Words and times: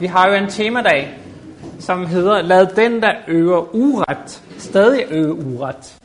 Vi 0.00 0.06
har 0.06 0.28
jo 0.28 0.34
en 0.34 0.48
temadag, 0.48 1.18
som 1.80 2.06
hedder 2.06 2.42
Lad 2.42 2.66
den, 2.66 3.02
der 3.02 3.14
øver 3.28 3.74
uret, 3.74 4.42
stadig 4.58 5.04
øve 5.10 5.34
uret. 5.34 5.98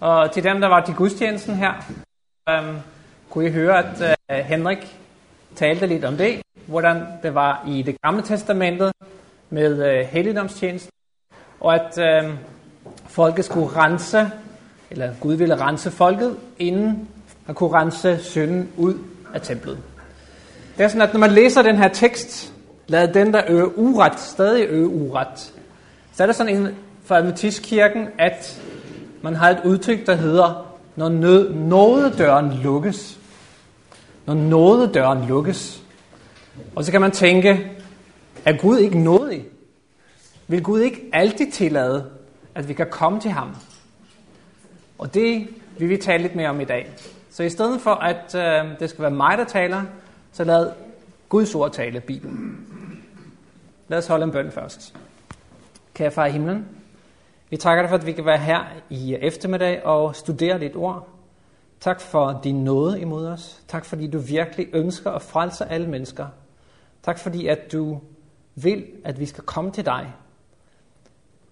Og 0.00 0.32
til 0.32 0.44
dem, 0.44 0.60
der 0.60 0.68
var 0.68 0.84
til 0.84 0.94
gudstjenesten 0.94 1.54
her, 1.54 1.72
øhm, 2.48 2.76
kunne 3.30 3.46
I 3.46 3.50
høre, 3.50 3.78
at 3.78 4.16
øh, 4.30 4.44
Henrik 4.44 4.96
talte 5.56 5.86
lidt 5.86 6.04
om 6.04 6.16
det, 6.16 6.40
hvordan 6.66 7.02
det 7.22 7.34
var 7.34 7.64
i 7.68 7.82
det 7.82 7.96
gamle 8.02 8.22
testamentet 8.22 8.92
med 9.50 9.86
øh, 9.86 10.06
helligdomstjenesten, 10.06 10.92
og 11.60 11.74
at 11.74 11.98
øh, 11.98 12.30
folket 13.06 13.44
skulle 13.44 13.68
rense, 13.76 14.30
eller 14.90 15.12
Gud 15.20 15.34
ville 15.34 15.60
rense 15.60 15.90
folket, 15.90 16.36
inden 16.58 17.08
han 17.46 17.54
kunne 17.54 17.72
rense 17.72 18.18
synden 18.24 18.72
ud 18.76 18.94
af 19.34 19.40
templet. 19.40 19.78
Det 20.78 20.84
er 20.84 20.88
sådan, 20.88 21.02
at 21.08 21.12
når 21.12 21.20
man 21.20 21.30
læser 21.30 21.62
den 21.62 21.76
her 21.76 21.88
tekst, 21.88 22.52
lad 22.86 23.08
den, 23.08 23.32
der 23.32 23.42
øger 23.48 23.78
uret, 23.78 24.20
stadig 24.20 24.66
øge 24.68 24.88
uret, 24.88 25.52
så 26.12 26.22
er 26.22 26.26
der 26.26 26.34
sådan 26.34 26.56
en 26.56 26.68
for 27.04 27.14
Adventistkirken, 27.14 28.08
at 28.18 28.62
man 29.22 29.34
har 29.34 29.50
et 29.50 29.60
udtryk, 29.64 30.06
der 30.06 30.14
hedder, 30.14 30.76
når 30.96 31.08
nød, 31.08 31.54
nådedøren 31.54 32.52
lukkes. 32.52 33.18
Når 34.26 34.34
nådedøren 34.34 35.28
lukkes. 35.28 35.82
Og 36.74 36.84
så 36.84 36.92
kan 36.92 37.00
man 37.00 37.10
tænke, 37.10 37.70
er 38.44 38.52
Gud 38.52 38.78
ikke 38.78 38.98
nådig? 38.98 39.44
Vil 40.48 40.62
Gud 40.62 40.80
ikke 40.80 41.02
altid 41.12 41.52
tillade, 41.52 42.10
at 42.54 42.68
vi 42.68 42.74
kan 42.74 42.86
komme 42.90 43.20
til 43.20 43.30
ham? 43.30 43.56
Og 44.98 45.14
det 45.14 45.48
vil 45.78 45.88
vi 45.88 45.96
tale 45.96 46.22
lidt 46.22 46.36
mere 46.36 46.48
om 46.48 46.60
i 46.60 46.64
dag. 46.64 46.90
Så 47.30 47.42
i 47.42 47.50
stedet 47.50 47.80
for, 47.80 47.94
at 47.94 48.34
øh, 48.34 48.78
det 48.80 48.90
skal 48.90 49.02
være 49.02 49.10
mig, 49.10 49.38
der 49.38 49.44
taler, 49.44 49.82
så 50.32 50.44
lad 50.44 50.70
Guds 51.28 51.54
ord 51.54 51.72
tale, 51.72 52.00
Bibelen. 52.00 52.65
Lad 53.88 53.98
os 53.98 54.06
holde 54.06 54.24
en 54.24 54.32
bøn 54.32 54.50
først. 54.50 54.96
Kære 55.94 56.10
far 56.10 56.26
i 56.26 56.30
himlen, 56.30 56.68
vi 57.50 57.56
takker 57.56 57.82
dig 57.82 57.88
for, 57.90 57.96
at 57.96 58.06
vi 58.06 58.12
kan 58.12 58.24
være 58.24 58.38
her 58.38 58.64
i 58.90 59.14
eftermiddag 59.14 59.84
og 59.84 60.16
studere 60.16 60.60
dit 60.60 60.76
ord. 60.76 61.08
Tak 61.80 62.00
for 62.00 62.40
din 62.44 62.64
nåde 62.64 63.00
imod 63.00 63.26
os. 63.26 63.62
Tak 63.68 63.84
fordi 63.84 64.06
du 64.06 64.18
virkelig 64.18 64.68
ønsker 64.72 65.10
at 65.10 65.22
frelse 65.22 65.64
alle 65.64 65.86
mennesker. 65.86 66.26
Tak 67.02 67.18
fordi 67.18 67.46
at 67.46 67.72
du 67.72 68.00
vil, 68.54 68.86
at 69.04 69.20
vi 69.20 69.26
skal 69.26 69.44
komme 69.44 69.70
til 69.70 69.86
dig. 69.86 70.14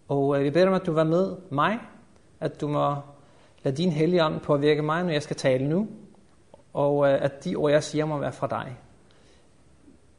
Og 0.08 0.38
øh, 0.38 0.44
vi 0.44 0.50
beder 0.50 0.68
om, 0.68 0.74
at 0.74 0.86
du 0.86 0.92
var 0.92 1.04
med 1.04 1.36
mig, 1.50 1.78
at 2.40 2.60
du 2.60 2.68
må 2.68 2.96
lade 3.62 3.76
din 3.76 3.90
hellige 3.90 4.24
ånd 4.24 4.40
påvirke 4.40 4.82
mig, 4.82 5.02
når 5.04 5.10
jeg 5.10 5.22
skal 5.22 5.36
tale 5.36 5.68
nu, 5.68 5.88
og 6.72 7.08
øh, 7.08 7.22
at 7.22 7.44
de 7.44 7.56
ord, 7.56 7.70
jeg 7.70 7.82
siger, 7.82 8.04
må 8.04 8.18
være 8.18 8.32
fra 8.32 8.46
dig. 8.46 8.76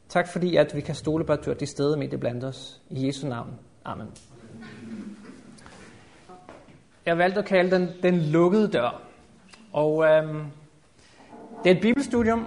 Tak 0.10 0.28
fordi, 0.28 0.56
at 0.56 0.76
vi 0.76 0.82
kan 0.82 0.96
stole 0.96 1.26
på, 1.26 1.34
at 1.34 1.46
du 1.46 1.52
er 1.52 1.56
til 1.56 1.68
stede 1.68 1.98
midt 1.98 2.14
i 2.14 2.18
blandt 2.18 2.44
os. 2.44 2.82
I 2.90 3.08
Jesu 3.08 3.28
navn. 3.28 3.50
Amen. 3.86 4.08
Jeg 7.06 7.18
valgte 7.18 7.40
at 7.40 7.46
kalde 7.46 7.72
den 7.76 7.90
den 8.04 8.20
lukkede 8.20 8.68
dør. 8.68 9.02
Og 9.74 10.06
øhm, 10.06 10.44
det 11.64 11.72
er 11.72 11.76
et 11.76 11.82
bibelstudium. 11.82 12.46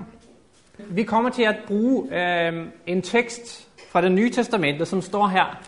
Vi 0.79 1.03
kommer 1.03 1.31
til 1.31 1.43
at 1.43 1.57
bruge 1.67 2.21
øhm, 2.21 2.71
en 2.87 3.03
tekst 3.03 3.69
fra 3.91 4.03
det 4.03 4.13
nye 4.13 4.31
testamente, 4.31 4.87
som 4.87 5.03
står 5.03 5.27
her. 5.27 5.63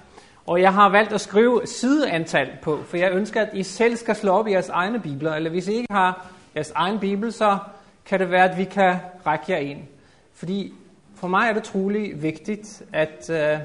Og 0.47 0.61
jeg 0.61 0.75
har 0.75 0.89
valgt 0.89 1.13
at 1.13 1.21
skrive 1.21 1.67
sideantal 1.67 2.49
på, 2.63 2.79
for 2.87 2.97
jeg 2.97 3.13
ønsker, 3.13 3.43
at 3.43 3.49
I 3.55 3.63
selv 3.63 3.97
skal 3.97 4.17
slå 4.17 4.33
op 4.33 4.47
i 4.47 4.53
jeres 4.53 4.69
egne 4.69 5.01
bibler. 5.01 5.35
Eller 5.35 5.51
hvis 5.51 5.69
I 5.69 5.73
ikke 5.73 5.93
har 5.93 6.27
jeres 6.55 6.71
egen 6.71 6.99
bibel, 6.99 7.33
så 7.33 7.59
kan 8.05 8.21
det 8.21 8.31
være, 8.31 8.51
at 8.51 8.59
vi 8.59 8.65
kan 8.65 8.97
række 9.27 9.45
jer 9.49 9.57
en. 9.57 9.89
Fordi 10.35 10.75
for 11.21 11.29
mig 11.29 11.49
er 11.49 11.53
det 11.53 11.63
trolig 11.63 12.23
vigtigt, 12.23 12.83
at 12.93 13.31
øh, 13.31 13.59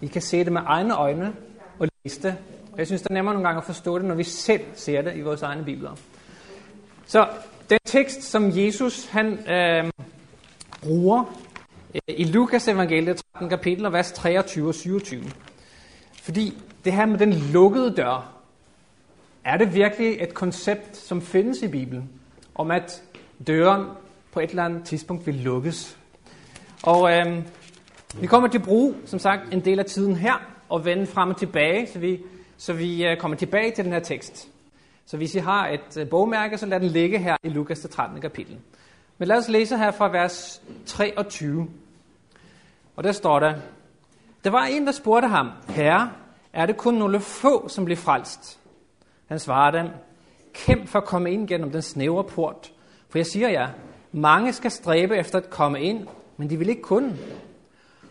I 0.00 0.06
kan 0.06 0.22
se 0.22 0.44
det 0.44 0.52
med 0.52 0.60
egne 0.66 0.94
øjne 0.94 1.32
og 1.78 1.88
læse 2.04 2.22
det. 2.22 2.36
Og 2.72 2.78
jeg 2.78 2.86
synes, 2.86 3.02
det 3.02 3.10
er 3.10 3.14
nemmere 3.14 3.34
nogle 3.34 3.48
gange 3.48 3.58
at 3.58 3.64
forstå 3.64 3.98
det, 3.98 4.06
når 4.06 4.14
vi 4.14 4.24
selv 4.24 4.60
ser 4.74 5.02
det 5.02 5.16
i 5.16 5.20
vores 5.20 5.42
egne 5.42 5.64
bibler. 5.64 5.90
Så 7.06 7.28
den 7.70 7.78
tekst, 7.84 8.22
som 8.22 8.50
Jesus 8.54 9.06
han 9.06 9.50
øh, 9.50 9.90
bruger 10.82 11.24
øh, 11.94 12.00
i 12.08 12.24
Lukas 12.24 12.68
evangeliet 12.68 13.22
13 13.34 13.48
kapitel, 13.48 13.92
vers 13.92 14.12
23 14.12 14.68
og 14.68 14.74
27. 14.74 15.24
Fordi 16.22 16.58
det 16.84 16.92
her 16.92 17.06
med 17.06 17.18
den 17.18 17.32
lukkede 17.32 17.94
dør, 17.96 18.32
er 19.44 19.56
det 19.56 19.74
virkelig 19.74 20.16
et 20.20 20.34
koncept, 20.34 20.96
som 20.96 21.22
findes 21.22 21.62
i 21.62 21.68
Bibelen, 21.68 22.10
om 22.54 22.70
at 22.70 23.02
døren 23.46 23.86
på 24.32 24.40
et 24.40 24.50
eller 24.50 24.64
andet 24.64 24.84
tidspunkt 24.84 25.26
vil 25.26 25.34
lukkes. 25.34 25.99
Og 26.82 27.12
øh, 27.12 27.44
vi 28.20 28.26
kommer 28.26 28.48
til 28.48 28.58
at 28.58 28.64
bruge, 28.64 28.94
som 29.04 29.18
sagt, 29.18 29.54
en 29.54 29.64
del 29.64 29.78
af 29.78 29.84
tiden 29.84 30.16
her, 30.16 30.34
og 30.68 30.84
vende 30.84 31.06
frem 31.06 31.30
og 31.30 31.36
tilbage, 31.36 31.86
så 31.86 31.98
vi, 31.98 32.20
så 32.56 32.72
vi 32.72 33.06
øh, 33.06 33.16
kommer 33.16 33.36
tilbage 33.36 33.70
til 33.70 33.84
den 33.84 33.92
her 33.92 34.00
tekst. 34.00 34.48
Så 35.06 35.16
hvis 35.16 35.34
I 35.34 35.38
har 35.38 35.68
et 35.68 35.96
øh, 35.96 36.08
bogmærke, 36.08 36.58
så 36.58 36.66
lad 36.66 36.80
den 36.80 36.88
ligge 36.88 37.18
her 37.18 37.36
i 37.42 37.48
Lukas 37.48 37.80
13. 37.90 38.20
kapitel. 38.20 38.58
Men 39.18 39.28
lad 39.28 39.36
os 39.36 39.48
læse 39.48 39.76
her 39.76 39.90
fra 39.90 40.08
vers 40.08 40.62
23. 40.86 41.68
Og 42.96 43.04
der 43.04 43.12
står 43.12 43.38
der, 43.40 43.54
der 44.44 44.50
var 44.50 44.64
en, 44.64 44.86
der 44.86 44.92
spurgte 44.92 45.28
ham, 45.28 45.50
Herre, 45.68 46.10
er 46.52 46.66
det 46.66 46.76
kun 46.76 46.94
nogle 46.94 47.20
få, 47.20 47.68
som 47.68 47.84
bliver 47.84 47.98
frelst? 47.98 48.60
Han 49.28 49.38
svarede 49.38 49.78
dem, 49.78 49.86
kæmp 50.54 50.88
for 50.88 50.98
at 50.98 51.04
komme 51.04 51.32
ind 51.32 51.48
gennem 51.48 51.70
den 51.70 51.82
snævre 51.82 52.24
port. 52.24 52.72
For 53.08 53.18
jeg 53.18 53.26
siger 53.26 53.48
jer, 53.48 53.68
mange 54.12 54.52
skal 54.52 54.70
stræbe 54.70 55.16
efter 55.16 55.38
at 55.38 55.50
komme 55.50 55.80
ind, 55.80 56.06
men 56.40 56.50
de 56.50 56.56
vil 56.56 56.68
ikke 56.68 56.82
kunne. 56.82 57.16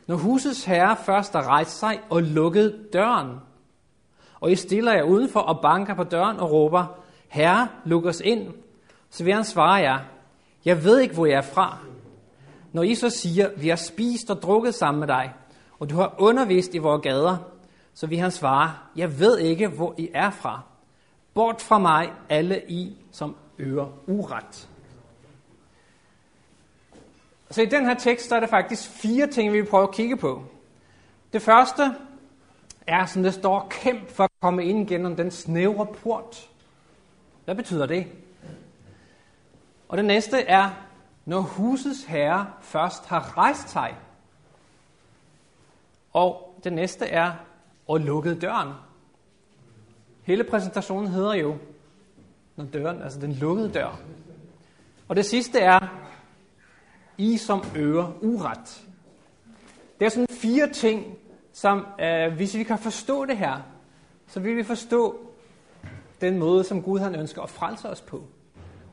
Når 0.07 0.15
husets 0.15 0.65
herre 0.65 0.97
først 1.05 1.33
har 1.33 1.47
rejst 1.47 1.79
sig 1.79 1.99
og 2.09 2.23
lukket 2.23 2.89
døren, 2.93 3.37
og 4.39 4.51
I 4.51 4.55
stiller 4.55 4.93
jer 4.93 5.03
udenfor 5.03 5.39
og 5.39 5.61
banker 5.61 5.95
på 5.95 6.03
døren 6.03 6.37
og 6.37 6.51
råber, 6.51 6.99
Herre, 7.27 7.67
luk 7.85 8.05
os 8.05 8.21
ind, 8.25 8.53
så 9.09 9.23
vil 9.23 9.33
han 9.33 9.43
svare 9.43 9.73
jer, 9.73 9.99
jeg 10.65 10.83
ved 10.83 10.99
ikke, 10.99 11.13
hvor 11.13 11.25
jeg 11.25 11.37
er 11.37 11.41
fra. 11.41 11.77
Når 12.71 12.83
I 12.83 12.95
så 12.95 13.09
siger, 13.09 13.49
vi 13.57 13.69
har 13.69 13.75
spist 13.75 14.31
og 14.31 14.41
drukket 14.41 14.75
sammen 14.75 14.99
med 14.99 15.07
dig, 15.07 15.33
og 15.79 15.89
du 15.89 15.95
har 15.95 16.15
undervist 16.17 16.75
i 16.75 16.77
vores 16.77 17.01
gader, 17.01 17.37
så 17.93 18.07
vil 18.07 18.19
han 18.19 18.31
svare, 18.31 18.73
jeg 18.95 19.19
ved 19.19 19.37
ikke, 19.37 19.67
hvor 19.67 19.95
I 19.97 20.09
er 20.13 20.29
fra. 20.29 20.61
Bort 21.33 21.61
fra 21.61 21.79
mig, 21.79 22.11
alle 22.29 22.61
I, 22.67 22.97
som 23.11 23.35
øger 23.59 23.87
uret. 24.07 24.69
Så 27.51 27.61
i 27.61 27.65
den 27.65 27.85
her 27.85 27.93
tekst, 27.93 28.29
der 28.29 28.35
er 28.35 28.39
der 28.39 28.47
faktisk 28.47 28.89
fire 28.89 29.27
ting, 29.27 29.53
vi 29.53 29.61
vil 29.61 29.69
prøve 29.69 29.83
at 29.83 29.95
kigge 29.95 30.17
på. 30.17 30.43
Det 31.33 31.41
første 31.41 31.95
er, 32.87 33.05
som 33.05 33.23
det 33.23 33.33
står, 33.33 33.67
kæmp 33.69 34.09
for 34.09 34.23
at 34.23 34.29
komme 34.41 34.65
ind 34.65 34.87
gennem 34.87 35.15
den 35.15 35.31
snævre 35.31 35.85
port. 35.85 36.49
Hvad 37.45 37.55
betyder 37.55 37.85
det? 37.85 38.07
Og 39.87 39.97
det 39.97 40.05
næste 40.05 40.41
er, 40.41 40.69
når 41.25 41.39
husets 41.39 42.03
herre 42.03 42.47
først 42.61 43.05
har 43.05 43.37
rejst 43.37 43.69
sig. 43.69 43.95
Og 46.13 46.59
det 46.63 46.73
næste 46.73 47.05
er, 47.05 47.31
og 47.87 47.99
lukket 47.99 48.41
døren. 48.41 48.73
Hele 50.23 50.43
præsentationen 50.43 51.07
hedder 51.07 51.33
jo, 51.33 51.57
når 52.55 52.65
døren, 52.65 53.01
altså 53.01 53.19
den 53.19 53.33
lukkede 53.33 53.71
dør. 53.71 53.99
Og 55.07 55.15
det 55.15 55.25
sidste 55.25 55.59
er, 55.59 56.08
i 57.19 57.37
som 57.37 57.63
øger 57.75 58.11
uret. 58.21 58.87
Det 59.99 60.05
er 60.05 60.09
sådan 60.09 60.27
fire 60.29 60.69
ting, 60.69 61.17
som 61.53 61.85
øh, 62.01 62.33
hvis 62.33 62.55
vi 62.55 62.63
kan 62.63 62.77
forstå 62.77 63.25
det 63.25 63.37
her, 63.37 63.57
så 64.27 64.39
vil 64.39 64.57
vi 64.57 64.63
forstå 64.63 65.19
den 66.21 66.37
måde, 66.37 66.63
som 66.63 66.83
Gud 66.83 66.99
han 66.99 67.15
ønsker 67.15 67.41
at 67.41 67.49
frelse 67.49 67.89
os 67.89 68.01
på. 68.01 68.23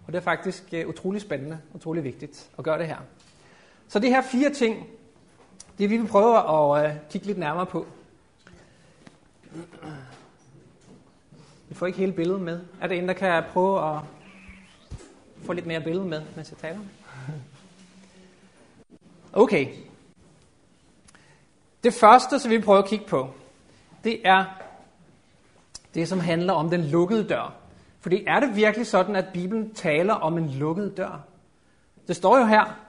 Og 0.07 0.13
det 0.13 0.15
er 0.15 0.23
faktisk 0.23 0.65
øh, 0.73 0.89
utrolig 0.89 1.21
spændende, 1.21 1.59
utrolig 1.75 2.05
vigtigt 2.05 2.51
at 2.59 2.65
gøre 2.65 2.79
det 2.79 2.87
her. 2.87 2.97
Så 3.89 3.99
de 3.99 4.09
her 4.09 4.23
fire 4.23 4.51
ting, 4.51 4.87
det 5.79 5.91
vil 5.91 6.03
vi 6.03 6.07
prøve 6.07 6.39
at 6.39 6.91
øh, 6.91 6.97
kigge 7.11 7.27
lidt 7.27 7.39
nærmere 7.39 7.67
på. 7.67 7.87
Vi 11.69 11.75
får 11.75 11.87
ikke 11.87 11.99
hele 11.99 12.13
billedet 12.13 12.41
med. 12.41 12.61
Er 12.81 12.87
det 12.87 12.99
en, 12.99 13.09
der 13.09 13.15
kan 13.15 13.43
prøve 13.53 13.97
at 13.97 14.01
få 15.43 15.53
lidt 15.53 15.67
mere 15.67 15.81
billede 15.81 16.07
med, 16.07 16.23
mens 16.37 16.51
jeg 16.51 16.59
taler? 16.59 16.81
Okay. 19.37 19.69
Det 21.85 21.95
første, 21.95 22.39
som 22.39 22.51
vi 22.51 22.59
prøver 22.59 22.79
at 22.79 22.89
kigge 22.89 23.07
på, 23.07 23.31
det 24.05 24.21
er 24.25 24.45
det, 25.95 26.09
som 26.09 26.21
handler 26.21 26.53
om 26.53 26.71
den 26.71 26.81
lukkede 26.81 27.29
dør. 27.29 27.55
Fordi 28.01 28.25
er 28.27 28.41
det 28.41 28.57
virkelig 28.57 28.87
sådan, 28.87 29.17
at 29.17 29.25
Bibelen 29.33 29.75
taler 29.75 30.15
om 30.15 30.39
en 30.39 30.49
lukket 30.49 30.97
dør? 30.97 31.21
Det 32.09 32.17
står 32.17 32.39
jo 32.39 32.45
her. 32.45 32.81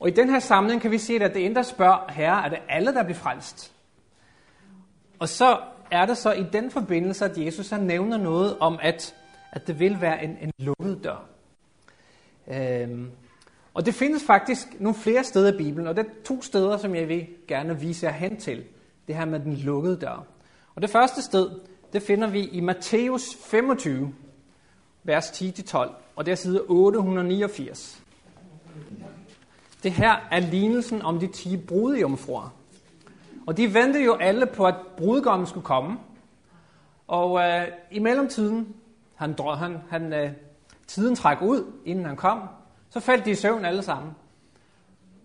Og 0.00 0.08
i 0.08 0.10
den 0.10 0.30
her 0.30 0.38
samling 0.38 0.80
kan 0.80 0.90
vi 0.90 0.98
se, 0.98 1.14
at 1.14 1.34
det 1.34 1.44
ene, 1.44 1.54
der 1.54 1.62
spørger, 1.62 2.12
herre, 2.12 2.44
er 2.44 2.48
det 2.48 2.58
alle, 2.68 2.94
der 2.94 3.02
bliver 3.02 3.18
frelst? 3.18 3.72
Og 5.18 5.28
så 5.28 5.58
er 5.90 6.06
det 6.06 6.16
så 6.16 6.32
i 6.32 6.44
den 6.52 6.70
forbindelse, 6.70 7.24
at 7.24 7.38
Jesus 7.38 7.70
han 7.70 7.80
nævner 7.80 8.16
noget 8.16 8.58
om, 8.58 8.78
at, 8.82 9.14
at 9.52 9.66
det 9.66 9.78
vil 9.78 10.00
være 10.00 10.24
en, 10.24 10.38
en 10.40 10.52
lukket 10.58 11.04
dør. 11.04 11.24
Øhm, 12.48 13.10
og 13.74 13.86
det 13.86 13.94
findes 13.94 14.24
faktisk 14.24 14.80
nogle 14.80 14.98
flere 14.98 15.24
steder 15.24 15.52
i 15.52 15.56
Bibelen, 15.56 15.86
og 15.86 15.96
det 15.96 16.06
er 16.06 16.10
to 16.24 16.42
steder, 16.42 16.76
som 16.76 16.94
jeg 16.94 17.08
vil 17.08 17.26
gerne 17.48 17.80
vise 17.80 18.06
jer 18.06 18.12
hen 18.12 18.36
til. 18.36 18.64
Det 19.06 19.14
her 19.14 19.24
med 19.24 19.40
den 19.40 19.54
lukkede 19.54 19.96
dør. 19.96 20.24
Og 20.74 20.82
det 20.82 20.90
første 20.90 21.22
sted, 21.22 21.50
det 21.92 22.02
finder 22.02 22.28
vi 22.28 22.40
i 22.44 22.60
Matthæus 22.60 23.34
25, 23.34 24.14
vers 25.02 25.30
10-12, 25.30 25.92
og 26.16 26.26
det 26.26 26.32
er 26.32 26.36
side 26.36 26.62
889. 26.68 28.02
Det 29.82 29.92
her 29.92 30.28
er 30.30 30.40
lignelsen 30.40 31.02
om 31.02 31.18
de 31.18 31.26
10 31.26 31.56
brudjomfruer. 31.56 32.54
Og 33.46 33.56
de 33.56 33.74
ventede 33.74 34.04
jo 34.04 34.14
alle 34.14 34.46
på, 34.46 34.66
at 34.66 34.74
brudgommen 34.96 35.46
skulle 35.46 35.64
komme. 35.64 35.98
Og 37.08 37.40
øh, 37.40 37.68
i 37.90 37.98
mellemtiden, 37.98 38.74
han, 39.14 39.34
han, 39.58 39.78
han, 39.90 40.12
øh, 40.12 40.30
tiden 40.86 41.16
træk 41.16 41.42
ud, 41.42 41.72
inden 41.84 42.04
han 42.04 42.16
kom, 42.16 42.40
så 42.92 43.00
faldt 43.00 43.24
de 43.24 43.30
i 43.30 43.34
søvn 43.34 43.64
alle 43.64 43.82
sammen. 43.82 44.12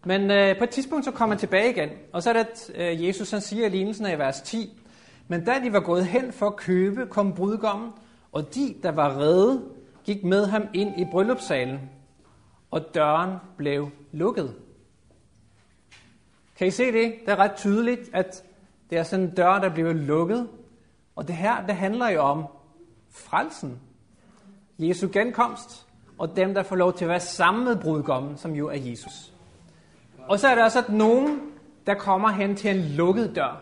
Men 0.06 0.32
øh, 0.32 0.58
på 0.58 0.64
et 0.64 0.70
tidspunkt 0.70 1.06
så 1.06 1.12
kom 1.12 1.30
han 1.30 1.38
tilbage 1.38 1.70
igen, 1.70 1.90
og 2.14 2.24
så 2.24 2.30
er 2.30 2.34
det, 2.34 2.40
at 2.40 2.72
øh, 2.76 3.06
Jesus 3.08 3.32
han 3.32 3.42
siger 3.42 3.66
i 3.66 3.70
lignelsen 3.70 4.06
i 4.06 4.18
vers 4.18 4.42
10, 4.42 4.84
men 5.28 5.46
da 5.46 5.60
de 5.64 5.74
var 5.74 5.80
gået 5.80 6.06
hen 6.06 6.34
for 6.34 6.48
at 6.48 6.56
købe, 6.56 7.06
kom 7.06 7.34
brudgommen, 7.34 7.92
og 8.32 8.56
de, 8.56 8.76
der 8.84 8.92
var 8.92 9.18
redde, 9.18 9.64
gik 10.04 10.24
med 10.24 10.46
ham 10.46 10.64
ind 10.74 11.00
i 11.00 11.06
bryllupssalen, 11.12 11.80
og 12.72 12.96
døren 12.96 13.36
blev 13.58 13.90
lukket. 14.12 14.56
Kan 16.58 16.68
I 16.68 16.72
se 16.72 16.92
det? 16.92 17.16
Det 17.26 17.32
er 17.32 17.40
ret 17.40 17.56
tydeligt, 17.56 18.10
at 18.14 18.44
det 18.90 18.98
er 18.98 19.04
sådan 19.04 19.26
en 19.26 19.36
dør, 19.36 19.60
der 19.60 19.70
bliver 19.70 19.94
lukket. 19.94 20.50
Og 21.16 21.28
det 21.28 21.36
her, 21.36 21.66
det 21.66 21.76
handler 21.76 22.10
jo 22.10 22.22
om 22.22 22.46
frelsen. 23.10 23.80
Jesu 24.80 25.10
genkomst, 25.14 25.87
og 26.18 26.36
dem, 26.36 26.54
der 26.54 26.64
får 26.64 26.76
lov 26.76 26.94
til 26.94 27.06
at 27.06 27.10
være 27.10 27.20
sammen 27.20 27.66
med 27.66 27.76
brudgommen, 27.76 28.38
som 28.38 28.52
jo 28.56 28.68
er 28.68 28.78
Jesus. 28.78 29.34
Og 30.28 30.40
så 30.40 30.48
er 30.48 30.56
der 30.56 30.64
også 30.64 30.80
at 30.80 30.90
nogen, 30.90 31.42
der 31.88 31.94
kommer 31.94 32.30
hen 32.30 32.56
til 32.56 32.70
en 32.70 32.82
lukket 32.82 33.36
dør. 33.36 33.62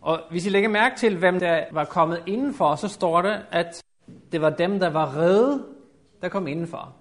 Og 0.00 0.20
hvis 0.30 0.46
I 0.46 0.48
lægger 0.48 0.68
mærke 0.68 0.96
til, 0.96 1.16
hvem 1.16 1.40
der 1.40 1.64
var 1.72 1.84
kommet 1.84 2.22
indenfor, 2.26 2.74
så 2.74 2.88
står 2.88 3.22
det, 3.22 3.42
at 3.50 3.82
det 4.32 4.40
var 4.40 4.50
dem, 4.50 4.78
der 4.78 4.90
var 4.90 5.16
redde, 5.16 5.64
der 6.22 6.28
kom 6.28 6.46
indenfor. 6.46 6.92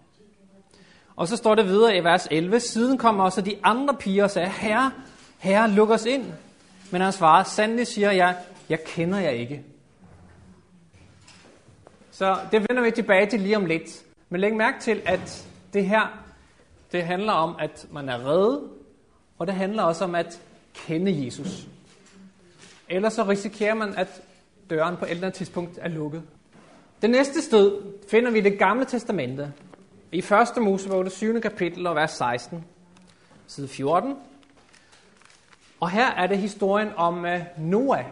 Og 1.16 1.28
så 1.28 1.38
står 1.38 1.56
det 1.56 1.66
videre 1.66 1.98
i 1.98 2.04
vers 2.04 2.28
11, 2.32 2.60
siden 2.60 2.98
kom 2.98 3.20
også 3.20 3.42
de 3.42 3.56
andre 3.64 3.94
piger 3.94 4.24
og 4.24 4.32
sagde, 4.32 4.50
Herre, 4.50 4.92
Herre, 5.38 5.70
luk 5.70 5.90
os 5.90 6.06
ind. 6.06 6.26
Men 6.92 7.02
han 7.02 7.12
svarer, 7.12 7.44
sandelig 7.44 7.88
siger 7.88 8.12
jeg, 8.12 8.36
jeg 8.70 8.84
kender 8.84 9.20
jer 9.20 9.30
ikke. 9.30 9.64
Så 12.18 12.38
det 12.52 12.66
vender 12.70 12.84
vi 12.84 12.92
tilbage 12.92 13.26
til 13.26 13.40
lige 13.40 13.58
om 13.58 13.66
lidt. 13.66 14.04
Men 14.30 14.42
læg 14.42 14.56
mærke 14.56 14.80
til, 14.80 15.02
at 15.06 15.48
det 15.74 15.86
her, 15.86 16.20
det 16.92 17.04
handler 17.04 17.34
om, 17.34 17.56
at 17.60 17.88
man 17.92 18.10
er 18.10 18.26
reddet, 18.26 18.62
og 19.38 19.48
det 19.48 19.56
handler 19.56 19.84
også 19.84 20.04
om 20.04 20.16
at 20.16 20.42
kende 20.74 21.26
Jesus. 21.26 21.68
Ellers 22.90 23.14
så 23.14 23.24
risikerer 23.24 23.74
man, 23.74 23.96
at 23.98 24.22
døren 24.70 24.98
på 24.98 25.06
et 25.06 25.12
eller 25.12 25.24
andet 25.24 25.38
tidspunkt 25.38 25.80
er 25.82 25.88
lukket. 25.88 26.24
Det 27.02 27.10
næste 27.10 27.42
sted 27.42 27.82
finder 28.10 28.32
vi 28.32 28.38
i 28.38 28.42
det 28.42 28.60
gamle 28.60 28.86
testamente. 28.86 29.54
I 30.12 30.18
1. 30.18 30.26
Mosebog, 30.58 31.06
det 31.06 31.12
7. 31.12 31.42
kapitel 31.42 31.88
og 31.88 31.96
vers 31.96 32.12
16, 32.12 32.66
side 33.48 33.68
14. 33.68 34.16
Og 35.80 35.90
her 35.90 36.12
er 36.12 36.28
det 36.28 36.38
historien 36.38 36.90
om 36.96 37.26
øh, 37.26 37.42
Noah. 37.58 38.06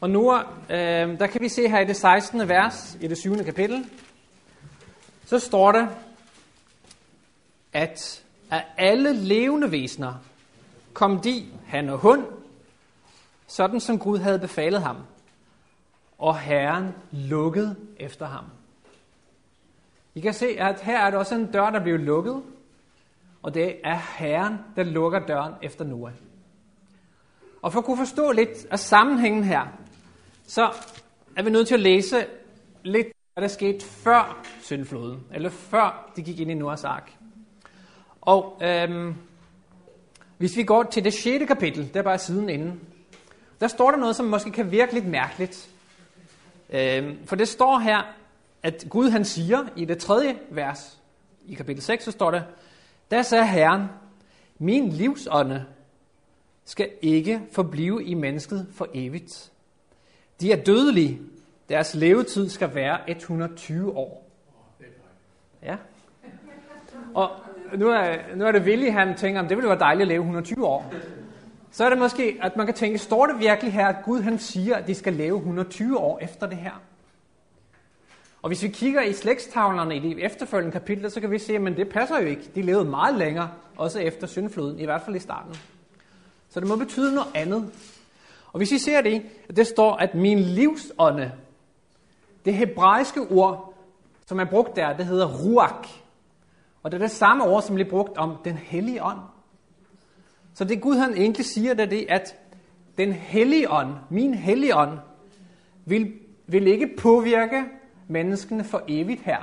Og 0.00 0.10
Noah, 0.10 0.44
øh, 0.70 1.18
der 1.18 1.26
kan 1.26 1.40
vi 1.40 1.48
se 1.48 1.68
her 1.68 1.80
i 1.80 1.84
det 1.84 1.96
16. 1.96 2.48
vers 2.48 2.96
i 3.00 3.06
det 3.06 3.18
7. 3.18 3.44
kapitel, 3.44 3.84
så 5.26 5.38
står 5.38 5.72
der, 5.72 5.86
at 7.72 8.24
af 8.50 8.64
alle 8.76 9.12
levende 9.12 9.72
væsener 9.72 10.14
kom 10.92 11.20
de, 11.20 11.46
han 11.66 11.88
og 11.88 11.98
hund, 11.98 12.24
sådan 13.46 13.80
som 13.80 13.98
Gud 13.98 14.18
havde 14.18 14.38
befalet 14.38 14.82
ham. 14.82 14.96
Og 16.18 16.38
Herren 16.38 16.94
lukkede 17.12 17.76
efter 17.96 18.26
ham. 18.26 18.44
I 20.14 20.20
kan 20.20 20.34
se, 20.34 20.46
at 20.46 20.80
her 20.80 20.98
er 20.98 21.10
der 21.10 21.18
også 21.18 21.34
en 21.34 21.52
dør, 21.52 21.70
der 21.70 21.82
bliver 21.82 21.98
lukket, 21.98 22.42
og 23.42 23.54
det 23.54 23.80
er 23.84 23.98
Herren, 24.18 24.58
der 24.76 24.82
lukker 24.82 25.18
døren 25.18 25.54
efter 25.62 25.84
Noah. 25.84 26.12
Og 27.64 27.72
for 27.72 27.78
at 27.78 27.84
kunne 27.84 27.96
forstå 27.96 28.32
lidt 28.32 28.66
af 28.70 28.78
sammenhængen 28.78 29.44
her, 29.44 29.62
så 30.46 30.70
er 31.36 31.42
vi 31.42 31.50
nødt 31.50 31.68
til 31.68 31.74
at 31.74 31.80
læse 31.80 32.26
lidt, 32.82 33.06
hvad 33.34 33.42
der 33.42 33.48
skete 33.48 33.84
før 33.84 34.44
syndfloden, 34.60 35.20
eller 35.34 35.50
før 35.50 36.12
de 36.16 36.22
gik 36.22 36.40
ind 36.40 36.50
i 36.50 36.54
Noahs 36.54 36.84
ark. 36.84 37.12
Og 38.20 38.60
øhm, 38.62 39.14
hvis 40.38 40.56
vi 40.56 40.62
går 40.62 40.82
til 40.82 41.04
det 41.04 41.12
6. 41.12 41.44
kapitel, 41.46 41.90
der 41.94 42.00
er 42.00 42.04
bare 42.04 42.18
siden 42.18 42.48
inden, 42.48 42.80
der 43.60 43.68
står 43.68 43.90
der 43.90 43.98
noget, 43.98 44.16
som 44.16 44.26
måske 44.26 44.50
kan 44.50 44.70
virke 44.70 44.94
lidt 44.94 45.06
mærkeligt. 45.06 45.70
Øhm, 46.70 47.26
for 47.26 47.36
det 47.36 47.48
står 47.48 47.78
her, 47.78 48.02
at 48.62 48.84
Gud 48.88 49.10
han 49.10 49.24
siger 49.24 49.64
i 49.76 49.84
det 49.84 49.98
tredje 49.98 50.38
vers 50.50 50.98
i 51.46 51.54
kapitel 51.54 51.82
6, 51.82 52.04
så 52.04 52.10
står 52.10 52.30
der, 52.30 52.42
der 53.10 53.22
sagde 53.22 53.46
Herren, 53.46 53.82
min 54.58 54.88
livsånde 54.88 55.64
skal 56.64 56.90
ikke 57.02 57.40
forblive 57.52 58.04
i 58.04 58.14
mennesket 58.14 58.66
for 58.74 58.88
evigt. 58.94 59.52
De 60.40 60.52
er 60.52 60.56
dødelige. 60.56 61.20
Deres 61.68 61.94
levetid 61.94 62.48
skal 62.48 62.74
være 62.74 63.10
120 63.10 63.96
år. 63.96 64.30
Ja. 65.62 65.76
Og 67.14 67.30
nu 67.76 67.88
er, 67.88 68.16
nu 68.36 68.44
er 68.44 68.52
det 68.52 68.62
Willy, 68.62 68.90
han 68.90 69.16
tænker, 69.16 69.40
om 69.40 69.48
det 69.48 69.56
ville 69.56 69.68
være 69.68 69.78
dejligt 69.78 70.02
at 70.02 70.08
leve 70.08 70.20
120 70.20 70.66
år. 70.66 70.92
Så 71.70 71.84
er 71.84 71.88
det 71.88 71.98
måske, 71.98 72.38
at 72.42 72.56
man 72.56 72.66
kan 72.66 72.74
tænke, 72.74 72.98
står 72.98 73.26
det 73.26 73.38
virkelig 73.38 73.72
her, 73.72 73.86
at 73.86 74.04
Gud 74.04 74.20
han 74.20 74.38
siger, 74.38 74.76
at 74.76 74.86
de 74.86 74.94
skal 74.94 75.12
leve 75.12 75.36
120 75.36 75.98
år 75.98 76.18
efter 76.22 76.46
det 76.46 76.58
her? 76.58 76.82
Og 78.42 78.48
hvis 78.48 78.62
vi 78.62 78.68
kigger 78.68 79.02
i 79.02 79.12
slægstavlerne 79.12 79.96
i 79.96 80.00
de 80.00 80.22
efterfølgende 80.22 80.72
kapitler, 80.72 81.08
så 81.08 81.20
kan 81.20 81.30
vi 81.30 81.38
se, 81.38 81.56
at 81.56 81.76
det 81.76 81.88
passer 81.88 82.20
jo 82.20 82.26
ikke. 82.26 82.50
De 82.54 82.62
levede 82.62 82.84
meget 82.84 83.14
længere, 83.14 83.50
også 83.76 83.98
efter 84.00 84.26
syndfloden, 84.26 84.78
i 84.78 84.84
hvert 84.84 85.02
fald 85.02 85.16
i 85.16 85.18
starten. 85.18 85.54
Så 86.54 86.60
det 86.60 86.68
må 86.68 86.76
betyde 86.76 87.14
noget 87.14 87.30
andet. 87.34 87.72
Og 88.52 88.58
hvis 88.58 88.72
I 88.72 88.78
ser 88.78 89.00
det, 89.00 89.22
det 89.56 89.66
står, 89.66 89.94
at 89.94 90.14
min 90.14 90.38
livsånde, 90.38 91.32
det 92.44 92.54
hebraiske 92.54 93.20
ord, 93.20 93.74
som 94.26 94.40
er 94.40 94.44
brugt 94.44 94.76
der, 94.76 94.96
det 94.96 95.06
hedder 95.06 95.26
ruach. 95.26 96.02
Og 96.82 96.92
det 96.92 96.96
er 96.96 97.02
det 97.02 97.10
samme 97.10 97.44
ord, 97.44 97.62
som 97.62 97.74
bliver 97.74 97.90
brugt 97.90 98.18
om 98.18 98.36
den 98.44 98.56
hellige 98.56 99.04
ånd. 99.04 99.18
Så 100.54 100.64
det 100.64 100.80
Gud 100.82 100.96
han 100.96 101.14
egentlig 101.14 101.44
siger, 101.44 101.74
det 101.74 101.82
er 101.82 101.88
det, 101.88 102.06
at 102.08 102.36
den 102.98 103.12
hellige 103.12 103.70
ånd, 103.70 103.94
min 104.10 104.34
hellige 104.34 104.76
ånd, 104.76 104.98
vil, 105.84 106.12
vil 106.46 106.66
ikke 106.66 106.96
påvirke 106.98 107.64
menneskene 108.08 108.64
for 108.64 108.82
evigt 108.88 109.22
her. 109.22 109.38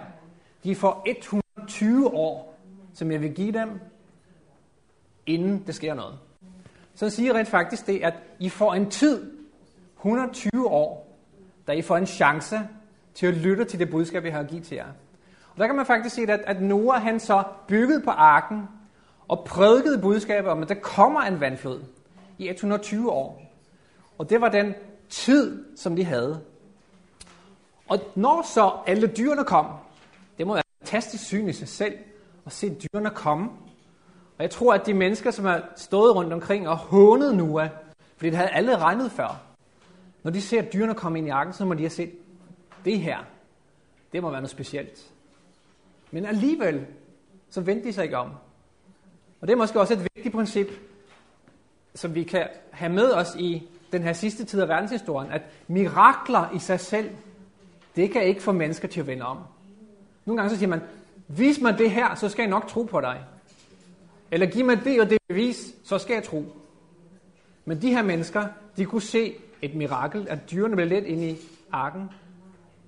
De 0.64 0.76
får 0.76 1.04
120 1.08 2.14
år, 2.14 2.58
som 2.94 3.12
jeg 3.12 3.22
vil 3.22 3.34
give 3.34 3.52
dem, 3.52 3.70
inden 5.26 5.64
det 5.68 5.76
sker 5.76 5.94
noget. 5.94 6.20
Så 7.02 7.10
siger 7.10 7.34
rent 7.34 7.48
faktisk 7.48 7.88
det, 7.88 8.00
at 8.04 8.14
I 8.40 8.50
får 8.50 8.74
en 8.74 8.90
tid, 8.90 9.32
120 9.98 10.68
år, 10.68 11.18
da 11.68 11.72
I 11.72 11.82
får 11.82 11.98
en 11.98 12.06
chance 12.06 12.60
til 13.14 13.28
at 13.28 13.34
lytte 13.34 13.66
til 13.66 13.80
det 13.80 13.90
budskab, 13.90 14.26
jeg 14.26 14.34
har 14.34 14.44
givet 14.44 14.64
til 14.64 14.76
jer. 14.76 14.86
Og 15.54 15.58
der 15.58 15.68
kan 15.68 15.76
man 15.76 15.86
faktisk 15.86 16.16
se, 16.16 16.22
at, 16.22 16.30
at 16.40 16.62
Noah 16.62 17.02
han 17.02 17.20
så 17.20 17.44
byggede 17.68 18.02
på 18.02 18.10
arken 18.10 18.64
og 19.28 19.44
prædikede 19.46 19.98
budskabet 20.02 20.52
om, 20.52 20.62
at 20.62 20.70
der 20.70 20.76
kommer 20.76 21.22
en 21.22 21.40
vandflod 21.40 21.82
i 22.38 22.50
120 22.50 23.12
år. 23.12 23.42
Og 24.18 24.30
det 24.30 24.42
var 24.42 24.50
den 24.50 24.74
tid, 25.10 25.66
som 25.78 25.96
de 25.96 26.04
havde. 26.04 26.42
Og 27.90 28.00
når 28.16 28.46
så 28.54 28.72
alle 28.88 29.08
dyrene 29.08 29.44
kom, 29.44 29.66
det 30.38 30.48
må 30.48 30.54
være 30.54 30.64
fantastisk 30.82 31.24
syn 31.24 31.48
i 31.48 31.54
sig 31.54 31.68
selv, 31.68 31.98
at 32.46 32.52
se 32.52 32.70
dyrene 32.70 33.10
komme. 33.10 33.50
Og 34.42 34.44
jeg 34.44 34.52
tror, 34.52 34.74
at 34.74 34.86
de 34.86 34.94
mennesker, 34.94 35.32
som 35.32 35.46
har 35.46 35.64
stået 35.76 36.16
rundt 36.16 36.34
omkring 36.34 36.70
og 36.70 36.78
hånet 36.78 37.36
Noah, 37.36 37.70
fordi 38.18 38.30
det 38.30 38.38
havde 38.38 38.50
alle 38.50 38.78
regnet 38.78 39.12
før, 39.12 39.42
når 40.24 40.32
de 40.32 40.42
ser 40.42 40.62
dyrene 40.62 40.94
komme 40.94 41.18
ind 41.18 41.28
i 41.28 41.30
arken, 41.30 41.54
så 41.54 41.66
må 41.66 41.74
de 41.74 41.80
have 41.80 41.90
set, 41.90 42.12
det 42.86 43.00
her, 43.00 43.18
det 44.14 44.22
må 44.22 44.30
være 44.30 44.42
noget 44.42 44.50
specielt. 44.50 45.12
Men 46.12 46.26
alligevel, 46.26 46.86
så 47.50 47.62
vendte 47.62 47.88
de 47.88 47.94
sig 47.94 48.04
ikke 48.04 48.18
om. 48.18 48.30
Og 49.42 49.48
det 49.48 49.54
er 49.54 49.58
måske 49.58 49.80
også 49.80 49.94
et 49.94 50.08
vigtigt 50.16 50.36
princip, 50.36 50.68
som 51.96 52.16
vi 52.16 52.24
kan 52.24 52.48
have 52.72 52.94
med 52.94 53.12
os 53.12 53.36
i 53.36 53.70
den 53.92 54.04
her 54.04 54.14
sidste 54.14 54.46
tid 54.46 54.62
af 54.62 54.68
verdenshistorien, 54.68 55.32
at 55.32 55.42
mirakler 55.68 56.52
i 56.56 56.60
sig 56.60 56.80
selv 56.80 57.10
det 57.96 58.12
kan 58.12 58.24
ikke 58.24 58.42
få 58.42 58.52
mennesker 58.52 58.88
til 58.88 59.00
at 59.00 59.08
vende 59.08 59.26
om. 59.26 59.38
Nogle 60.26 60.42
gange 60.42 60.50
så 60.50 60.58
siger 60.58 60.70
man, 60.70 60.82
vis 61.28 61.62
mig 61.62 61.78
det 61.78 61.92
her, 61.92 62.16
så 62.16 62.30
skal 62.30 62.44
jeg 62.44 62.50
nok 62.50 62.68
tro 62.68 62.84
på 62.84 63.02
dig. 63.02 63.26
Eller 64.32 64.48
giv 64.48 64.66
mig 64.66 64.84
det 64.84 65.02
og 65.02 65.10
det 65.10 65.18
bevis, 65.28 65.76
så 65.84 65.98
skal 65.98 66.14
jeg 66.14 66.24
tro. 66.24 66.46
Men 67.66 67.82
de 67.82 67.90
her 67.90 68.02
mennesker, 68.02 68.48
de 68.78 68.86
kunne 68.86 69.02
se 69.02 69.36
et 69.62 69.76
mirakel, 69.76 70.28
at 70.30 70.52
dyrene 70.52 70.76
blev 70.76 70.88
let 70.88 71.04
ind 71.04 71.24
i 71.24 71.38
arken. 71.72 72.10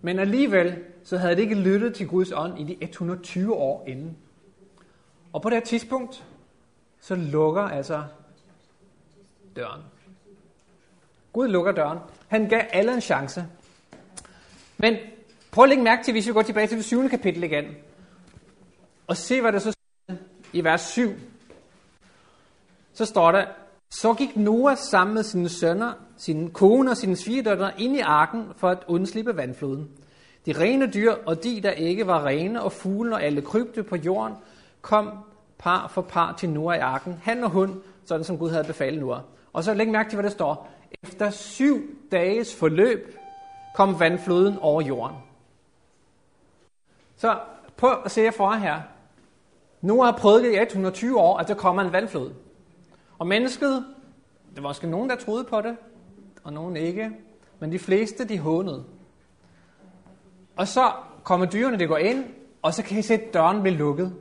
Men 0.01 0.19
alligevel, 0.19 0.83
så 1.03 1.17
havde 1.17 1.35
de 1.35 1.41
ikke 1.41 1.55
lyttet 1.55 1.95
til 1.95 2.07
Guds 2.07 2.31
ånd 2.31 2.59
i 2.59 2.63
de 2.63 2.77
120 2.81 3.53
år 3.53 3.83
inden. 3.87 4.17
Og 5.33 5.41
på 5.41 5.49
det 5.49 5.57
her 5.57 5.65
tidspunkt, 5.65 6.23
så 6.99 7.15
lukker 7.15 7.61
altså 7.61 8.03
døren. 9.55 9.81
Gud 11.33 11.47
lukker 11.47 11.71
døren. 11.71 11.99
Han 12.27 12.49
gav 12.49 12.61
alle 12.69 12.93
en 12.93 13.01
chance. 13.01 13.45
Men 14.77 14.97
prøv 15.51 15.63
at 15.63 15.69
lægge 15.69 15.83
mærke 15.83 16.03
til, 16.03 16.11
hvis 16.11 16.27
vi 16.27 16.33
går 16.33 16.41
tilbage 16.41 16.67
til 16.67 16.77
det 16.77 16.85
7. 16.85 17.09
kapitel 17.09 17.43
igen, 17.43 17.65
og 19.07 19.17
se, 19.17 19.41
hvad 19.41 19.51
der 19.51 19.59
så 19.59 19.71
står 19.71 20.15
i 20.53 20.63
vers 20.63 20.81
7. 20.81 21.09
Så 22.93 23.05
står 23.05 23.31
der, 23.31 23.45
så 23.89 24.13
gik 24.13 24.37
Noah 24.37 24.77
sammen 24.77 25.13
med 25.13 25.23
sine 25.23 25.49
sønner, 25.49 25.93
sin 26.17 26.51
kone 26.51 26.91
og 26.91 26.97
sine 26.97 27.15
svigerdøtre 27.15 27.81
ind 27.81 27.95
i 27.95 27.99
arken 27.99 28.45
for 28.55 28.69
at 28.69 28.83
undslippe 28.87 29.37
vandfloden. 29.37 29.89
De 30.45 30.53
rene 30.53 30.91
dyr 30.91 31.13
og 31.25 31.43
de, 31.43 31.61
der 31.61 31.71
ikke 31.71 32.07
var 32.07 32.25
rene, 32.25 32.63
og 32.63 32.71
fuglen 32.71 33.13
og 33.13 33.23
alle 33.23 33.41
krybte 33.41 33.83
på 33.83 33.95
jorden, 33.95 34.35
kom 34.81 35.09
par 35.57 35.87
for 35.87 36.01
par 36.01 36.35
til 36.37 36.49
Noah 36.49 36.77
i 36.77 36.79
arken, 36.79 37.19
han 37.23 37.43
og 37.43 37.49
hun, 37.49 37.81
sådan 38.05 38.23
som 38.23 38.37
Gud 38.37 38.49
havde 38.49 38.63
befalet 38.63 38.99
Noah. 38.99 39.21
Og 39.53 39.63
så 39.63 39.73
læg 39.73 39.89
mærke 39.89 40.09
til, 40.09 40.15
hvad 40.15 40.23
der 40.23 40.35
står. 40.35 40.69
Efter 41.03 41.29
syv 41.29 41.81
dages 42.11 42.55
forløb 42.55 43.17
kom 43.75 43.99
vandfloden 43.99 44.57
over 44.59 44.81
jorden. 44.81 45.17
Så 47.15 47.39
prøv 47.77 47.95
at 48.05 48.11
se 48.11 48.21
jer 48.21 48.31
for 48.31 48.51
her. 48.51 48.81
Noah 49.81 50.05
har 50.05 50.17
prøvet 50.17 50.45
i 50.45 50.61
120 50.61 51.19
år, 51.19 51.37
at 51.37 51.47
der 51.47 51.53
kommer 51.53 51.81
en 51.81 51.93
vandflod. 51.93 52.31
Og 53.17 53.27
mennesket, 53.27 53.85
der 54.55 54.61
var 54.61 54.69
måske 54.69 54.87
nogen, 54.87 55.09
der 55.09 55.15
troede 55.15 55.43
på 55.43 55.61
det, 55.61 55.77
og 56.43 56.53
nogen 56.53 56.77
ikke, 56.77 57.11
men 57.59 57.71
de 57.71 57.79
fleste, 57.79 58.27
de 58.27 58.39
hånede. 58.39 58.85
Og 60.55 60.67
så 60.67 60.91
kommer 61.23 61.45
dyrene, 61.45 61.79
det 61.79 61.87
går 61.87 61.97
ind, 61.97 62.25
og 62.61 62.73
så 62.73 62.83
kan 62.83 62.99
I 62.99 63.01
se, 63.01 63.13
at 63.13 63.33
døren 63.33 63.61
bliver 63.61 63.77
lukket. 63.77 64.15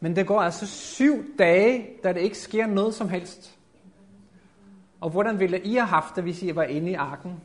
Men 0.00 0.16
det 0.16 0.26
går 0.26 0.40
altså 0.40 0.66
syv 0.66 1.38
dage, 1.38 1.86
da 2.04 2.12
det 2.12 2.20
ikke 2.20 2.38
sker 2.38 2.66
noget 2.66 2.94
som 2.94 3.08
helst. 3.08 3.58
Og 5.00 5.10
hvordan 5.10 5.40
ville 5.40 5.60
I 5.60 5.74
have 5.74 5.86
haft 5.86 6.16
det, 6.16 6.24
hvis 6.24 6.42
I 6.42 6.56
var 6.56 6.62
inde 6.62 6.90
i 6.90 6.94
arken? 6.94 7.40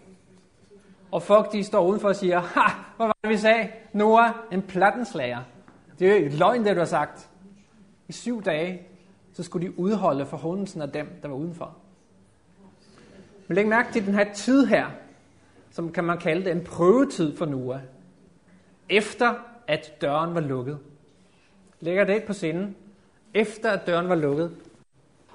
Og 1.12 1.24
folk, 1.24 1.52
de 1.52 1.64
står 1.64 1.88
udenfor 1.88 2.08
og 2.08 2.16
siger, 2.16 2.40
ha, 2.40 2.74
hvad 2.98 3.08
var 3.08 3.18
det, 3.24 3.30
vi 3.30 3.38
sagde? 3.38 3.70
Noah, 3.94 4.34
en 4.52 4.62
plattenslager. 4.62 5.42
Det 6.00 6.12
er 6.12 6.20
jo 6.20 6.30
løgn, 6.38 6.66
det 6.66 6.76
du 6.76 6.80
har 6.80 6.86
sagt. 6.86 7.30
I 8.08 8.12
syv 8.12 8.44
dage, 8.44 8.88
så 9.34 9.44
skulle 9.44 9.68
de 9.68 9.80
udholde 9.80 10.25
forhåndelsen 10.25 10.82
af 10.82 10.90
dem, 10.92 11.08
der 11.22 11.28
var 11.28 11.36
udenfor. 11.36 11.75
Men 13.48 13.56
læg 13.56 13.68
mærke 13.68 13.94
til 13.94 14.06
den 14.06 14.13
her 14.13 14.34
tid 14.34 14.66
her, 14.66 14.86
som 15.72 15.92
kan 15.92 16.04
man 16.04 16.18
kalde 16.18 16.46
det 16.46 16.52
en 16.52 16.63
prøvetid 16.63 17.38
for 17.38 17.46
Noah, 17.46 17.80
efter 18.90 19.34
at 19.68 20.02
døren 20.02 20.36
var 20.36 20.42
lukket. 20.42 20.80
Lægger 21.80 22.04
det 22.04 22.24
på 22.24 22.34
sinden, 22.34 22.75
efter 23.34 23.70
at 23.72 23.88
døren 23.88 24.10
var 24.10 24.16
lukket. 24.16 24.52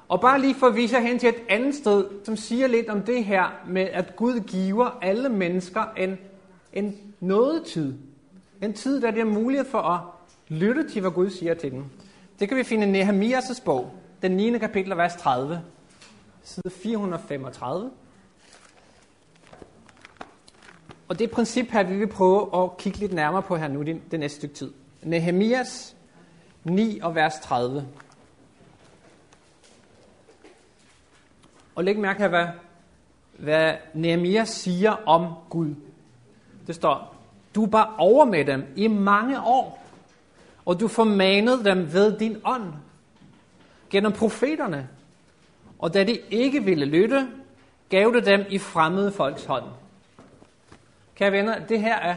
Og 0.09 0.21
bare 0.21 0.41
lige 0.41 0.55
for 0.55 0.67
at 0.67 0.77
vise 0.77 0.97
jer 0.97 1.03
hen 1.03 1.19
til 1.19 1.29
et 1.29 1.43
andet 1.49 1.75
sted, 1.75 2.05
som 2.25 2.37
siger 2.37 2.67
lidt 2.67 2.89
om 2.89 3.03
det 3.03 3.25
her 3.25 3.65
med, 3.67 3.83
at 3.83 4.17
Gud 4.17 4.41
giver 4.41 4.99
alle 5.03 5.29
mennesker 5.29 5.85
en, 5.97 6.19
en 6.73 6.97
nådetid. 7.21 7.95
En 8.63 8.73
tid, 8.73 9.01
der 9.01 9.11
det 9.11 9.21
er 9.21 9.25
mulighed 9.25 9.67
for 9.67 9.79
at 9.79 10.01
lytte 10.49 10.89
til, 10.89 11.01
hvad 11.01 11.11
Gud 11.11 11.31
siger 11.31 11.55
til 11.55 11.71
dem. 11.71 11.85
Det 12.41 12.49
kan 12.49 12.57
vi 12.57 12.65
finde 12.65 12.99
i 12.99 13.03
Nehemias' 13.03 13.65
bog, 13.65 13.93
den 14.23 14.33
9. 14.33 14.59
kapitel, 14.59 14.97
vers 14.97 15.17
30, 15.17 15.63
side 16.43 16.71
435. 16.71 17.91
Og 21.09 21.19
det 21.19 21.31
princip 21.31 21.71
her, 21.71 21.83
vi 21.83 21.99
vil 21.99 22.07
prøve 22.07 22.63
at 22.63 22.77
kigge 22.77 22.99
lidt 22.99 23.13
nærmere 23.13 23.43
på 23.43 23.57
her 23.57 23.69
nu, 23.69 23.83
det, 23.83 24.21
næste 24.21 24.37
stykke 24.37 24.55
tid. 24.55 24.73
Nehemias 25.03 25.97
9 26.65 27.01
og 27.01 27.15
vers 27.15 27.41
30. 27.41 27.89
Og 31.75 31.85
læg 31.85 31.99
mærke 31.99 32.21
her, 32.21 32.29
hvad, 32.29 32.47
hvad 33.39 33.75
Nehemias 33.95 34.49
siger 34.49 34.91
om 34.91 35.35
Gud. 35.51 35.75
Det 36.67 36.75
står, 36.75 37.15
du 37.55 37.67
var 37.71 37.95
over 37.99 38.25
med 38.25 38.45
dem 38.45 38.65
i 38.77 38.87
mange 38.87 39.41
år, 39.41 39.88
og 40.69 40.81
du 40.81 40.89
formanede 40.89 41.65
dem 41.65 41.93
ved 41.93 42.19
din 42.19 42.37
ånd, 42.45 42.73
gennem 43.91 44.13
profeterne. 44.13 44.89
Og 45.79 45.95
da 45.95 46.05
de 46.05 46.19
ikke 46.31 46.65
ville 46.65 46.87
lytte, 46.87 47.29
gav 47.89 48.11
du 48.15 48.19
dem 48.19 48.45
i 48.49 48.59
fremmede 48.59 49.13
folks 49.13 49.45
hånd. 49.45 49.65
Kære 51.15 51.33
venner, 51.33 51.67
det 51.67 51.81
her 51.81 51.97
er 51.97 52.17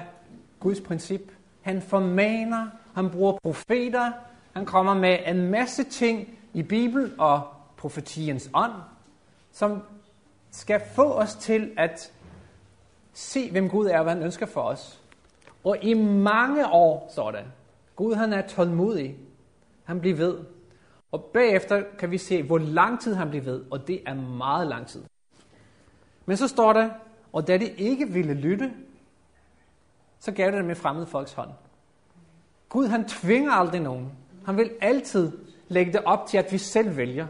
Guds 0.59 0.81
princip. 0.81 1.21
Han 1.61 1.81
formaner, 1.81 2.67
han 2.95 3.09
bruger 3.09 3.37
profeter, 3.43 4.11
han 4.53 4.65
kommer 4.65 4.93
med 4.93 5.17
en 5.25 5.47
masse 5.51 5.83
ting 5.83 6.37
i 6.53 6.63
Bibelen 6.63 7.13
og 7.17 7.41
profetiens 7.77 8.49
ånd, 8.53 8.73
som 9.51 9.81
skal 10.51 10.81
få 10.95 11.13
os 11.13 11.35
til 11.35 11.71
at 11.77 12.11
se, 13.13 13.51
hvem 13.51 13.69
Gud 13.69 13.85
er 13.85 13.97
og 13.97 14.03
hvad 14.03 14.13
han 14.13 14.23
ønsker 14.23 14.45
for 14.45 14.61
os. 14.61 15.01
Og 15.63 15.77
i 15.81 15.93
mange 15.93 16.67
år, 16.67 17.09
står 17.13 17.31
det, 17.31 17.43
Gud 18.01 18.15
han 18.15 18.33
er 18.33 18.41
tålmodig. 18.41 19.17
Han 19.83 19.99
bliver 19.99 20.15
ved. 20.15 20.37
Og 21.11 21.29
bagefter 21.33 21.83
kan 21.99 22.11
vi 22.11 22.17
se, 22.17 22.43
hvor 22.43 22.57
lang 22.57 23.01
tid 23.01 23.13
han 23.13 23.29
bliver 23.29 23.43
ved, 23.43 23.63
og 23.71 23.87
det 23.87 24.01
er 24.05 24.13
meget 24.13 24.67
lang 24.67 24.87
tid. 24.87 25.03
Men 26.25 26.37
så 26.37 26.47
står 26.47 26.73
der, 26.73 26.89
og 27.33 27.47
da 27.47 27.57
de 27.57 27.71
ikke 27.71 28.07
ville 28.07 28.33
lytte, 28.33 28.71
så 30.19 30.31
gav 30.31 30.45
det 30.45 30.53
dem 30.53 30.65
med 30.65 30.75
fremmede 30.75 31.07
folks 31.07 31.33
hånd. 31.33 31.49
Gud 32.69 32.87
han 32.87 33.07
tvinger 33.07 33.51
aldrig 33.51 33.81
nogen. 33.81 34.11
Han 34.45 34.57
vil 34.57 34.71
altid 34.81 35.31
lægge 35.67 35.93
det 35.93 36.01
op 36.05 36.27
til, 36.27 36.37
at 36.37 36.51
vi 36.51 36.57
selv 36.57 36.97
vælger. 36.97 37.27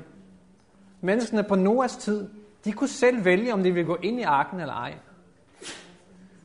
Menneskene 1.02 1.44
på 1.44 1.56
Noahs 1.56 1.98
tid, 1.98 2.30
de 2.66 2.72
kunne 2.72 2.88
selv 2.88 3.26
vælge, 3.26 3.54
om 3.54 3.64
de 3.64 3.72
ville 3.72 3.88
gå 3.88 3.98
ind 4.04 4.20
i 4.20 4.24
arken 4.24 4.60
eller 4.60 4.74
ej. 4.74 4.94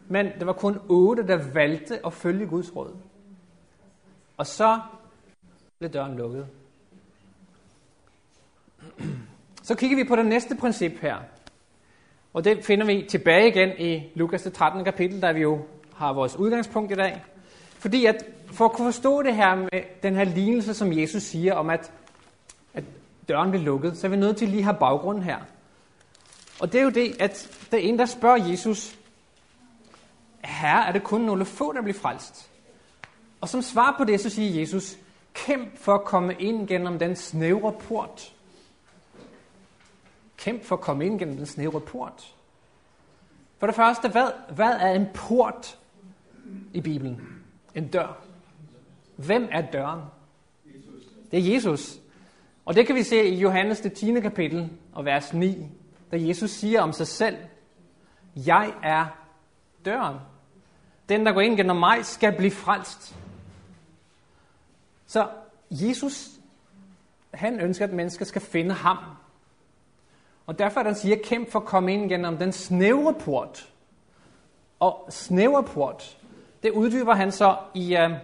Men 0.09 0.27
det 0.27 0.47
var 0.47 0.53
kun 0.53 0.79
otte, 0.89 1.27
der 1.27 1.53
valgte 1.53 2.07
at 2.07 2.13
følge 2.13 2.47
Guds 2.47 2.77
råd. 2.77 2.97
Og 4.37 4.47
så 4.47 4.81
blev 5.79 5.91
døren 5.91 6.17
lukket. 6.17 6.47
Så 9.63 9.75
kigger 9.75 9.97
vi 9.97 10.05
på 10.09 10.17
det 10.17 10.27
næste 10.27 10.57
princip 10.57 11.01
her. 11.01 11.17
Og 12.33 12.45
det 12.45 12.65
finder 12.65 12.87
vi 12.87 13.07
tilbage 13.09 13.49
igen 13.49 13.71
i 13.79 14.13
Lukas 14.15 14.49
13. 14.55 14.85
kapitel, 14.85 15.23
der 15.23 15.33
vi 15.33 15.41
jo 15.41 15.65
har 15.95 16.13
vores 16.13 16.37
udgangspunkt 16.37 16.93
i 16.93 16.95
dag. 16.95 17.25
Fordi 17.79 18.07
at 18.07 18.25
for 18.47 18.65
at 18.65 18.73
kunne 18.73 18.93
forstå 18.93 19.23
det 19.23 19.37
her 19.37 19.55
med 19.55 20.03
den 20.03 20.15
her 20.15 20.25
lignelse, 20.25 20.75
som 20.75 20.93
Jesus 20.93 21.23
siger 21.23 21.55
om, 21.55 21.71
at, 21.71 21.93
at 22.75 22.85
døren 23.29 23.51
blev 23.51 23.63
lukket, 23.63 23.97
så 23.97 24.07
er 24.07 24.11
vi 24.11 24.17
nødt 24.17 24.37
til 24.37 24.49
lige 24.49 24.59
at 24.59 24.65
have 24.65 24.77
baggrunden 24.81 25.23
her. 25.23 25.39
Og 26.61 26.73
det 26.73 26.79
er 26.79 26.83
jo 26.83 26.91
det, 26.91 27.17
at 27.21 27.67
der 27.71 27.77
er 27.77 27.83
en, 27.83 27.99
der 27.99 28.07
spørger 28.07 28.51
Jesus, 28.51 28.99
Herre, 30.45 30.89
er 30.89 30.93
det 30.93 31.05
kun 31.05 31.21
nogle 31.21 31.45
få, 31.45 31.73
der 31.73 31.83
bliver 31.83 31.99
frelst. 31.99 32.51
Og 33.47 33.51
som 33.51 33.63
svar 33.63 33.95
på 33.99 34.05
det, 34.05 34.21
så 34.21 34.31
siger 34.31 34.61
Jesus, 34.61 34.99
kæmp 35.35 35.79
for 35.79 35.95
at 35.95 36.05
komme 36.05 36.35
ind 36.35 36.69
gennem 36.69 36.99
den 36.99 37.17
snævre 37.17 37.73
port. 37.73 38.33
Kæmp 40.37 40.65
for 40.65 40.77
at 40.77 40.81
komme 40.81 41.07
ind 41.07 41.19
gennem 41.19 41.37
den 41.37 41.47
snævre 41.47 41.81
port. 41.81 42.35
For 43.59 43.67
det 43.67 43.77
første, 43.77 44.09
hvad, 44.09 44.31
hvad 44.55 44.73
er 44.73 44.93
en 44.93 45.07
port 45.15 45.79
i 46.73 46.81
Bibelen? 46.81 47.43
En 47.75 47.89
dør. 47.89 48.19
Hvem 49.17 49.49
er 49.51 49.71
døren? 49.71 50.01
Det 51.31 51.39
er 51.39 51.55
Jesus. 51.55 51.99
Og 52.65 52.75
det 52.75 52.87
kan 52.87 52.95
vi 52.95 53.03
se 53.03 53.25
i 53.25 53.39
Johannes 53.39 53.81
det 53.81 53.93
10. 53.93 54.21
kapitel 54.21 54.71
og 54.93 55.05
vers 55.05 55.33
9, 55.33 55.67
da 56.13 56.17
Jesus 56.21 56.51
siger 56.51 56.83
om 56.83 56.93
sig 56.93 57.07
selv, 57.07 57.37
Jeg 58.37 58.73
er 58.83 59.07
døren. 59.85 60.17
Den, 61.09 61.27
der 61.27 61.33
går 61.33 61.41
ind 61.41 61.57
gennem 61.57 61.77
mig, 61.77 62.05
skal 62.05 62.37
blive 62.37 62.51
frelst. 62.51 63.17
Så 65.07 65.29
Jesus, 65.71 66.29
han 67.35 67.61
ønsker, 67.61 67.85
at 67.85 67.93
mennesker 67.93 68.25
skal 68.25 68.43
finde 68.43 68.75
ham. 68.75 68.97
Og 70.47 70.59
derfor 70.59 70.81
er 70.81 70.85
han 70.85 70.95
siger, 70.95 71.17
kæmp 71.25 71.51
for 71.51 71.61
at 71.61 71.67
komme 71.67 71.95
ind 71.95 72.09
gennem 72.09 72.39
den 72.39 72.53
snævre 72.53 73.15
port. 73.15 73.73
Og 74.81 75.07
snævre 75.11 75.65
port, 75.65 76.19
det 76.63 76.71
uddyber 76.71 77.15
han 77.15 77.33
så 77.33 77.57
i 77.75 77.97
øh, 77.97 78.11
uh, 78.11 78.17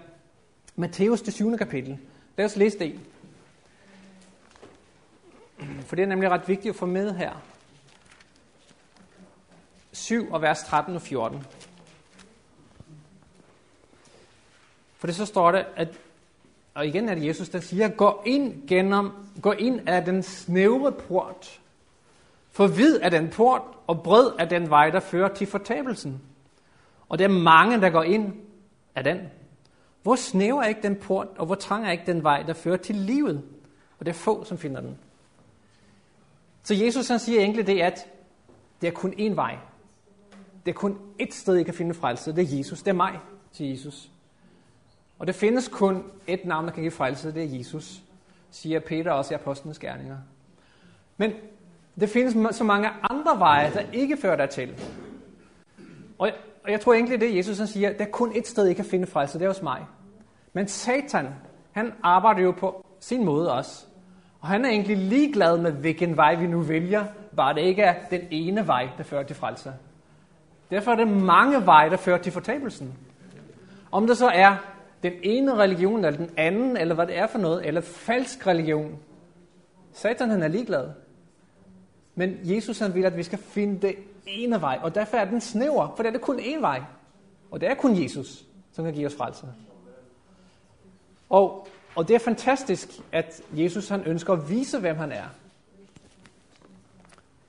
Matthæus 0.77 1.23
det 1.23 1.35
7. 1.35 1.57
kapitel. 1.57 1.99
Lad 2.37 2.47
os 2.47 2.57
læse 2.57 2.79
det. 2.79 3.01
For 5.87 5.97
det 5.97 6.03
er 6.03 6.07
nemlig 6.07 6.31
ret 6.31 6.49
vigtigt 6.49 6.73
at 6.73 6.77
få 6.77 6.87
med 6.87 7.15
her. 7.15 7.33
7 9.93 10.33
og 10.33 10.43
vers 10.43 10.63
13 10.63 10.95
og 10.95 11.03
14. 11.03 11.47
For 14.97 15.07
det 15.07 15.17
så 15.17 15.27
står 15.27 15.53
det, 15.53 15.67
at 15.77 15.89
og 16.75 16.87
igen 16.87 17.09
er 17.09 17.15
det 17.15 17.27
Jesus, 17.27 17.49
der 17.49 17.61
siger, 17.61 17.89
gå 17.89 18.23
ind, 18.27 18.69
gennem, 18.69 19.11
gå 19.43 19.53
ind 19.53 19.89
af 19.89 20.05
den 20.05 20.23
snævre 20.23 20.93
port. 20.93 21.61
For 22.51 22.67
vid 22.67 22.99
er 23.03 23.09
den 23.09 23.31
port, 23.31 23.63
og 23.87 24.03
bred 24.03 24.31
er 24.39 24.45
den 24.45 24.71
vej, 24.71 24.91
der 24.91 25.01
fører 25.01 25.35
til 25.35 25.47
fortabelsen. 25.47 26.23
Og 27.09 27.19
der 27.19 27.25
er 27.25 27.29
mange, 27.29 27.81
der 27.81 27.91
går 27.91 28.03
ind 28.03 28.33
af 28.95 29.05
den. 29.05 29.19
Hvor 30.03 30.17
snæver 30.17 30.63
er 30.63 30.69
ikke 30.69 30.83
den 30.83 30.97
port, 30.97 31.29
og 31.39 31.47
hvor 31.47 31.55
trang 31.55 31.87
er 31.87 31.91
ikke 31.91 32.07
den 32.07 32.23
vej, 32.23 32.43
der 32.43 32.53
fører 32.53 32.77
til 32.77 32.95
livet? 32.95 33.43
Og 33.99 34.07
det 34.07 34.13
er 34.13 34.17
få, 34.17 34.45
som 34.45 34.59
finder 34.59 34.81
den. 34.81 34.99
Så 36.63 36.75
Jesus 36.75 37.09
han 37.09 37.19
siger 37.19 37.41
egentlig 37.41 37.67
det, 37.67 37.81
at 37.81 38.07
det 38.81 38.87
er 38.87 38.93
kun 38.93 39.13
én 39.13 39.35
vej. 39.35 39.59
Det 40.67 40.71
er 40.71 40.75
kun 40.75 40.99
ét 41.23 41.31
sted, 41.31 41.57
I 41.57 41.63
kan 41.63 41.75
finde 41.75 41.95
frelse. 41.95 42.37
Det 42.37 42.53
er 42.53 42.57
Jesus. 42.57 42.79
Det 42.79 42.89
er 42.89 42.95
mig, 42.95 43.19
siger 43.53 43.71
Jesus. 43.71 44.12
Og 45.23 45.27
det 45.27 45.35
findes 45.35 45.69
kun 45.69 46.05
et 46.27 46.45
navn, 46.45 46.67
der 46.67 46.73
kan 46.73 46.83
give 46.83 46.91
frelse. 46.91 47.35
Det 47.35 47.43
er 47.43 47.59
Jesus, 47.59 48.03
siger 48.51 48.81
Peter 48.81 49.11
også 49.11 49.35
i 49.35 49.39
Apostlenes 49.41 49.79
Gerninger. 49.79 50.17
Men 51.17 51.33
det 52.01 52.09
findes 52.09 52.57
så 52.57 52.65
mange 52.65 52.89
andre 53.11 53.39
veje, 53.39 53.73
der 53.75 53.83
ikke 53.93 54.17
fører 54.17 54.37
dig 54.37 54.51
til. 54.51 54.81
Og 56.19 56.27
jeg, 56.27 56.35
og 56.65 56.71
jeg 56.71 56.81
tror 56.81 56.95
egentlig, 56.95 57.21
det 57.21 57.37
Jesus 57.37 57.59
han 57.59 57.67
siger, 57.67 57.93
der 57.93 58.05
er 58.05 58.11
kun 58.11 58.33
et 58.35 58.47
sted, 58.47 58.67
I 58.67 58.75
kan 58.75 58.85
finde 58.85 59.07
frelse, 59.07 59.39
det 59.39 59.45
er 59.45 59.49
hos 59.49 59.63
mig. 59.63 59.87
Men 60.53 60.69
Satan, 60.69 61.29
han 61.73 61.93
arbejder 62.03 62.43
jo 62.43 62.51
på 62.51 62.87
sin 63.01 63.25
måde 63.25 63.53
også. 63.53 63.87
Og 64.41 64.49
han 64.49 64.65
er 64.65 64.69
egentlig 64.69 64.97
ligeglad 64.97 65.59
med, 65.59 65.73
hvilken 65.73 66.17
vej 66.17 66.35
vi 66.35 66.47
nu 66.47 66.61
vælger, 66.61 67.05
bare 67.37 67.55
det 67.55 67.61
ikke 67.61 67.83
er 67.83 67.95
den 68.11 68.21
ene 68.31 68.67
vej, 68.67 68.89
der 68.99 69.05
fører 69.05 69.23
til 69.23 69.37
frelse. 69.37 69.73
Derfor 70.71 70.93
er 70.93 70.97
det 70.97 71.09
mange 71.09 71.67
veje, 71.67 71.91
der 71.91 71.97
fører 71.97 72.19
til 72.19 72.33
fortabelsen. 72.33 72.95
Om 73.93 74.07
det 74.07 74.17
så 74.17 74.29
er 74.29 74.57
den 75.03 75.13
ene 75.23 75.55
religion, 75.55 76.05
eller 76.05 76.19
den 76.19 76.31
anden, 76.37 76.77
eller 76.77 76.95
hvad 76.95 77.07
det 77.07 77.19
er 77.19 77.27
for 77.27 77.39
noget, 77.39 77.67
eller 77.67 77.81
falsk 77.81 78.47
religion. 78.47 78.99
Satan 79.93 80.31
han 80.31 80.43
er 80.43 80.49
ligeglad. 80.49 80.91
Men 82.15 82.39
Jesus 82.43 82.79
han 82.79 82.95
vil, 82.95 83.05
at 83.05 83.17
vi 83.17 83.23
skal 83.23 83.39
finde 83.39 83.87
det 83.87 83.95
ene 84.27 84.61
vej, 84.61 84.79
og 84.83 84.95
derfor 84.95 85.17
er 85.17 85.25
den 85.25 85.41
snæver, 85.41 85.93
for 85.97 86.03
det 86.03 86.07
er 86.09 86.13
det 86.13 86.21
kun 86.21 86.41
én 86.41 86.61
vej. 86.61 86.83
Og 87.51 87.61
det 87.61 87.69
er 87.69 87.75
kun 87.75 88.03
Jesus, 88.03 88.45
som 88.73 88.85
kan 88.85 88.95
give 88.95 89.07
os 89.07 89.15
frelse. 89.15 89.47
Og, 91.31 91.69
og 91.95 92.09
det 92.09 92.15
er 92.15 92.19
fantastisk, 92.19 92.89
at 93.13 93.43
Jesus 93.53 93.89
han 93.89 94.05
ønsker 94.05 94.33
at 94.33 94.51
vise, 94.51 94.79
hvem 94.79 94.97
han 94.97 95.13
er. 95.13 95.27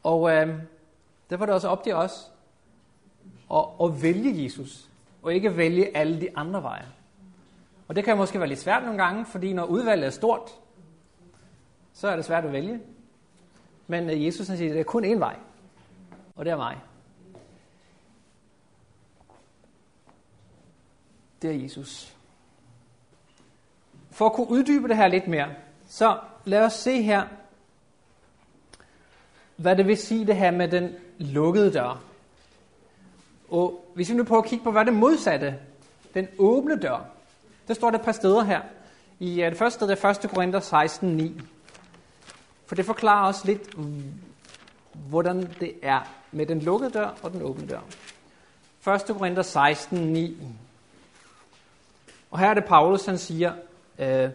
Og 0.03 0.31
øh, 0.31 0.59
derfor 1.29 1.43
er 1.43 1.45
det 1.45 1.55
også 1.55 1.67
op 1.67 1.83
til 1.83 1.93
os 1.93 2.31
at, 3.53 3.65
at 3.83 4.03
vælge 4.03 4.43
Jesus, 4.43 4.89
og 5.23 5.33
ikke 5.33 5.57
vælge 5.57 5.97
alle 5.97 6.21
de 6.21 6.37
andre 6.37 6.63
veje. 6.63 6.85
Og 7.87 7.95
det 7.95 8.03
kan 8.03 8.17
måske 8.17 8.39
være 8.39 8.49
lidt 8.49 8.59
svært 8.59 8.83
nogle 8.83 9.03
gange, 9.03 9.25
fordi 9.25 9.53
når 9.53 9.65
udvalget 9.65 10.05
er 10.05 10.11
stort, 10.11 10.51
så 11.93 12.07
er 12.07 12.15
det 12.15 12.25
svært 12.25 12.45
at 12.45 12.51
vælge. 12.51 12.79
Men 13.87 14.09
øh, 14.09 14.25
Jesus 14.25 14.47
han 14.47 14.57
siger, 14.57 14.69
at 14.69 14.73
det 14.73 14.79
er 14.79 14.83
kun 14.83 15.05
én 15.05 15.19
vej, 15.19 15.35
og 16.35 16.45
det 16.45 16.51
er 16.51 16.57
mig. 16.57 16.77
Det 21.41 21.49
er 21.51 21.63
Jesus. 21.63 22.15
For 24.11 24.25
at 24.25 24.33
kunne 24.33 24.49
uddybe 24.49 24.87
det 24.87 24.97
her 24.97 25.07
lidt 25.07 25.27
mere, 25.27 25.49
så 25.87 26.19
lad 26.45 26.65
os 26.65 26.73
se 26.73 27.01
her, 27.01 27.27
hvad 29.55 29.75
det 29.75 29.87
vil 29.87 29.97
sige 29.97 30.27
det 30.27 30.35
her 30.35 30.51
med 30.51 30.67
den 30.67 30.95
lukkede 31.19 31.73
dør. 31.73 32.03
Og 33.49 33.91
hvis 33.95 34.09
vi 34.09 34.15
nu 34.15 34.23
prøver 34.23 34.41
at 34.41 34.49
kigge 34.49 34.63
på, 34.63 34.71
hvad 34.71 34.85
det 34.85 34.93
modsatte, 34.93 35.59
den 36.13 36.27
åbne 36.37 36.79
dør, 36.79 37.12
det 37.67 37.75
står 37.75 37.91
der 37.91 37.99
et 37.99 38.05
par 38.05 38.11
steder 38.11 38.43
her. 38.43 38.61
I 39.19 39.41
øh, 39.41 39.49
det 39.49 39.57
første 39.57 39.77
sted 39.77 39.89
er 39.89 40.09
1. 40.23 40.29
Korinther 40.29 40.59
16.9. 40.59 41.43
For 42.65 42.75
det 42.75 42.85
forklarer 42.85 43.27
også 43.27 43.41
lidt, 43.45 43.73
hvordan 45.09 45.53
det 45.59 45.73
er 45.81 46.01
med 46.31 46.45
den 46.45 46.59
lukkede 46.59 46.91
dør 46.91 47.15
og 47.23 47.31
den 47.31 47.41
åbne 47.41 47.67
dør. 47.67 47.79
1. 48.95 49.17
Korinther 49.17 49.43
16.9. 49.43 50.45
Og 52.31 52.39
her 52.39 52.49
er 52.49 52.53
det 52.53 52.65
Paulus, 52.65 53.05
han 53.05 53.17
siger, 53.17 53.53
øh, 53.99 54.29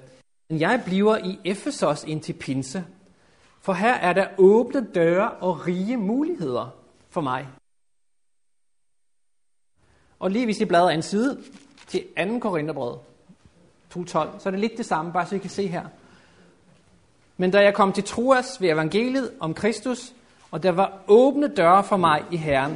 jeg 0.51 0.83
bliver 0.87 1.17
i 1.17 1.39
Efesos 1.45 2.05
indtil 2.05 2.33
pinse, 2.33 2.85
for 3.61 3.73
her 3.73 3.95
er 3.95 4.13
der 4.13 4.29
åbne 4.39 4.87
døre 4.95 5.31
og 5.31 5.67
rige 5.67 5.97
muligheder 5.97 6.75
for 7.11 7.21
mig. 7.21 7.49
Og 10.19 10.31
lige 10.31 10.45
hvis 10.45 10.61
I 10.61 10.65
bladrer 10.65 10.91
en 10.91 11.03
side 11.03 11.43
til 11.87 12.05
2. 12.17 12.39
Korintherbrevet 12.39 12.99
2.12, 13.97 14.05
så 14.13 14.43
er 14.45 14.51
det 14.51 14.61
lidt 14.61 14.77
det 14.77 14.87
samme, 14.87 15.13
bare 15.13 15.27
så 15.27 15.35
I 15.35 15.39
kan 15.39 15.51
se 15.51 15.67
her. 15.67 15.85
Men 17.37 17.51
da 17.51 17.63
jeg 17.63 17.75
kom 17.75 17.93
til 17.93 18.05
Troas 18.05 18.61
ved 18.61 18.69
evangeliet 18.69 19.31
om 19.41 19.55
Kristus, 19.55 20.13
og 20.51 20.63
der 20.63 20.73
var 20.73 20.93
åbne 21.09 21.49
døre 21.49 21.85
for 21.85 21.97
mig 21.97 22.25
i 22.31 22.37
Herren. 22.37 22.73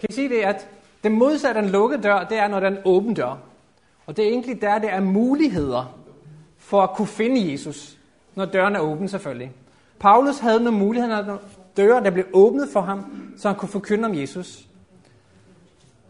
Kan 0.00 0.08
I 0.10 0.12
sige 0.12 0.28
det, 0.28 0.40
at 0.40 0.68
det 1.02 1.12
modsatte 1.12 1.60
af 1.60 1.64
en 1.64 1.70
lukket 1.70 2.02
dør, 2.02 2.24
det 2.24 2.38
er, 2.38 2.48
når 2.48 2.60
der 2.60 2.66
er 2.66 2.70
en 2.70 2.82
åben 2.84 3.14
dør. 3.14 3.38
Og 4.06 4.16
det 4.16 4.24
er 4.24 4.28
egentlig 4.28 4.60
der, 4.60 4.78
det 4.78 4.92
er 4.92 5.00
muligheder 5.00 5.98
for 6.58 6.82
at 6.82 6.90
kunne 6.90 7.08
finde 7.08 7.52
Jesus, 7.52 7.98
når 8.34 8.44
døren 8.44 8.76
er 8.76 8.80
åben 8.80 9.08
selvfølgelig. 9.08 9.52
Paulus 9.98 10.38
havde 10.38 10.60
nogle 10.60 10.78
muligheder, 10.78 11.26
når 11.26 11.40
døre, 11.76 12.04
der 12.04 12.10
blev 12.10 12.24
åbnet 12.32 12.68
for 12.72 12.80
ham, 12.80 13.32
så 13.36 13.48
han 13.48 13.56
kunne 13.56 13.68
forkynde 13.68 14.06
om 14.06 14.14
Jesus. 14.14 14.68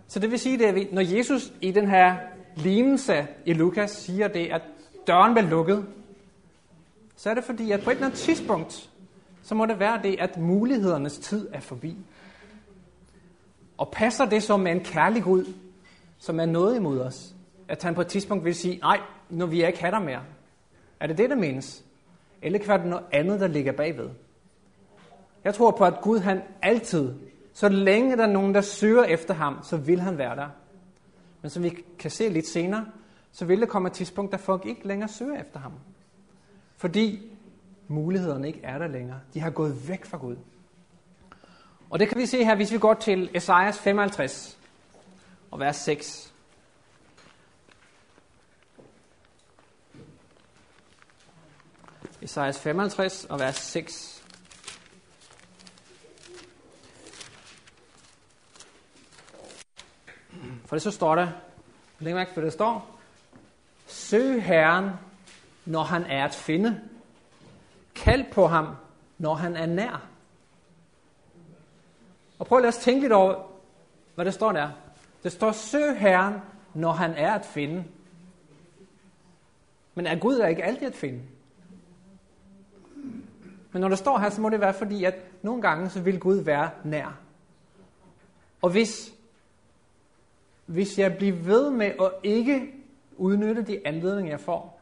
Så 0.09 0.19
det 0.19 0.31
vil 0.31 0.39
sige, 0.39 0.67
at 0.67 0.93
når 0.93 1.17
Jesus 1.17 1.53
i 1.61 1.71
den 1.71 1.89
her 1.89 2.17
lignelse 2.61 3.27
i 3.45 3.53
Lukas 3.53 3.91
siger 3.91 4.29
det, 4.29 4.47
at 4.47 4.63
døren 5.07 5.35
var 5.35 5.41
lukket, 5.41 5.87
så 7.17 7.31
er 7.31 7.35
det 7.35 7.45
fordi, 7.45 7.71
at 7.71 7.81
på 7.81 7.91
et 7.91 7.95
eller 7.95 8.07
andet 8.07 8.19
tidspunkt, 8.19 8.91
så 9.43 9.55
må 9.55 9.67
det 9.67 9.79
være 9.79 10.01
det, 10.03 10.17
at 10.19 10.37
mulighedernes 10.37 11.19
tid 11.19 11.49
er 11.53 11.61
forbi. 11.61 11.97
Og 13.79 13.89
passer 13.93 14.25
det 14.25 14.43
så 14.43 14.57
med 14.57 14.73
en 14.73 14.81
kærlig 14.81 15.23
Gud, 15.23 15.55
som 16.19 16.41
er 16.41 16.47
noget 16.47 16.77
imod 16.77 17.01
os? 17.01 17.35
At 17.69 17.83
han 17.83 17.95
på 17.95 18.01
et 18.01 18.07
tidspunkt 18.07 18.45
vil 18.45 18.55
sige, 18.55 18.79
nej, 18.79 19.01
nu 19.31 19.47
vil 19.47 19.59
jeg 19.59 19.69
ikke 19.69 19.81
have 19.81 19.91
dig 19.91 20.03
mere. 20.03 20.23
Er 21.01 21.07
det 21.07 21.19
det, 21.19 21.31
der 21.31 21.37
menes? 21.37 21.85
Eller 22.43 22.59
kan 22.59 22.81
det 22.81 22.89
noget 22.89 23.05
andet, 23.13 23.41
der 23.41 23.47
ligger 23.47 23.73
bagved? 23.73 24.11
Jeg 25.45 25.55
tror 25.55 25.71
på, 25.71 25.85
at 25.85 26.01
Gud 26.03 26.19
han 26.19 26.43
altid, 26.63 27.15
så 27.53 27.69
længe 27.69 28.17
der 28.17 28.23
er 28.23 28.33
nogen, 28.33 28.55
der 28.55 28.61
søger 28.61 29.05
efter 29.05 29.35
ham, 29.35 29.59
så 29.63 29.77
vil 29.77 30.01
han 30.01 30.19
være 30.19 30.37
der. 30.37 30.49
Men 31.49 31.53
som 31.53 31.63
vi 31.63 31.85
kan 31.99 32.11
se 32.11 32.29
lidt 32.29 32.47
senere, 32.47 32.87
så 33.33 33.45
vil 33.45 33.61
der 33.61 33.67
komme 33.67 33.89
et 33.89 33.93
tidspunkt, 33.93 34.33
der 34.33 34.39
folk 34.39 34.67
ikke 34.67 34.89
længere 34.89 35.09
søger 35.09 35.41
efter 35.41 35.61
ham. 35.61 35.73
Fordi 36.77 37.33
mulighederne 37.87 38.47
ikke 38.47 38.61
er 38.63 38.79
der 38.79 38.87
længere. 38.87 39.21
De 39.35 39.41
har 39.41 39.51
gået 39.51 39.89
væk 39.89 40.05
fra 40.05 40.19
Gud. 40.19 40.37
Og 41.91 41.99
det 41.99 42.09
kan 42.09 42.19
vi 42.19 42.27
se 42.27 42.45
her, 42.45 42.55
hvis 42.55 42.73
vi 42.73 42.79
går 42.79 42.95
til 42.95 43.31
Esajas 43.35 43.79
55 43.79 44.59
og 45.51 45.61
vers 45.61 45.77
6. 45.77 46.35
Esajas 52.23 52.59
55 52.59 53.25
og 53.25 53.41
vers 53.41 53.57
6. 53.57 54.18
For 60.69 60.77
det 60.77 60.83
så 60.83 60.91
står 60.91 61.15
der, 61.15 61.29
læg 61.99 62.15
mærke 62.15 62.35
for 62.35 62.41
det 62.41 62.53
står, 62.53 62.99
Søg 63.87 64.43
Herren, 64.43 64.91
når 65.65 65.83
han 65.83 66.05
er 66.05 66.25
at 66.25 66.35
finde. 66.35 66.81
Kald 67.95 68.25
på 68.33 68.47
ham, 68.47 68.67
når 69.19 69.35
han 69.35 69.57
er 69.57 69.67
nær. 69.67 70.07
Og 72.39 72.47
prøv 72.47 72.59
at 72.59 72.63
lade 72.63 72.69
os 72.69 72.77
tænke 72.77 73.01
lidt 73.01 73.13
over, 73.13 73.51
hvad 74.15 74.25
det 74.25 74.35
står 74.35 74.53
der. 74.53 74.71
Det 75.23 75.33
står, 75.33 75.53
søg 75.53 75.99
Herren, 75.99 76.35
når 76.75 76.93
han 76.93 77.11
er 77.11 77.33
at 77.33 77.45
finde. 77.45 77.85
Men 79.95 80.07
er 80.07 80.19
Gud 80.19 80.39
er 80.39 80.47
ikke 80.47 80.65
altid 80.65 80.87
at 80.87 80.95
finde? 80.95 81.23
Men 83.73 83.81
når 83.81 83.89
det 83.89 83.99
står 83.99 84.19
her, 84.19 84.31
så 84.31 84.41
må 84.41 84.49
det 84.49 84.61
være 84.61 84.75
fordi, 84.75 85.05
at 85.05 85.15
nogle 85.43 85.63
gange 85.63 85.91
så 85.91 86.01
vil 86.01 86.21
Gud 86.21 86.37
være 86.37 86.71
nær. 86.85 87.19
Og 88.63 88.71
hvis, 88.71 89.13
hvis 90.69 90.99
jeg 90.99 91.17
bliver 91.17 91.33
ved 91.33 91.71
med 91.71 91.87
at 91.87 92.11
ikke 92.23 92.75
udnytte 93.17 93.63
de 93.63 93.87
anledninger, 93.87 94.33
jeg 94.33 94.41
får, 94.41 94.81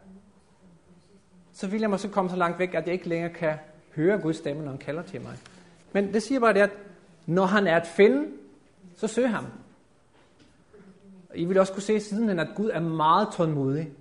så 1.53 1.67
vil 1.67 1.81
jeg 1.81 1.91
måske 1.91 2.09
komme 2.09 2.31
så 2.31 2.37
langt 2.37 2.59
væk, 2.59 2.75
at 2.75 2.87
jeg 2.87 2.95
ikke 2.95 3.09
længere 3.09 3.33
kan 3.33 3.59
høre 3.95 4.19
Guds 4.19 4.37
stemme, 4.37 4.63
når 4.63 4.71
han 4.71 4.79
kalder 4.79 5.03
til 5.03 5.21
mig. 5.21 5.37
Men 5.93 6.13
det 6.13 6.23
siger 6.23 6.41
bare 6.41 6.55
det, 6.55 6.61
at 6.61 6.71
når 7.27 7.47
han 7.47 7.67
er 7.67 7.77
at 7.77 7.87
finde, 7.87 8.27
så 8.97 9.07
søg 9.07 9.31
ham. 9.31 9.47
I 11.35 11.45
vil 11.45 11.59
også 11.59 11.73
kunne 11.73 11.83
se 11.83 12.01
siden, 12.01 12.39
at 12.39 12.49
Gud 12.55 12.71
er 12.71 12.81
meget 12.81 13.29
tålmodig, 13.33 13.93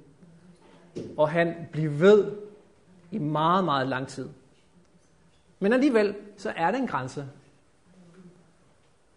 og 1.18 1.30
han 1.30 1.56
bliver 1.72 1.92
ved 1.92 2.32
i 3.12 3.18
meget, 3.18 3.66
meget 3.66 3.88
lang 3.88 4.08
tid. 4.08 4.30
Men 5.60 5.74
alligevel, 5.74 6.16
så 6.38 6.54
er 6.56 6.72
der 6.72 6.78
en 6.78 6.88
grænse. 6.88 7.28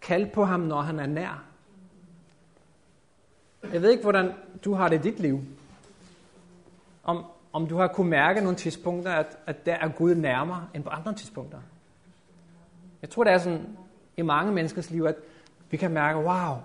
Kald 0.01 0.31
på 0.31 0.45
ham, 0.45 0.61
når 0.61 0.81
han 0.81 1.01
er 1.01 1.07
nær. 1.07 1.48
Jeg 3.63 3.83
ved 3.83 3.91
ikke, 3.91 4.03
hvordan 4.03 4.33
du 4.65 4.75
har 4.75 4.89
det 4.89 4.99
i 4.99 5.11
dit 5.11 5.21
liv. 5.21 5.41
Om, 7.05 7.25
om 7.53 7.67
du 7.67 7.77
har 7.77 7.87
kunne 7.87 8.11
mærke 8.11 8.41
nogle 8.41 8.57
tidspunkter, 8.57 9.13
at, 9.13 9.39
at 9.47 9.67
der 9.67 9.75
er 9.75 9.89
Gud 9.89 10.15
nærmere 10.15 10.69
end 10.75 10.85
på 10.85 10.91
andre 10.91 11.15
tidspunkter. 11.15 11.59
Jeg 13.03 13.11
tror, 13.11 13.25
det 13.25 13.33
er 13.33 13.39
sådan 13.39 13.67
i 14.17 14.23
mange 14.23 14.53
menneskers 14.53 14.91
liv, 14.91 15.05
at 15.05 15.17
Vi 15.71 15.77
kan 15.77 15.91
mærke, 15.91 16.19
wow, 16.19 16.57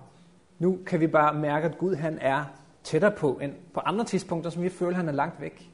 nu 0.60 0.80
kan 0.86 1.00
vi 1.00 1.08
bare 1.08 1.34
mærke, 1.34 1.68
at 1.68 1.78
Gud 1.78 1.96
han 1.96 2.18
er 2.22 2.46
tættere 2.84 3.12
på 3.12 3.40
end 3.42 3.54
på 3.74 3.80
andre 3.80 4.06
tidspunkter, 4.06 4.50
som 4.50 4.64
vi 4.64 4.70
føler, 4.70 4.96
han 4.96 5.08
er 5.08 5.14
langt 5.14 5.42
væk. 5.42 5.70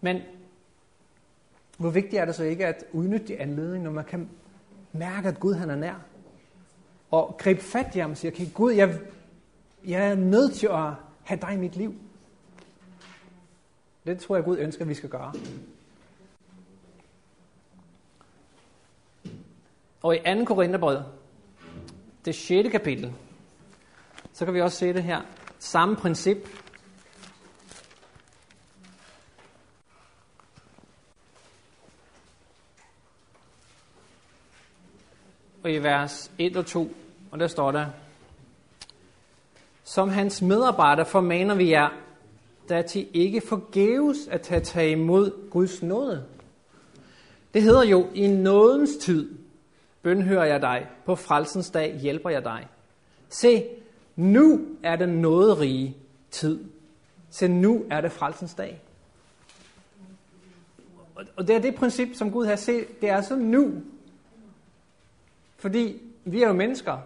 Men 0.00 0.20
hvor 1.78 1.90
vigtigt 1.90 2.20
er 2.20 2.24
det 2.24 2.34
så 2.34 2.44
ikke 2.44 2.66
at 2.66 2.84
udnytte 2.92 3.26
de 3.26 3.40
anledninger, 3.40 3.84
når 3.84 3.94
man 3.94 4.04
kan 4.04 4.28
mærke, 4.92 5.28
at 5.28 5.40
Gud 5.40 5.54
han 5.54 5.70
er 5.70 5.76
nær? 5.76 5.94
Og 7.10 7.36
gribe 7.38 7.60
fat 7.60 7.94
i 7.94 7.98
ham 7.98 8.10
og 8.10 8.16
sige, 8.16 8.32
okay, 8.32 8.46
Gud, 8.54 8.72
jeg, 8.72 8.98
jeg 9.86 10.10
er 10.10 10.14
nødt 10.14 10.54
til 10.54 10.66
at 10.66 10.92
have 11.24 11.40
dig 11.40 11.52
i 11.54 11.56
mit 11.56 11.76
liv. 11.76 11.94
Det 14.06 14.18
tror 14.18 14.36
jeg, 14.36 14.44
Gud 14.44 14.58
ønsker, 14.58 14.82
at 14.82 14.88
vi 14.88 14.94
skal 14.94 15.08
gøre. 15.08 15.32
Og 20.02 20.16
i 20.16 20.18
2. 20.18 20.44
Korintherbrev, 20.44 21.02
det 22.24 22.34
6. 22.34 22.68
kapitel, 22.70 23.14
så 24.32 24.44
kan 24.44 24.54
vi 24.54 24.60
også 24.60 24.78
se 24.78 24.92
det 24.92 25.02
her. 25.02 25.20
Samme 25.58 25.96
princip. 25.96 26.36
Og 35.62 35.72
i 35.72 35.78
vers 35.78 36.32
1 36.38 36.56
og 36.56 36.66
2, 36.66 36.96
og 37.30 37.38
der 37.38 37.46
står 37.46 37.72
der, 37.72 37.86
som 39.84 40.08
hans 40.08 40.42
medarbejder 40.42 41.04
formaner 41.04 41.54
vi 41.54 41.70
jer, 41.70 41.88
der 42.68 42.82
til 42.82 43.08
ikke 43.12 43.40
forgæves 43.40 44.28
at 44.30 44.40
tage, 44.40 44.60
tage 44.60 44.90
imod 44.90 45.50
Guds 45.50 45.82
nåde. 45.82 46.24
Det 47.54 47.62
hedder 47.62 47.84
jo, 47.84 48.08
i 48.14 48.26
nådens 48.26 48.96
tid 48.96 49.34
bønhører 50.02 50.44
jeg 50.44 50.62
dig, 50.62 50.86
på 51.04 51.14
frelsens 51.14 51.70
dag 51.70 51.98
hjælper 51.98 52.30
jeg 52.30 52.44
dig. 52.44 52.66
Se, 53.28 53.64
nu 54.16 54.66
er 54.82 54.96
det 54.96 55.08
nåderige 55.08 55.96
tid. 56.30 56.64
Se, 57.30 57.48
nu 57.48 57.84
er 57.90 58.00
det 58.00 58.12
frelsens 58.12 58.54
dag. 58.54 58.80
Og 61.36 61.48
det 61.48 61.56
er 61.56 61.60
det 61.60 61.74
princip, 61.74 62.08
som 62.14 62.30
Gud 62.30 62.46
har 62.46 62.56
set. 62.56 63.00
Det 63.00 63.08
er 63.08 63.20
så 63.20 63.36
nu. 63.36 63.82
Fordi 65.56 66.02
vi 66.24 66.42
er 66.42 66.46
jo 66.46 66.52
mennesker, 66.52 66.98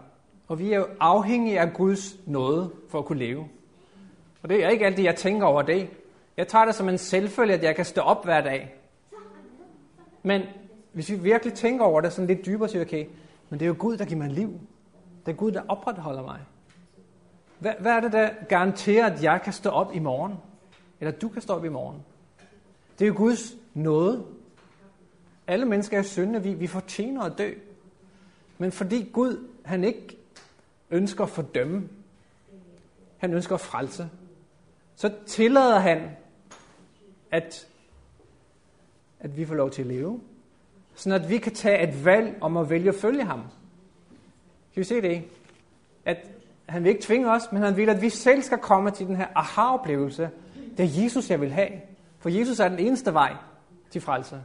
og 0.49 0.59
vi 0.59 0.73
er 0.73 0.77
jo 0.77 0.87
afhængige 1.01 1.61
af 1.61 1.73
Guds 1.73 2.17
nåde 2.27 2.71
for 2.89 2.99
at 2.99 3.05
kunne 3.05 3.19
leve. 3.19 3.49
Og 4.43 4.49
det 4.49 4.65
er 4.65 4.69
ikke 4.69 4.87
altid, 4.87 5.05
jeg 5.05 5.17
tænker 5.17 5.47
over 5.47 5.63
det. 5.63 5.91
Jeg 6.37 6.49
tager 6.49 6.65
det 6.65 6.75
som 6.75 6.89
en 6.89 6.99
selvfølge, 6.99 7.55
at 7.55 7.63
jeg 7.63 7.77
kan 7.77 7.85
stå 7.85 8.01
op 8.01 8.25
hver 8.25 8.41
dag. 8.41 8.75
Men 10.23 10.43
hvis 10.93 11.11
vi 11.11 11.15
virkelig 11.17 11.55
tænker 11.55 11.85
over 11.85 12.01
det 12.01 12.13
sådan 12.13 12.27
lidt 12.27 12.47
dybere, 12.47 12.69
så 12.69 12.81
okay, 12.81 13.07
men 13.51 13.61
det 13.61 13.67
er 13.67 13.69
jo 13.69 13.77
Gud, 13.79 13.97
der 13.97 14.05
giver 14.05 14.19
mig 14.19 14.31
liv. 14.31 14.61
Det 15.27 15.33
er 15.33 15.37
Gud, 15.37 15.53
der 15.53 15.63
opretholder 15.69 16.23
mig. 16.23 16.41
Hvad, 17.59 17.73
hvad 17.81 17.93
er 17.93 18.01
det, 18.01 18.13
der 18.13 18.31
garanterer, 18.49 19.07
at 19.07 19.23
jeg 19.23 19.41
kan 19.45 19.53
stå 19.53 19.71
op 19.71 19.95
i 19.95 19.99
morgen? 19.99 20.35
Eller 21.01 21.13
du 21.13 21.29
kan 21.29 21.43
stå 21.43 21.53
op 21.55 21.65
i 21.65 21.69
morgen? 21.69 22.03
Det 22.99 23.05
er 23.05 23.09
jo 23.09 23.15
Guds 23.17 23.55
nåde. 23.75 24.25
Alle 25.47 25.65
mennesker 25.65 25.99
er 25.99 26.03
syndende. 26.03 26.43
vi, 26.43 26.55
vi 26.55 26.67
fortjener 26.67 27.23
at 27.23 27.39
dø. 27.39 27.53
Men 28.59 28.73
fordi 28.73 29.11
Gud, 29.13 29.49
han 29.65 29.85
ikke 29.85 30.19
ønsker 30.91 31.25
at 31.25 31.31
fordømme, 31.31 31.89
han 33.19 33.35
ønsker 33.35 33.55
at 33.55 33.61
frelse, 33.61 34.11
så 34.97 35.13
tillader 35.27 35.79
han, 35.79 36.11
at, 37.31 37.69
at 39.21 39.37
vi 39.37 39.45
får 39.45 39.55
lov 39.55 39.71
til 39.71 39.83
at 39.83 39.89
leve. 39.89 40.21
Sådan 40.95 41.23
at 41.23 41.31
vi 41.31 41.39
kan 41.39 41.55
tage 41.55 41.89
et 41.89 42.05
valg 42.05 42.39
om 42.41 42.57
at 42.57 42.71
vælge 42.71 42.89
at 42.89 42.95
følge 42.95 43.25
ham. 43.25 43.41
Kan 44.75 44.81
vi 44.81 44.85
se 44.85 45.03
det? 45.03 45.25
At 46.05 46.31
han 46.69 46.85
vil 46.85 46.91
ikke 46.91 47.03
tvinge 47.03 47.31
os, 47.31 47.43
men 47.53 47.63
han 47.63 47.77
vil, 47.77 47.89
at 47.89 48.03
vi 48.03 48.11
selv 48.11 48.43
skal 48.43 48.59
komme 48.59 48.91
til 48.91 49.07
den 49.07 49.17
her 49.17 49.27
aha-oplevelse. 49.35 50.31
Det 50.77 50.85
er 50.85 51.03
Jesus, 51.03 51.31
jeg 51.31 51.41
vil 51.41 51.53
have. 51.53 51.71
For 52.19 52.29
Jesus 52.29 52.61
er 52.61 52.69
den 52.69 52.79
eneste 52.79 53.15
vej 53.15 53.37
til 53.91 54.01
frelse. 54.01 54.41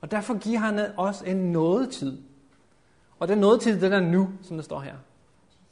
Og 0.00 0.10
derfor 0.10 0.38
giver 0.38 0.58
han 0.58 0.80
os 0.96 1.22
en 1.22 1.52
nådetid. 1.52 2.22
Og 3.18 3.28
den 3.28 3.38
nådetid, 3.38 3.80
den 3.80 3.92
er 3.92 4.00
nu, 4.00 4.30
som 4.42 4.56
der 4.56 4.62
står 4.62 4.80
her. 4.80 4.94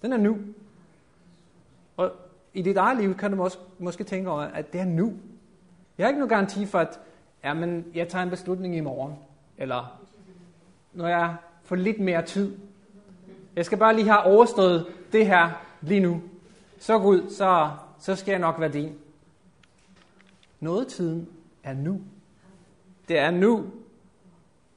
Den 0.03 0.13
er 0.13 0.17
nu. 0.17 0.39
Og 1.97 2.13
i 2.55 2.63
dit 2.63 2.77
eget 2.77 2.99
liv 2.99 3.17
kan 3.17 3.31
du 3.31 3.37
måske, 3.37 3.61
måske 3.79 4.05
tænke 4.05 4.31
over, 4.31 4.43
at 4.43 4.73
det 4.73 4.81
er 4.81 4.85
nu. 4.85 5.13
Jeg 5.99 6.05
har 6.05 6.09
ikke 6.09 6.19
nogen 6.19 6.29
garanti 6.29 6.67
for, 6.67 6.79
at 6.79 7.01
jamen, 7.45 7.85
jeg 7.95 8.09
tager 8.09 8.23
en 8.23 8.31
beslutning 8.31 8.77
i 8.77 8.81
morgen. 8.81 9.15
Eller 9.59 10.01
når 10.93 11.09
jeg 11.09 11.37
får 11.63 11.77
lidt 11.77 12.01
mere 12.01 12.23
tid. 12.23 12.57
Jeg 13.57 13.65
skal 13.65 13.79
bare 13.79 13.95
lige 13.95 14.09
have 14.09 14.23
overstået 14.23 14.87
det 15.13 15.27
her 15.27 15.51
lige 15.81 16.01
nu. 16.01 16.23
Så 16.79 16.99
Gud, 16.99 17.31
så, 17.31 17.71
så 17.99 18.17
skal 18.17 18.33
jeg 18.33 18.41
nok 18.41 18.61
være 18.61 18.73
din. 18.73 18.99
Nådetiden 20.61 21.29
er 21.63 21.73
nu. 21.73 22.01
Det 23.09 23.19
er 23.19 23.31
nu 23.31 23.67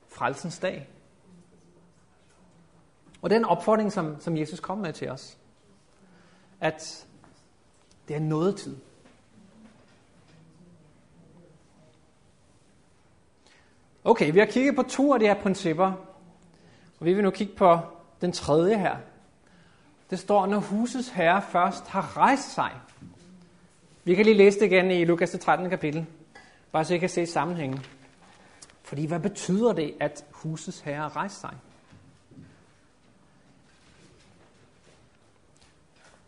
frelsens 0.07 0.59
dag. 0.59 0.90
Og 3.21 3.29
den 3.29 3.45
opfordring, 3.45 3.91
som, 3.91 4.21
som 4.21 4.37
Jesus 4.37 4.59
kom 4.59 4.77
med 4.77 4.93
til 4.93 5.09
os. 5.09 5.37
At 6.61 7.05
det 8.07 8.15
er 8.15 8.19
nådetid. 8.19 8.77
Okay, 14.03 14.33
vi 14.33 14.39
har 14.39 14.45
kigget 14.45 14.75
på 14.75 14.83
to 14.83 15.13
af 15.13 15.19
de 15.19 15.25
her 15.25 15.41
principper, 15.41 15.91
og 16.99 17.05
vi 17.05 17.13
vil 17.13 17.23
nu 17.23 17.29
kigge 17.29 17.53
på 17.55 17.79
den 18.21 18.31
tredje 18.31 18.77
her. 18.77 18.95
Det 20.09 20.19
står, 20.19 20.45
når 20.45 20.59
husets 20.59 21.09
herre 21.09 21.41
først 21.41 21.87
har 21.87 22.17
rejst 22.17 22.53
sig. 22.53 22.71
Vi 24.03 24.15
kan 24.15 24.25
lige 24.25 24.37
læse 24.37 24.59
det 24.59 24.65
igen 24.65 24.91
i 24.91 25.05
Lukas 25.05 25.37
13. 25.41 25.69
kapitel, 25.69 26.05
bare 26.71 26.85
så 26.85 26.93
I 26.93 26.97
kan 26.97 27.09
se 27.09 27.25
sammenhængen. 27.25 27.85
Fordi 28.83 29.05
hvad 29.05 29.19
betyder 29.19 29.73
det, 29.73 29.93
at 29.99 30.25
husets 30.31 30.79
herre 30.79 31.07
rejser 31.07 31.39
sig? 31.39 31.57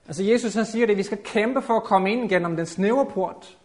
Altså 0.07 0.23
Jesus 0.23 0.53
han 0.53 0.65
siger 0.65 0.85
det, 0.85 0.93
at 0.93 0.97
vi 0.97 1.03
skal 1.03 1.23
kæmpe 1.23 1.61
for 1.61 1.73
at 1.77 1.83
komme 1.83 2.11
ind 2.11 2.29
gennem 2.29 2.55
den 2.55 2.65
snævre 2.65 3.05
port. 3.05 3.57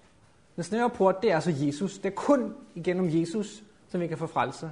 Den 0.56 0.64
snævre 0.64 0.90
port, 0.90 1.22
det 1.22 1.30
er 1.30 1.34
altså 1.34 1.54
Jesus. 1.56 1.98
Det 1.98 2.06
er 2.06 2.14
kun 2.14 2.54
igennem 2.74 3.20
Jesus, 3.20 3.62
som 3.88 4.00
vi 4.00 4.06
kan 4.06 4.18
få 4.18 4.26
frelse. 4.26 4.70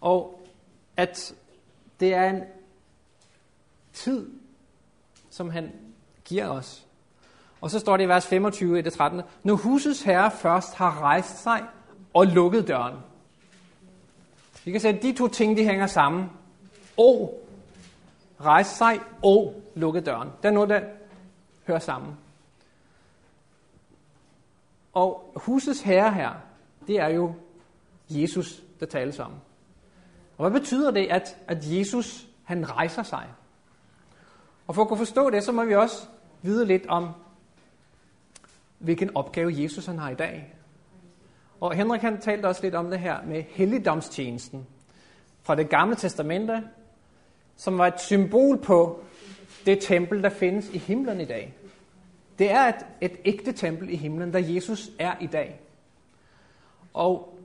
Og 0.00 0.40
at 0.96 1.34
det 2.00 2.14
er 2.14 2.30
en 2.30 2.42
tid, 3.92 4.30
som 5.30 5.50
han 5.50 5.72
giver 6.24 6.48
os. 6.48 6.86
Og 7.60 7.70
så 7.70 7.78
står 7.78 7.96
det 7.96 8.04
i 8.04 8.08
vers 8.08 8.26
25 8.26 8.78
i 8.78 8.82
det 8.82 8.92
13. 8.92 9.22
Når 9.42 9.54
husets 9.54 10.02
herre 10.02 10.30
først 10.30 10.74
har 10.74 11.00
rejst 11.02 11.42
sig 11.42 11.62
og 12.14 12.26
lukket 12.26 12.68
døren. 12.68 12.96
Vi 14.64 14.70
kan 14.70 14.80
se, 14.80 14.88
at 14.88 15.02
de 15.02 15.12
to 15.12 15.28
ting, 15.28 15.56
de 15.56 15.64
hænger 15.64 15.86
sammen. 15.86 16.30
Og 16.96 17.43
rejse 18.40 18.76
sig 18.76 19.00
og 19.22 19.62
lukke 19.74 20.00
døren. 20.00 20.28
Det 20.42 20.48
er 20.48 20.52
noget, 20.52 20.68
der 20.68 20.80
hører 21.66 21.78
sammen. 21.78 22.16
Og 24.92 25.32
husets 25.36 25.80
herre 25.80 26.12
her, 26.12 26.32
det 26.86 27.00
er 27.00 27.08
jo 27.08 27.34
Jesus, 28.08 28.62
der 28.80 28.86
tales 28.86 29.18
om. 29.18 29.32
Og 30.38 30.50
hvad 30.50 30.60
betyder 30.60 30.90
det, 30.90 31.06
at, 31.06 31.36
at 31.46 31.58
Jesus 31.62 32.26
han 32.44 32.70
rejser 32.70 33.02
sig? 33.02 33.28
Og 34.66 34.74
for 34.74 34.82
at 34.82 34.88
kunne 34.88 34.98
forstå 34.98 35.30
det, 35.30 35.44
så 35.44 35.52
må 35.52 35.64
vi 35.64 35.74
også 35.74 36.06
vide 36.42 36.66
lidt 36.66 36.86
om, 36.86 37.08
hvilken 38.78 39.16
opgave 39.16 39.62
Jesus 39.62 39.86
han 39.86 39.98
har 39.98 40.10
i 40.10 40.14
dag. 40.14 40.54
Og 41.60 41.74
Henrik 41.74 42.00
han 42.00 42.20
talte 42.20 42.46
også 42.46 42.62
lidt 42.62 42.74
om 42.74 42.90
det 42.90 42.98
her 42.98 43.22
med 43.22 43.42
helligdomstjenesten 43.42 44.66
fra 45.42 45.54
det 45.54 45.68
gamle 45.68 45.96
testamente, 45.96 46.62
som 47.56 47.78
var 47.78 47.86
et 47.86 48.00
symbol 48.00 48.58
på 48.58 49.04
det 49.66 49.78
tempel, 49.80 50.22
der 50.22 50.28
findes 50.28 50.68
i 50.68 50.78
himlen 50.78 51.20
i 51.20 51.24
dag. 51.24 51.54
Det 52.38 52.50
er 52.50 52.60
et, 52.60 52.86
et 53.00 53.16
ægte 53.24 53.52
tempel 53.52 53.90
i 53.90 53.96
himlen, 53.96 54.32
der 54.32 54.38
Jesus 54.38 54.90
er 54.98 55.14
i 55.20 55.26
dag. 55.26 55.60
Og 56.94 57.38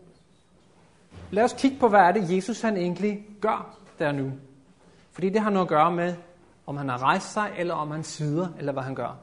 lad 1.32 1.44
os 1.44 1.56
kigge 1.58 1.78
på, 1.80 1.88
hvad 1.88 2.00
er 2.00 2.12
det, 2.12 2.36
Jesus 2.36 2.62
han 2.62 2.78
egentlig 2.78 3.26
gør 3.42 3.78
der 4.00 4.12
nu. 4.12 4.32
Fordi 5.12 5.30
det 5.30 5.42
har 5.42 5.50
noget 5.50 5.66
at 5.66 5.70
gøre 5.70 5.92
med, 5.92 6.16
om 6.66 6.78
han 6.78 6.90
har 6.90 7.04
rejst 7.04 7.34
sig, 7.34 7.52
eller 7.58 7.74
om 7.74 7.92
han 7.92 8.04
sidder, 8.04 8.48
eller 8.58 8.72
hvad 8.72 8.84
han 8.84 8.96
gør. 8.96 9.18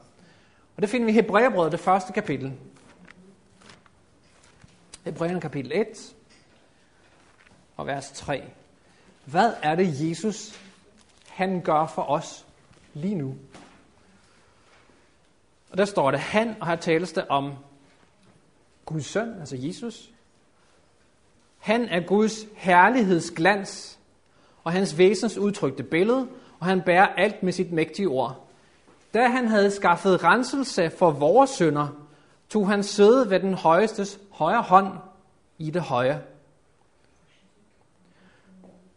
Og 0.75 0.81
det 0.81 0.89
finder 0.89 1.05
vi 1.05 1.11
i 1.11 1.15
Hebræerbrevet, 1.15 1.71
det 1.71 1.79
første 1.79 2.13
kapitel. 2.13 2.53
Hebræerne 5.05 5.41
kapitel 5.41 5.71
1 5.75 6.15
og 7.77 7.87
vers 7.87 8.11
3. 8.11 8.43
Hvad 9.25 9.53
er 9.63 9.75
det, 9.75 10.09
Jesus 10.09 10.66
han 11.37 11.61
gør 11.61 11.85
for 11.85 12.01
os 12.01 12.45
lige 12.93 13.15
nu? 13.15 13.35
Og 15.71 15.77
der 15.77 15.85
står 15.85 16.11
det, 16.11 16.19
han, 16.19 16.55
og 16.59 16.67
her 16.67 16.75
tales 16.75 17.13
det 17.13 17.27
om 17.27 17.53
Guds 18.85 19.05
søn, 19.05 19.39
altså 19.39 19.55
Jesus. 19.59 20.09
Han 21.57 21.89
er 21.89 21.99
Guds 21.99 22.45
herlighedsglans 22.55 23.99
og 24.63 24.71
hans 24.71 24.97
væsens 24.97 25.37
udtrykte 25.37 25.83
billede, 25.83 26.27
og 26.59 26.65
han 26.65 26.81
bærer 26.81 27.07
alt 27.07 27.43
med 27.43 27.53
sit 27.53 27.71
mægtige 27.71 28.07
ord. 28.07 28.47
Da 29.13 29.27
han 29.27 29.47
havde 29.47 29.71
skaffet 29.71 30.23
renselse 30.23 30.89
for 30.89 31.11
vores 31.11 31.49
synder, 31.49 31.87
tog 32.49 32.69
han 32.69 32.83
sæde 32.83 33.29
ved 33.29 33.39
den 33.39 33.53
højestes 33.53 34.19
højre 34.31 34.61
hånd 34.61 34.93
i 35.57 35.71
det 35.71 35.81
høje. 35.81 36.23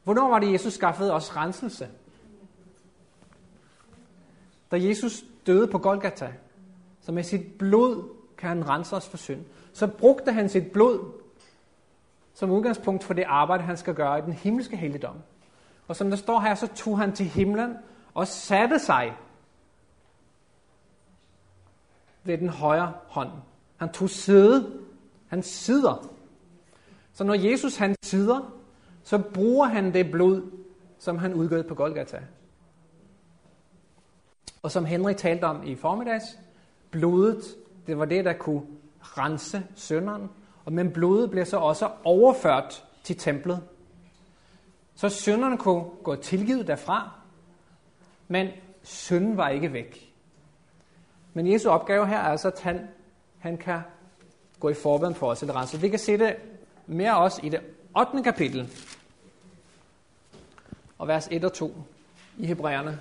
Hvornår 0.05 0.29
var 0.29 0.39
det, 0.39 0.53
Jesus 0.53 0.73
skaffede 0.73 1.13
os 1.13 1.37
renselse? 1.37 1.89
Da 4.71 4.77
Jesus 4.81 5.25
døde 5.47 5.67
på 5.67 5.79
Golgata, 5.79 6.33
så 7.01 7.13
med 7.13 7.23
sit 7.23 7.59
blod 7.59 8.05
kan 8.39 8.49
han 8.49 8.69
rense 8.69 8.97
os 8.97 9.09
for 9.09 9.17
synd, 9.17 9.45
så 9.73 9.87
brugte 9.87 10.33
han 10.33 10.49
sit 10.49 10.73
blod 10.73 11.21
som 12.35 12.51
udgangspunkt 12.51 13.05
for 13.05 13.15
det 13.15 13.25
arbejde, 13.27 13.63
han 13.63 13.77
skal 13.77 13.95
gøre 13.95 14.19
i 14.19 14.23
den 14.23 14.33
himmelske 14.33 14.77
helligdom. 14.77 15.17
Og 15.89 15.97
som 15.97 16.11
der 16.11 16.17
står 16.17 16.41
her, 16.41 16.55
så 16.55 16.67
tog 16.67 16.99
han 16.99 17.13
til 17.13 17.27
himlen 17.27 17.77
og 18.15 18.27
satte 18.27 18.79
sig 18.79 19.17
ved 22.25 22.39
den 22.39 22.49
højre 22.49 22.93
hånd. 23.07 23.31
Han 23.77 23.93
tog 23.93 24.11
sæde. 24.11 24.81
Han 25.29 25.43
sidder. 25.43 26.11
Så 27.13 27.25
når 27.25 27.35
Jesus 27.35 27.77
han 27.77 27.95
sidder, 28.03 28.53
så 29.03 29.19
bruger 29.35 29.67
han 29.67 29.95
det 29.95 30.11
blod, 30.11 30.51
som 30.99 31.19
han 31.19 31.35
udgød 31.35 31.63
på 31.63 31.75
Golgata. 31.75 32.23
Og 34.63 34.71
som 34.71 34.85
Henrik 34.85 35.17
talte 35.17 35.45
om 35.45 35.63
i 35.67 35.75
formiddags, 35.75 36.25
blodet, 36.91 37.45
det 37.87 37.99
var 37.99 38.05
det, 38.05 38.25
der 38.25 38.33
kunne 38.33 38.63
rense 39.01 39.67
sønderen. 39.75 40.31
Og 40.65 40.73
men 40.73 40.93
blodet 40.93 41.31
blev 41.31 41.47
så 41.47 41.57
også 41.57 41.91
overført 42.05 42.85
til 43.05 43.17
templet. 43.17 43.63
Så 44.95 45.09
synderne 45.09 45.59
kunne 45.59 45.85
gå 46.03 46.17
tilgivet 46.17 46.67
derfra, 46.67 47.11
men 48.29 48.49
synden 48.83 49.37
var 49.37 49.49
ikke 49.49 49.73
væk. 49.73 50.13
Men 51.35 51.53
Jesu 51.53 51.71
opgave 51.71 52.07
her 52.07 52.19
er 52.19 52.29
altså, 52.29 52.49
at 52.49 52.61
han, 52.61 52.89
han 53.39 53.57
kan 53.57 53.81
gå 54.61 54.69
i 54.69 54.75
forbøn 54.75 55.15
for 55.15 55.31
os, 55.31 55.43
eller 55.43 55.57
rense. 55.57 55.81
Vi 55.81 55.89
kan 55.89 55.99
se 55.99 56.19
det 56.19 56.37
mere 56.87 57.17
også 57.17 57.41
i 57.43 57.49
det 57.49 57.61
8. 57.99 58.23
kapitel, 58.23 58.71
og 60.99 61.09
vers 61.09 61.29
1 61.31 61.45
og 61.45 61.53
2 61.53 61.73
i 62.39 62.47
Hebræerne. 62.47 62.99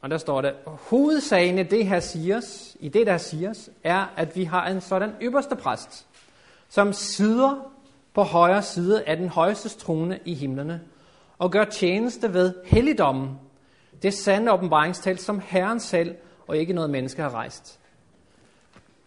Og 0.00 0.10
der 0.10 0.18
står 0.18 0.40
det, 0.40 0.54
hovedsagen 0.64 1.58
i 1.58 1.62
det 1.62 1.86
her 1.86 2.00
siges, 2.00 2.76
i 2.80 2.88
det 2.88 3.06
der 3.06 3.18
siges, 3.18 3.70
er, 3.84 4.06
at 4.16 4.36
vi 4.36 4.44
har 4.44 4.66
en 4.66 4.80
sådan 4.80 5.12
øverste 5.20 5.56
præst, 5.56 6.06
som 6.68 6.92
sidder 6.92 7.72
på 8.14 8.22
højre 8.22 8.62
side 8.62 9.04
af 9.04 9.16
den 9.16 9.28
højeste 9.28 9.68
trone 9.68 10.18
i 10.24 10.34
himlene, 10.34 10.80
og 11.38 11.50
gør 11.50 11.64
tjeneste 11.64 12.34
ved 12.34 12.54
helligdommen, 12.64 13.38
det 14.02 14.14
sande 14.14 14.52
åbenbaringstal, 14.52 15.18
som 15.18 15.40
Herren 15.44 15.80
selv 15.80 16.14
og 16.46 16.56
ikke 16.56 16.72
noget 16.72 16.90
menneske 16.90 17.22
har 17.22 17.34
rejst. 17.34 17.80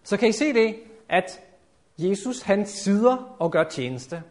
Så 0.04 0.18
kan 0.18 0.30
I 0.30 0.32
se 0.32 0.54
det, 0.54 0.76
at 1.10 1.40
Jesus 1.98 2.42
han 2.42 2.66
sidder 2.66 3.36
og 3.40 3.52
gør 3.52 3.64
tjeneste. 3.64 4.24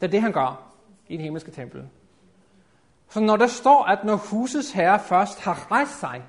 Det 0.00 0.06
er 0.06 0.10
det, 0.10 0.20
han 0.20 0.32
gør 0.32 0.72
i 1.08 1.16
den 1.16 1.22
himmelske 1.24 1.50
tempel. 1.50 1.82
Så 3.12 3.20
når 3.20 3.36
der 3.36 3.46
står, 3.46 3.84
at 3.84 4.04
når 4.04 4.16
husets 4.16 4.72
herre 4.72 5.00
først 5.00 5.40
har 5.40 5.70
rejst 5.70 6.00
sig, 6.00 6.22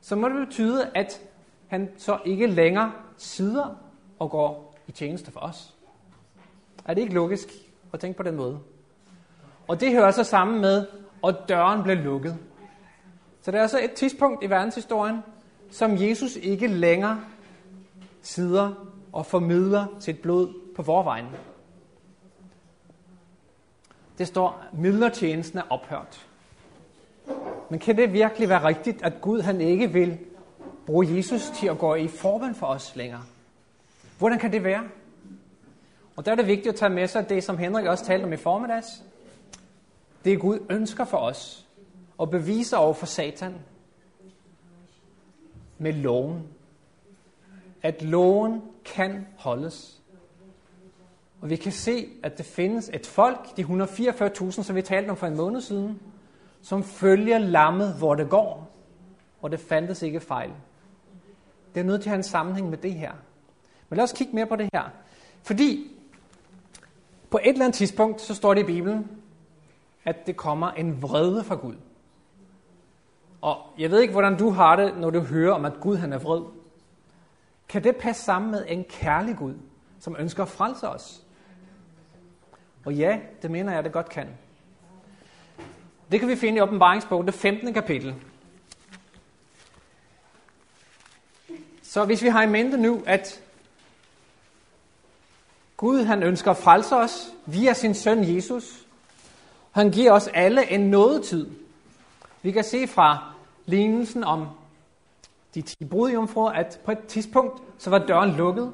så 0.00 0.16
må 0.16 0.28
det 0.28 0.46
betyde, 0.48 0.90
at 0.94 1.20
han 1.68 1.88
så 1.96 2.18
ikke 2.24 2.46
længere 2.46 2.92
sidder 3.16 3.76
og 4.18 4.30
går 4.30 4.74
i 4.86 4.92
tjeneste 4.92 5.32
for 5.32 5.40
os. 5.40 5.74
Er 6.84 6.94
det 6.94 7.02
ikke 7.02 7.14
logisk 7.14 7.48
at 7.92 8.00
tænke 8.00 8.16
på 8.16 8.22
den 8.22 8.36
måde? 8.36 8.60
Og 9.68 9.80
det 9.80 9.92
hører 9.92 10.10
så 10.10 10.24
sammen 10.24 10.60
med, 10.60 10.86
at 11.26 11.36
døren 11.48 11.82
blev 11.82 11.96
lukket. 11.96 12.38
Så 13.42 13.50
der 13.50 13.60
er 13.60 13.66
så 13.66 13.80
et 13.82 13.92
tidspunkt 13.92 14.44
i 14.44 14.50
verdenshistorien, 14.50 15.18
som 15.70 15.96
Jesus 15.96 16.36
ikke 16.36 16.66
længere 16.66 17.20
sidder 18.22 18.72
og 19.12 19.26
formidler 19.26 19.86
sit 19.98 20.18
blod 20.18 20.54
på 20.76 20.82
forvejen. 20.82 21.26
Det 24.20 24.28
står, 24.28 24.64
midlertjenesten 24.72 25.58
er 25.58 25.62
ophørt. 25.70 26.26
Men 27.70 27.78
kan 27.78 27.96
det 27.96 28.12
virkelig 28.12 28.48
være 28.48 28.64
rigtigt, 28.64 29.02
at 29.02 29.20
Gud 29.20 29.40
han 29.40 29.60
ikke 29.60 29.92
vil 29.92 30.18
bruge 30.86 31.16
Jesus 31.16 31.50
til 31.50 31.66
at 31.66 31.78
gå 31.78 31.94
i 31.94 32.08
forbund 32.08 32.54
for 32.54 32.66
os 32.66 32.96
længere? 32.96 33.22
Hvordan 34.18 34.38
kan 34.38 34.52
det 34.52 34.64
være? 34.64 34.88
Og 36.16 36.26
der 36.26 36.32
er 36.32 36.36
det 36.36 36.46
vigtigt 36.46 36.68
at 36.68 36.74
tage 36.74 36.90
med 36.90 37.08
sig 37.08 37.28
det, 37.28 37.44
som 37.44 37.58
Henrik 37.58 37.86
også 37.86 38.04
talte 38.04 38.24
om 38.24 38.32
i 38.32 38.36
formiddags. 38.36 39.02
Det 40.24 40.40
Gud 40.40 40.58
ønsker 40.70 41.04
for 41.04 41.18
os 41.18 41.66
og 42.18 42.30
bevise 42.30 42.76
over 42.76 42.94
for 42.94 43.06
Satan 43.06 43.54
med 45.78 45.92
loven. 45.92 46.48
At 47.82 48.02
loven 48.02 48.62
kan 48.84 49.26
holdes. 49.36 49.99
Og 51.40 51.50
vi 51.50 51.56
kan 51.56 51.72
se, 51.72 52.08
at 52.22 52.38
det 52.38 52.46
findes 52.46 52.90
et 52.94 53.06
folk, 53.06 53.56
de 53.56 53.62
144.000, 53.62 54.50
som 54.50 54.76
vi 54.76 54.82
talte 54.82 55.10
om 55.10 55.16
for 55.16 55.26
en 55.26 55.36
måned 55.36 55.60
siden, 55.60 56.00
som 56.62 56.84
følger 56.84 57.38
lammet, 57.38 57.94
hvor 57.94 58.14
det 58.14 58.30
går. 58.30 58.76
Og 59.42 59.50
det 59.50 59.60
fandtes 59.60 60.02
ikke 60.02 60.20
fejl. 60.20 60.50
Det 61.74 61.80
er 61.80 61.84
nødt 61.84 62.02
til 62.02 62.08
at 62.08 62.10
have 62.10 62.16
en 62.16 62.22
sammenhæng 62.22 62.70
med 62.70 62.78
det 62.78 62.94
her. 62.94 63.12
Men 63.88 63.96
lad 63.96 64.04
os 64.04 64.12
kigge 64.12 64.34
mere 64.34 64.46
på 64.46 64.56
det 64.56 64.68
her. 64.72 64.82
Fordi 65.42 65.96
på 67.30 67.38
et 67.38 67.48
eller 67.48 67.64
andet 67.64 67.76
tidspunkt, 67.76 68.20
så 68.20 68.34
står 68.34 68.54
det 68.54 68.60
i 68.60 68.64
Bibelen, 68.66 69.10
at 70.04 70.26
det 70.26 70.36
kommer 70.36 70.70
en 70.70 71.02
vrede 71.02 71.44
fra 71.44 71.54
Gud. 71.54 71.74
Og 73.40 73.56
jeg 73.78 73.90
ved 73.90 74.00
ikke, 74.00 74.12
hvordan 74.12 74.38
du 74.38 74.50
har 74.50 74.76
det, 74.76 74.96
når 74.96 75.10
du 75.10 75.20
hører 75.20 75.52
om, 75.52 75.64
at 75.64 75.80
Gud 75.80 75.96
han 75.96 76.12
er 76.12 76.18
vred. 76.18 76.42
Kan 77.68 77.84
det 77.84 77.96
passe 77.96 78.24
sammen 78.24 78.50
med 78.50 78.64
en 78.68 78.84
kærlig 78.84 79.36
Gud, 79.36 79.54
som 79.98 80.16
ønsker 80.18 80.42
at 80.42 80.48
frelse 80.48 80.88
os? 80.88 81.26
Og 82.84 82.94
ja, 82.94 83.18
det 83.42 83.50
mener 83.50 83.72
jeg, 83.72 83.84
det 83.84 83.92
godt 83.92 84.08
kan. 84.08 84.28
Det 86.10 86.20
kan 86.20 86.28
vi 86.28 86.36
finde 86.36 86.58
i 86.58 86.60
åbenbaringsbogen, 86.60 87.26
det 87.26 87.34
15. 87.34 87.74
kapitel. 87.74 88.14
Så 91.82 92.04
hvis 92.04 92.22
vi 92.22 92.28
har 92.28 92.42
i 92.42 92.46
mente 92.46 92.76
nu, 92.76 93.02
at 93.06 93.42
Gud 95.76 96.04
han 96.04 96.22
ønsker 96.22 96.50
at 96.50 96.56
frelse 96.56 96.96
os 96.96 97.32
via 97.46 97.72
sin 97.72 97.94
søn 97.94 98.34
Jesus, 98.34 98.86
han 99.70 99.90
giver 99.90 100.12
os 100.12 100.28
alle 100.34 100.70
en 100.70 100.80
nådetid. 100.80 101.50
Vi 102.42 102.52
kan 102.52 102.64
se 102.64 102.86
fra 102.86 103.32
lignelsen 103.66 104.24
om 104.24 104.48
de 105.54 105.62
ti 105.62 105.84
brudjomfruer, 105.84 106.50
at 106.50 106.80
på 106.84 106.92
et 106.92 107.06
tidspunkt, 107.08 107.62
så 107.78 107.90
var 107.90 107.98
døren 107.98 108.30
lukket. 108.30 108.72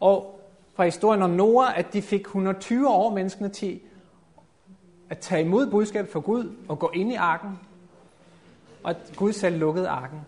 Og 0.00 0.39
fra 0.80 0.84
historien 0.84 1.22
om 1.22 1.30
Noah, 1.30 1.78
at 1.78 1.92
de 1.92 2.02
fik 2.02 2.20
120 2.20 2.88
år 2.88 3.14
menneskene 3.14 3.48
til 3.48 3.80
at 5.10 5.18
tage 5.18 5.44
imod 5.44 5.70
budskabet 5.70 6.12
fra 6.12 6.20
Gud 6.20 6.56
og 6.68 6.78
gå 6.78 6.90
ind 6.94 7.12
i 7.12 7.14
arken. 7.14 7.58
Og 8.82 8.90
at 8.90 8.96
Gud 9.16 9.32
selv 9.32 9.58
lukkede 9.58 9.88
arken. 9.88 10.20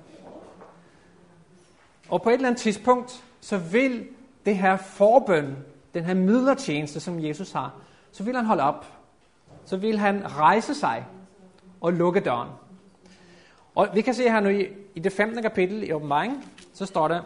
Og 2.08 2.22
på 2.22 2.28
et 2.28 2.34
eller 2.34 2.48
andet 2.48 2.60
tidspunkt, 2.60 3.24
så 3.40 3.58
vil 3.58 4.08
det 4.46 4.56
her 4.56 4.76
forbøn, 4.76 5.56
den 5.94 6.04
her 6.04 6.14
midlertjeneste, 6.14 7.00
som 7.00 7.24
Jesus 7.24 7.52
har, 7.52 7.74
så 8.10 8.24
vil 8.24 8.36
han 8.36 8.44
holde 8.44 8.62
op. 8.62 8.86
Så 9.64 9.76
vil 9.76 9.98
han 9.98 10.36
rejse 10.38 10.74
sig 10.74 11.06
og 11.80 11.92
lukke 11.92 12.20
døren. 12.20 12.48
Og 13.74 13.88
vi 13.94 14.00
kan 14.00 14.14
se 14.14 14.22
her 14.22 14.40
nu 14.40 14.48
i, 14.48 14.66
i 14.94 15.00
det 15.00 15.12
15. 15.12 15.42
kapitel 15.42 15.82
i 15.88 15.92
åbenbaringen, 15.92 16.44
så 16.72 16.86
står 16.86 17.08
der, 17.08 17.22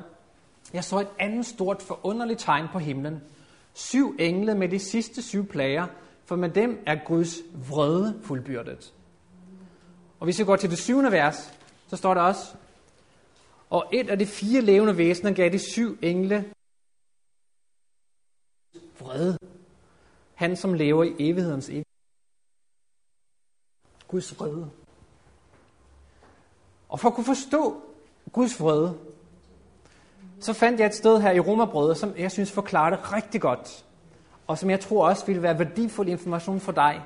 jeg 0.73 0.85
så 0.85 1.01
et 1.01 1.09
andet 1.19 1.47
stort 1.47 1.83
forunderligt 1.83 2.41
tegn 2.41 2.69
på 2.73 2.79
himlen. 2.79 3.21
Syv 3.75 4.17
engle 4.19 4.55
med 4.55 4.69
de 4.69 4.79
sidste 4.79 5.23
syv 5.23 5.47
plager, 5.47 5.87
for 6.25 6.37
med 6.37 6.49
dem 6.49 6.83
er 6.87 7.05
Guds 7.07 7.37
vrede 7.69 8.21
fuldbyrdet. 8.25 8.95
Og 10.21 10.25
hvis 10.25 10.39
vi 10.39 10.45
går 10.45 10.57
til 10.57 10.71
det 10.71 10.79
syvende 10.79 11.13
vers, 11.13 11.53
så 11.89 11.97
står 11.97 12.15
der 12.15 12.21
også, 12.21 12.55
og 13.71 13.87
et 13.93 14.11
af 14.11 14.19
de 14.19 14.27
fire 14.27 14.61
levende 14.61 14.97
væsener 14.97 15.33
gav 15.33 15.51
de 15.51 15.59
syv 15.59 15.99
engle 16.03 16.53
vrede. 19.01 19.39
Han, 20.35 20.57
som 20.57 20.75
lever 20.75 21.05
i 21.05 21.15
evighedens 21.19 21.69
evighed. 21.69 21.85
Guds 24.09 24.39
vrede. 24.39 24.71
Og 26.89 27.01
for 27.01 27.09
at 27.09 27.15
kunne 27.15 27.25
forstå 27.25 27.83
Guds 28.33 28.61
vrede, 28.61 28.99
så 30.41 30.53
fandt 30.53 30.81
jeg 30.81 30.87
et 30.87 30.95
sted 30.95 31.21
her 31.21 31.31
i 31.31 31.41
Romerbrødet, 31.41 31.97
som 31.97 32.15
jeg 32.19 32.31
synes 32.31 32.53
forklarer 32.53 32.91
det 32.91 33.13
rigtig 33.13 33.41
godt, 33.41 33.85
og 34.47 34.59
som 34.59 34.71
jeg 34.71 34.81
tror 34.81 35.09
også 35.09 35.27
ville 35.27 35.43
være 35.43 35.59
værdifuld 35.59 36.09
information 36.09 36.61
for 36.61 36.73
dig, 36.73 37.03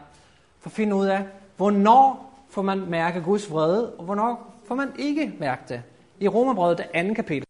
for 0.61 0.69
at 0.69 0.73
finde 0.73 0.97
ud 0.97 1.07
af, 1.07 1.25
hvornår 1.57 2.35
får 2.49 2.63
man 2.63 2.81
mærke 2.89 3.21
Guds 3.21 3.51
vrede, 3.51 3.93
og 3.93 4.05
hvornår 4.05 4.55
får 4.65 4.75
man 4.75 4.93
ikke 4.99 5.33
mærke 5.39 5.63
det. 5.69 5.83
I 6.21 6.29
Romerbrevet, 6.29 6.79
det 6.79 6.87
andet 6.95 7.17
kapitel. 7.17 7.47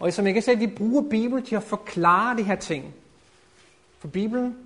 Og 0.00 0.12
som 0.12 0.26
jeg 0.26 0.34
kan 0.34 0.42
se, 0.42 0.58
vi 0.58 0.66
bruger 0.66 1.02
Bibelen 1.10 1.44
til 1.44 1.56
at 1.56 1.62
forklare 1.62 2.36
de 2.36 2.42
her 2.42 2.56
ting. 2.56 2.94
For 3.98 4.08
Bibelen, 4.08 4.56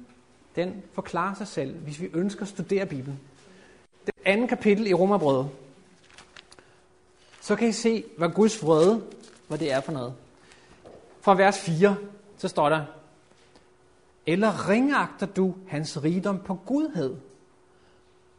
den 0.56 0.82
forklarer 0.92 1.34
sig 1.34 1.46
selv, 1.46 1.74
hvis 1.74 2.00
vi 2.00 2.10
ønsker 2.14 2.42
at 2.42 2.48
studere 2.48 2.86
Bibelen. 2.86 3.20
Det 4.06 4.14
andet 4.24 4.48
kapitel 4.48 4.86
i 4.86 4.94
Romerbrødet, 4.94 5.48
så 7.40 7.56
kan 7.56 7.68
I 7.68 7.72
se, 7.72 8.04
hvad 8.16 8.28
Guds 8.28 8.62
vrede, 8.62 9.02
hvad 9.48 9.58
det 9.58 9.72
er 9.72 9.80
for 9.80 9.92
noget. 9.92 10.14
Fra 11.20 11.34
vers 11.34 11.60
4, 11.60 11.96
så 12.36 12.48
står 12.48 12.68
der, 12.68 12.84
Eller 14.26 14.68
ringagter 14.68 15.26
du 15.26 15.54
hans 15.68 16.04
rigdom 16.04 16.38
på 16.38 16.54
gudhed, 16.66 17.16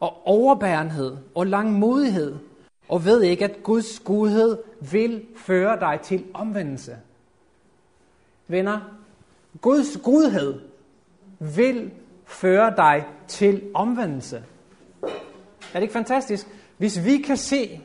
og 0.00 0.26
overbærenhed 0.26 1.16
og 1.34 1.46
langmodighed, 1.46 2.36
og 2.88 3.04
ved 3.04 3.22
ikke, 3.22 3.44
at 3.44 3.62
Guds 3.62 4.00
godhed 4.00 4.58
vil 4.90 5.26
føre 5.36 5.80
dig 5.80 6.00
til 6.02 6.24
omvendelse. 6.34 6.96
Venner, 8.48 8.80
Guds 9.60 9.96
godhed 9.96 10.60
vil 11.38 11.90
føre 12.24 12.76
dig 12.76 13.06
til 13.28 13.62
omvendelse. 13.74 14.44
Er 15.02 15.74
det 15.74 15.82
ikke 15.82 15.92
fantastisk? 15.92 16.46
Hvis 16.78 17.04
vi 17.04 17.18
kan 17.18 17.36
se, 17.36 17.80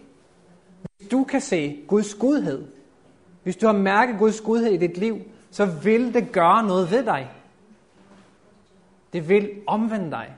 hvis 0.98 1.10
du 1.10 1.24
kan 1.24 1.42
se 1.42 1.84
Guds 1.88 2.14
godhed, 2.14 2.64
hvis 3.45 3.58
du 3.58 3.65
har 3.65 3.73
mærket 3.73 4.19
Guds 4.19 4.41
godhed 4.41 4.71
i 4.71 4.77
dit 4.77 4.97
liv, 4.97 5.21
så 5.51 5.65
vil 5.65 6.13
det 6.13 6.31
gøre 6.31 6.63
noget 6.63 6.91
ved 6.91 7.03
dig. 7.03 7.31
Det 9.13 9.29
vil 9.29 9.49
omvende 9.67 10.12
dig. 10.12 10.36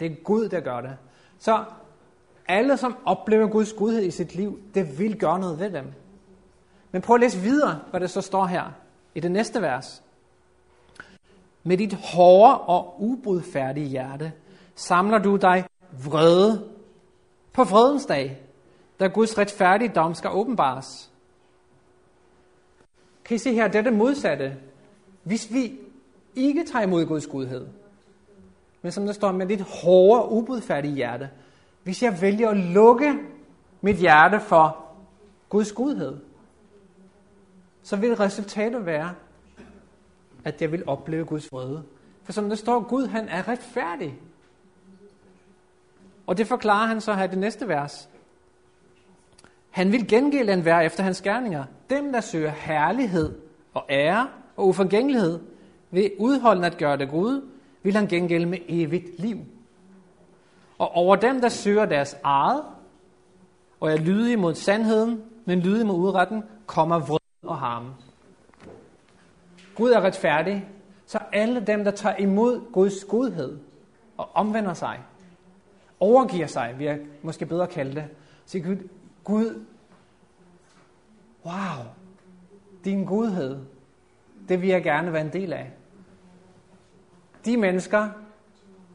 Det 0.00 0.12
er 0.12 0.16
Gud, 0.24 0.48
der 0.48 0.60
gør 0.60 0.80
det. 0.80 0.96
Så 1.38 1.64
alle, 2.48 2.76
som 2.76 2.96
oplever 3.04 3.46
Guds 3.46 3.72
godhed 3.72 4.02
i 4.02 4.10
sit 4.10 4.34
liv, 4.34 4.60
det 4.74 4.98
vil 4.98 5.18
gøre 5.18 5.38
noget 5.38 5.60
ved 5.60 5.70
dem. 5.70 5.92
Men 6.92 7.02
prøv 7.02 7.14
at 7.14 7.20
læse 7.20 7.38
videre, 7.38 7.80
hvad 7.90 8.00
det 8.00 8.10
så 8.10 8.20
står 8.20 8.46
her 8.46 8.64
i 9.14 9.20
det 9.20 9.30
næste 9.30 9.62
vers. 9.62 10.02
Med 11.62 11.78
dit 11.78 11.94
hårde 11.94 12.60
og 12.60 13.02
ubudfærdige 13.02 13.86
hjerte 13.86 14.32
samler 14.74 15.18
du 15.18 15.36
dig 15.36 15.64
vrede 16.04 16.68
på 17.52 17.64
fredens 17.64 18.06
dag, 18.06 18.40
da 19.00 19.06
Guds 19.06 19.38
retfærdige 19.38 19.92
dom 19.94 20.14
skal 20.14 20.30
åbenbares. 20.30 21.10
Kan 23.26 23.34
I 23.34 23.38
se 23.38 23.52
her, 23.52 23.68
det 23.68 23.78
er 23.78 23.82
det 23.82 23.92
modsatte. 23.92 24.56
Hvis 25.22 25.52
vi 25.52 25.78
ikke 26.34 26.64
tager 26.64 26.82
imod 26.82 27.06
Guds 27.06 27.26
godhed, 27.26 27.66
men 28.82 28.92
som 28.92 29.06
der 29.06 29.12
står 29.12 29.32
med 29.32 29.46
dit 29.46 29.60
hårde, 29.60 30.32
ubudfærdige 30.32 30.94
hjerte, 30.94 31.30
hvis 31.82 32.02
jeg 32.02 32.18
vælger 32.20 32.48
at 32.48 32.56
lukke 32.56 33.14
mit 33.80 33.96
hjerte 33.96 34.40
for 34.40 34.86
Guds 35.48 35.72
godhed, 35.72 36.16
så 37.82 37.96
vil 37.96 38.16
resultatet 38.16 38.86
være, 38.86 39.14
at 40.44 40.62
jeg 40.62 40.72
vil 40.72 40.82
opleve 40.86 41.24
Guds 41.24 41.52
vrede. 41.52 41.82
For 42.24 42.32
som 42.32 42.48
der 42.48 42.56
står, 42.56 42.80
Gud 42.80 43.06
han 43.06 43.28
er 43.28 43.48
retfærdig. 43.48 44.14
Og 46.26 46.38
det 46.38 46.46
forklarer 46.46 46.86
han 46.86 47.00
så 47.00 47.14
her 47.14 47.24
i 47.24 47.28
det 47.28 47.38
næste 47.38 47.68
vers. 47.68 48.08
Han 49.70 49.92
vil 49.92 50.08
gengælde 50.08 50.52
en 50.52 50.64
vær 50.64 50.80
efter 50.80 51.02
hans 51.02 51.22
gerninger. 51.22 51.64
Dem, 51.90 52.12
der 52.12 52.20
søger 52.20 52.50
herlighed 52.50 53.34
og 53.74 53.84
ære 53.90 54.28
og 54.56 54.68
uforgængelighed, 54.68 55.40
ved 55.90 56.10
udholdende 56.18 56.66
at 56.66 56.78
gøre 56.78 56.96
det 56.96 57.10
gode, 57.10 57.42
vil 57.82 57.96
han 57.96 58.06
gengælde 58.06 58.46
med 58.46 58.58
evigt 58.68 59.18
liv. 59.18 59.38
Og 60.78 60.90
over 60.94 61.16
dem, 61.16 61.40
der 61.40 61.48
søger 61.48 61.86
deres 61.86 62.16
eget, 62.22 62.62
og 63.80 63.92
er 63.92 63.96
lydige 63.96 64.36
mod 64.36 64.54
sandheden, 64.54 65.22
men 65.44 65.60
lydige 65.60 65.84
mod 65.84 65.96
udretten, 65.96 66.42
kommer 66.66 66.98
vrede 66.98 67.20
og 67.42 67.58
harme. 67.58 67.90
Gud 69.74 69.90
er 69.90 70.00
retfærdig, 70.00 70.68
så 71.06 71.18
alle 71.32 71.60
dem, 71.60 71.84
der 71.84 71.90
tager 71.90 72.16
imod 72.16 72.72
Guds 72.72 73.04
godhed 73.04 73.58
og 74.16 74.28
omvender 74.34 74.74
sig, 74.74 75.00
overgiver 76.00 76.46
sig, 76.46 76.74
vi 76.78 76.88
måske 77.22 77.46
bedre 77.46 77.66
kalde 77.66 77.94
det, 77.94 78.04
siger 78.46 78.64
Gud, 78.64 78.76
Gud, 79.24 79.64
wow, 81.46 81.84
din 82.84 83.04
godhed, 83.04 83.58
det 84.48 84.60
vil 84.60 84.68
jeg 84.68 84.82
gerne 84.82 85.12
være 85.12 85.22
en 85.22 85.32
del 85.32 85.52
af. 85.52 85.72
De 87.44 87.56
mennesker 87.56 88.08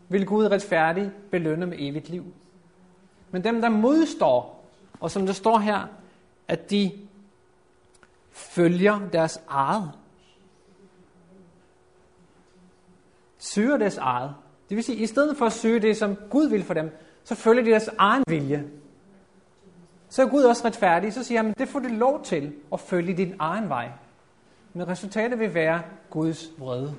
vil 0.09 0.25
Gud 0.25 0.45
retfærdig 0.45 1.11
belønne 1.31 1.65
med 1.65 1.77
evigt 1.79 2.09
liv. 2.09 2.25
Men 3.31 3.43
dem, 3.43 3.61
der 3.61 3.69
modstår, 3.69 4.65
og 4.99 5.11
som 5.11 5.25
der 5.25 5.33
står 5.33 5.57
her, 5.57 5.87
at 6.47 6.69
de 6.69 6.91
følger 8.31 8.99
deres 9.13 9.41
eget, 9.47 9.91
søger 13.37 13.77
deres 13.77 13.97
eget. 13.97 14.35
Det 14.69 14.75
vil 14.75 14.83
sige, 14.83 14.95
at 14.95 15.01
i 15.01 15.07
stedet 15.07 15.37
for 15.37 15.45
at 15.45 15.53
søge 15.53 15.79
det, 15.79 15.97
som 15.97 16.15
Gud 16.29 16.49
vil 16.49 16.63
for 16.63 16.73
dem, 16.73 16.91
så 17.23 17.35
følger 17.35 17.63
de 17.63 17.69
deres 17.69 17.89
egen 17.97 18.23
vilje. 18.27 18.69
Så 20.11 20.21
er 20.21 20.29
Gud 20.29 20.43
også 20.43 20.65
retfærdig, 20.65 21.13
så 21.13 21.23
siger 21.23 21.41
han, 21.43 21.53
det 21.57 21.67
får 21.67 21.79
du 21.79 21.87
lov 21.87 22.23
til 22.23 22.53
at 22.73 22.79
følge 22.79 23.17
din 23.17 23.35
egen 23.39 23.69
vej. 23.69 23.89
Men 24.73 24.87
resultatet 24.87 25.39
vil 25.39 25.53
være 25.53 25.81
Guds 26.09 26.51
vrede. 26.57 26.95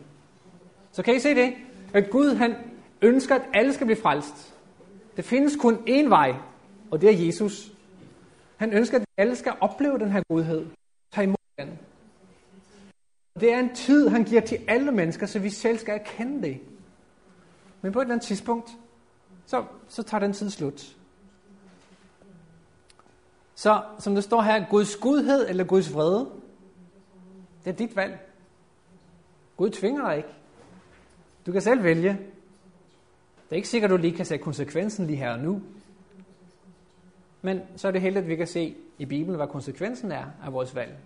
Så 0.92 1.03
kan 1.03 1.16
I 1.16 1.18
se 1.18 1.35
det? 1.35 1.55
At 1.94 2.11
Gud 2.11 2.35
han 2.35 2.55
ønsker, 3.03 3.35
at 3.35 3.42
alle 3.55 3.72
skal 3.72 3.87
blive 3.87 4.01
frelst. 4.03 4.55
Det 5.16 5.25
findes 5.25 5.57
kun 5.57 5.75
én 5.75 6.09
vej, 6.09 6.35
og 6.90 7.01
det 7.01 7.11
er 7.11 7.27
Jesus. 7.27 7.72
Han 8.57 8.72
ønsker, 8.72 8.98
at 8.98 9.05
alle 9.16 9.37
skal 9.37 9.53
opleve 9.61 9.98
den 9.98 10.11
her 10.11 10.22
godhed. 10.29 10.66
Tag 11.12 11.25
imod 11.25 11.37
den. 11.59 11.79
Det 13.40 13.53
er 13.53 13.59
en 13.59 13.75
tid, 13.75 14.09
han 14.09 14.25
giver 14.25 14.40
til 14.40 14.59
alle 14.68 14.92
mennesker, 14.92 15.27
så 15.27 15.38
vi 15.38 15.51
selv 15.51 15.79
skal 15.79 15.94
erkende 15.94 16.42
det. 16.42 16.61
Men 17.83 17.92
på 17.92 17.98
et 17.98 18.05
eller 18.05 18.14
andet 18.14 18.27
tidspunkt, 18.27 18.70
så, 19.46 19.64
så 19.88 20.03
tager 20.03 20.20
den 20.20 20.33
tid 20.33 20.51
slut. 20.51 20.96
Så 23.55 23.83
som 23.99 24.15
der 24.15 24.21
står 24.21 24.43
her, 24.43 24.69
Guds 24.71 24.97
gudhed 24.97 25.49
eller 25.49 25.65
Guds 25.65 25.95
vrede, 25.95 26.31
det 27.65 27.73
er 27.73 27.77
dit 27.77 27.97
valg. 27.97 28.19
Gud 29.57 29.71
tvinger 29.71 30.09
dig 30.09 30.17
ikke. 30.17 30.29
Du 31.47 31.53
kan 31.53 31.62
selv 31.62 31.83
vælge. 31.83 32.09
Det 32.09 33.51
er 33.51 33.57
ikke 33.57 33.69
sikkert, 33.69 33.91
at 33.91 33.97
du 33.97 34.03
lige 34.03 34.17
kan 34.17 34.27
se 34.27 34.38
konsekvensen 34.38 35.07
lige 35.07 35.17
her 35.17 35.33
og 35.33 35.38
nu. 35.38 35.62
Men 37.43 37.61
så 37.77 37.88
er 37.88 37.93
det 37.93 38.01
heldigt, 38.01 38.23
at 38.23 38.29
vi 38.29 38.37
kan 38.37 38.47
se 38.47 38.77
i 38.99 39.05
Bibelen, 39.05 39.37
hvad 39.37 39.47
konsekvensen 39.47 40.12
er 40.12 40.25
af 40.45 40.53
vores 40.53 40.75
valg. 40.75 40.97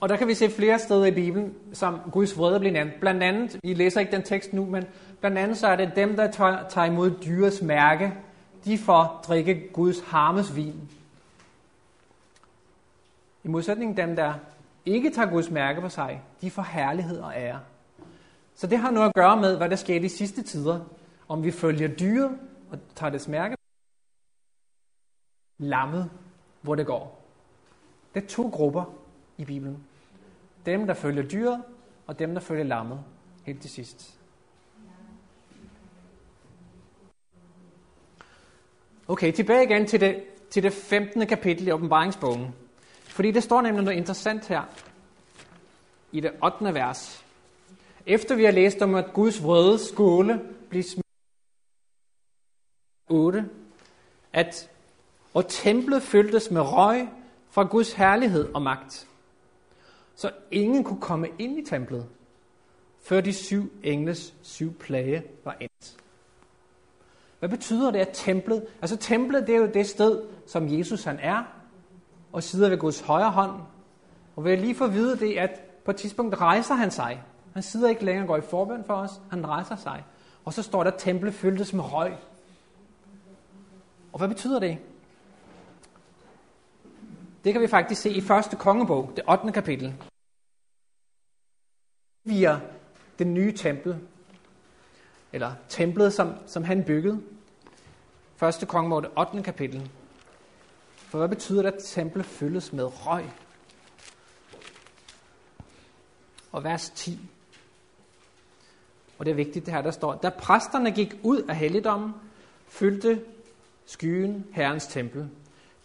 Og 0.00 0.08
der 0.08 0.16
kan 0.16 0.28
vi 0.28 0.34
se 0.34 0.50
flere 0.50 0.78
steder 0.78 1.04
i 1.04 1.10
Bibelen, 1.10 1.54
som 1.72 2.00
Guds 2.12 2.38
vrede 2.38 2.58
bliver 2.58 2.72
nævnt. 2.72 3.00
Blandt 3.00 3.22
andet, 3.22 3.60
I 3.62 3.74
læser 3.74 4.00
ikke 4.00 4.12
den 4.12 4.22
tekst 4.22 4.52
nu, 4.52 4.64
men 4.64 4.84
blandt 5.20 5.38
andet 5.38 5.58
så 5.58 5.66
er 5.66 5.76
det 5.76 5.92
dem, 5.96 6.16
der 6.16 6.30
tager 6.68 6.84
imod 6.84 7.10
dyrets 7.24 7.62
mærke, 7.62 8.12
de 8.64 8.78
får 8.78 9.24
drikke 9.28 9.68
Guds 9.72 10.00
harmes 10.00 10.56
vin. 10.56 10.90
I 13.44 13.48
modsætning 13.48 13.96
dem, 13.96 14.16
der 14.16 14.34
ikke 14.86 15.10
tager 15.10 15.30
Guds 15.30 15.50
mærke 15.50 15.80
på 15.80 15.88
sig, 15.88 16.22
de 16.40 16.50
får 16.50 16.62
herlighed 16.62 17.20
og 17.20 17.32
ære. 17.36 17.60
Så 18.54 18.66
det 18.66 18.78
har 18.78 18.90
noget 18.90 19.08
at 19.08 19.14
gøre 19.14 19.40
med, 19.40 19.56
hvad 19.56 19.70
der 19.70 19.76
sker 19.76 20.00
i 20.00 20.08
sidste 20.08 20.42
tider. 20.42 20.80
Om 21.28 21.44
vi 21.44 21.50
følger 21.50 21.88
dyret 21.88 22.38
og 22.70 22.78
tager 22.94 23.10
dets 23.10 23.28
mærke, 23.28 23.56
lammet, 25.58 26.10
hvor 26.62 26.74
det 26.74 26.86
går. 26.86 27.24
Det 28.14 28.22
er 28.22 28.26
to 28.26 28.48
grupper 28.48 29.03
i 29.38 29.44
Bibelen. 29.44 29.84
Dem, 30.66 30.86
der 30.86 30.94
følger 30.94 31.22
dyret, 31.22 31.62
og 32.06 32.18
dem, 32.18 32.34
der 32.34 32.40
følger 32.40 32.64
lammet, 32.64 33.00
helt 33.44 33.60
til 33.60 33.70
sidst. 33.70 34.18
Okay, 39.08 39.32
tilbage 39.32 39.64
igen 39.64 39.86
til 39.86 40.00
det, 40.00 40.24
til 40.50 40.62
det 40.62 40.72
15. 40.72 41.26
kapitel 41.26 41.66
i 41.66 41.72
åbenbaringsbogen. 41.72 42.54
Fordi 43.02 43.30
det 43.30 43.42
står 43.42 43.60
nemlig 43.60 43.84
noget 43.84 43.98
interessant 43.98 44.48
her 44.48 44.62
i 46.12 46.20
det 46.20 46.32
8. 46.44 46.74
vers. 46.74 47.24
Efter 48.06 48.36
vi 48.36 48.44
har 48.44 48.52
læst 48.52 48.82
om, 48.82 48.94
at 48.94 49.12
Guds 49.12 49.42
vrede 49.42 49.78
skåle 49.78 50.40
bliver 50.68 50.82
smidt 50.82 51.06
8, 53.10 53.50
at 54.32 54.70
og 55.34 55.48
templet 55.48 56.02
fyldtes 56.02 56.50
med 56.50 56.60
røg 56.60 57.08
fra 57.50 57.62
Guds 57.62 57.92
herlighed 57.92 58.54
og 58.54 58.62
magt. 58.62 59.08
Så 60.14 60.30
ingen 60.50 60.84
kunne 60.84 61.00
komme 61.00 61.28
ind 61.38 61.58
i 61.58 61.64
templet, 61.64 62.06
før 63.02 63.20
de 63.20 63.32
syv 63.32 63.72
engles 63.82 64.34
syv 64.42 64.74
plage 64.74 65.22
var 65.44 65.56
endt. 65.60 65.96
Hvad 67.38 67.48
betyder 67.48 67.90
det, 67.90 67.98
at 67.98 68.10
templet? 68.12 68.66
Altså 68.80 68.96
templet, 68.96 69.46
det 69.46 69.54
er 69.54 69.58
jo 69.58 69.70
det 69.74 69.86
sted, 69.86 70.22
som 70.46 70.78
Jesus 70.78 71.04
han 71.04 71.18
er, 71.22 71.42
og 72.32 72.42
sidder 72.42 72.68
ved 72.68 72.78
Guds 72.78 73.00
højre 73.00 73.30
hånd. 73.30 73.60
Og 74.36 74.44
vil 74.44 74.50
jeg 74.50 74.60
lige 74.60 74.74
få 74.74 74.84
at 74.84 74.94
vide 74.94 75.18
det, 75.18 75.36
at 75.36 75.60
på 75.84 75.90
et 75.90 75.96
tidspunkt 75.96 76.40
rejser 76.40 76.74
han 76.74 76.90
sig. 76.90 77.22
Han 77.52 77.62
sidder 77.62 77.88
ikke 77.88 78.04
længere 78.04 78.24
og 78.24 78.28
går 78.28 78.36
i 78.36 78.40
forbøn 78.40 78.84
for 78.84 78.94
os. 78.94 79.20
Han 79.30 79.48
rejser 79.48 79.76
sig. 79.76 80.04
Og 80.44 80.52
så 80.52 80.62
står 80.62 80.84
der, 80.84 80.90
at 80.90 80.98
templet 80.98 81.34
fyldtes 81.34 81.72
med 81.72 81.92
røg. 81.92 82.12
Og 84.12 84.18
hvad 84.18 84.28
betyder 84.28 84.58
det? 84.58 84.78
Det 87.44 87.52
kan 87.52 87.62
vi 87.62 87.66
faktisk 87.66 88.00
se 88.00 88.10
i 88.10 88.20
første 88.20 88.56
kongebog, 88.56 89.12
det 89.16 89.24
8. 89.28 89.52
kapitel. 89.52 89.94
Via 92.24 92.60
det 93.18 93.26
nye 93.26 93.52
tempel, 93.52 93.96
eller 95.32 95.52
templet, 95.68 96.12
som, 96.12 96.34
som 96.46 96.64
han 96.64 96.84
byggede. 96.84 97.22
Første 98.36 98.66
kongebog, 98.66 99.02
det 99.02 99.10
8. 99.16 99.42
kapitel. 99.42 99.90
For 100.96 101.18
hvad 101.18 101.28
betyder 101.28 101.62
det, 101.62 101.72
at 101.72 101.82
templet 101.84 102.26
fyldes 102.26 102.72
med 102.72 103.06
røg? 103.06 103.24
Og 106.52 106.64
vers 106.64 106.90
10. 106.90 107.20
Og 109.18 109.24
det 109.24 109.30
er 109.30 109.34
vigtigt 109.34 109.66
det 109.66 109.74
her, 109.74 109.82
der 109.82 109.90
står, 109.90 110.14
da 110.14 110.28
præsterne 110.28 110.90
gik 110.90 111.14
ud 111.22 111.42
af 111.42 111.56
helligdommen, 111.56 112.14
fyldte 112.68 113.24
skyen 113.86 114.46
Herrens 114.52 114.86
tempel. 114.86 115.30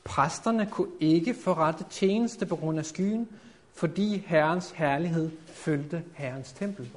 Præsterne 0.09 0.65
kunne 0.71 0.91
ikke 0.99 1.33
forrette 1.33 1.85
tjeneste 1.89 2.45
på 2.45 2.55
grund 2.55 2.79
af 2.79 2.85
skyen, 2.85 3.29
fordi 3.73 4.17
Herrens 4.17 4.71
herlighed 4.71 5.31
fyldte 5.47 6.03
Herrens 6.13 6.51
tempel. 6.51 6.91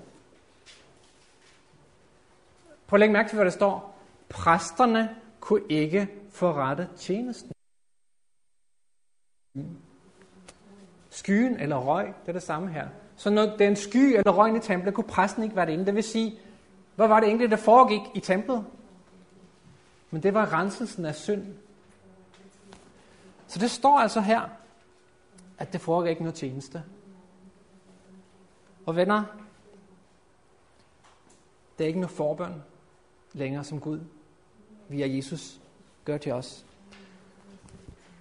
Prøv 2.86 2.96
at 2.96 3.00
lægge 3.00 3.12
mærke 3.12 3.28
til, 3.28 3.36
hvad 3.36 3.44
der 3.44 3.50
står. 3.50 3.98
Præsterne 4.28 5.16
kunne 5.40 5.62
ikke 5.68 6.08
forrette 6.30 6.88
tjenesten. 6.96 7.52
Skyen 11.10 11.60
eller 11.60 11.76
røg, 11.76 12.06
det 12.06 12.28
er 12.28 12.32
det 12.32 12.42
samme 12.42 12.72
her. 12.72 12.88
Så 13.16 13.30
når 13.30 13.56
den 13.56 13.76
sky 13.76 14.16
eller 14.16 14.32
røgen 14.32 14.56
i 14.56 14.60
templet, 14.60 14.94
kunne 14.94 15.04
præsten 15.04 15.42
ikke 15.42 15.56
være 15.56 15.66
det 15.66 15.72
inde. 15.72 15.86
Det 15.86 15.94
vil 15.94 16.04
sige, 16.04 16.38
hvad 16.96 17.08
var 17.08 17.20
det 17.20 17.26
egentlig, 17.26 17.50
der 17.50 17.56
foregik 17.56 18.02
i 18.14 18.20
templet? 18.20 18.64
Men 20.10 20.22
det 20.22 20.34
var 20.34 20.52
renselsen 20.52 21.04
af 21.04 21.14
synd. 21.14 21.46
Så 23.52 23.58
det 23.58 23.70
står 23.70 23.98
altså 23.98 24.20
her, 24.20 24.40
at 25.58 25.72
det 25.72 25.80
foregår 25.80 26.08
ikke 26.08 26.22
noget 26.22 26.34
tjeneste. 26.34 26.82
Og 28.86 28.96
venner, 28.96 29.22
det 31.78 31.84
er 31.84 31.88
ikke 31.88 32.00
noget 32.00 32.16
forbøn 32.16 32.62
længere 33.32 33.64
som 33.64 33.80
Gud 33.80 34.00
via 34.88 35.16
Jesus 35.16 35.60
gør 36.04 36.16
til 36.16 36.32
os. 36.32 36.64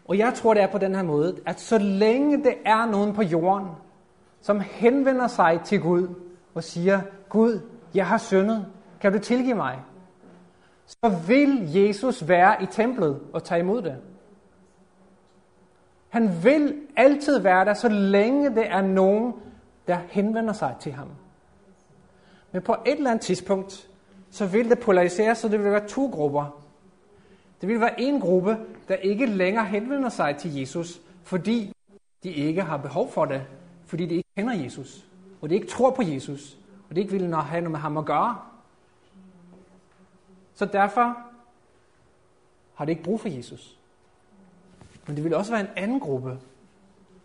Og 0.05 0.17
jeg 0.17 0.33
tror, 0.33 0.53
det 0.53 0.63
er 0.63 0.67
på 0.67 0.77
den 0.77 0.95
her 0.95 1.03
måde, 1.03 1.39
at 1.45 1.59
så 1.59 1.77
længe 1.77 2.43
det 2.43 2.55
er 2.65 2.85
nogen 2.85 3.13
på 3.13 3.21
jorden, 3.21 3.67
som 4.41 4.59
henvender 4.59 5.27
sig 5.27 5.61
til 5.65 5.81
Gud 5.81 6.07
og 6.53 6.63
siger, 6.63 7.01
Gud, 7.29 7.61
jeg 7.93 8.07
har 8.07 8.17
syndet, 8.17 8.65
kan 9.01 9.13
du 9.13 9.19
tilgive 9.19 9.55
mig? 9.55 9.79
Så 10.85 11.21
vil 11.27 11.73
Jesus 11.73 12.27
være 12.27 12.63
i 12.63 12.65
templet 12.65 13.21
og 13.33 13.43
tage 13.43 13.59
imod 13.59 13.81
det. 13.81 14.01
Han 16.11 16.43
vil 16.43 16.81
altid 16.95 17.39
være 17.39 17.65
der, 17.65 17.73
så 17.73 17.89
længe 17.89 18.49
det 18.49 18.71
er 18.71 18.81
nogen, 18.81 19.33
der 19.87 19.97
henvender 20.09 20.53
sig 20.53 20.75
til 20.79 20.91
ham. 20.91 21.07
Men 22.51 22.61
på 22.61 22.75
et 22.85 22.97
eller 22.97 23.11
andet 23.11 23.25
tidspunkt, 23.25 23.87
så 24.31 24.45
vil 24.45 24.69
det 24.69 24.79
polarisere, 24.79 25.35
så 25.35 25.49
det 25.49 25.63
vil 25.63 25.71
være 25.71 25.87
to 25.87 26.09
grupper. 26.13 26.63
Det 27.61 27.69
vil 27.69 27.79
være 27.79 28.01
en 28.01 28.19
gruppe, 28.19 28.57
der 28.87 28.95
ikke 28.95 29.25
længere 29.25 29.65
henvender 29.65 30.09
sig 30.09 30.37
til 30.37 30.55
Jesus, 30.55 31.01
fordi 31.23 31.73
de 32.23 32.29
ikke 32.29 32.61
har 32.61 32.77
behov 32.77 33.11
for 33.11 33.25
det, 33.25 33.43
fordi 33.85 34.05
de 34.05 34.15
ikke 34.15 34.29
kender 34.37 34.53
Jesus, 34.53 35.05
og 35.41 35.49
de 35.49 35.55
ikke 35.55 35.67
tror 35.67 35.91
på 35.91 36.01
Jesus, 36.01 36.57
og 36.89 36.95
de 36.95 37.01
ikke 37.01 37.11
vil 37.11 37.35
have 37.35 37.61
noget 37.61 37.71
med 37.71 37.79
ham 37.79 37.97
at 37.97 38.05
gøre. 38.05 38.37
Så 40.53 40.65
derfor 40.65 41.17
har 42.73 42.85
de 42.85 42.91
ikke 42.91 43.03
brug 43.03 43.19
for 43.19 43.29
Jesus. 43.29 43.80
Men 45.11 45.15
det 45.15 45.23
vil 45.23 45.33
også 45.33 45.51
være 45.51 45.61
en 45.61 45.67
anden 45.75 45.99
gruppe, 45.99 46.39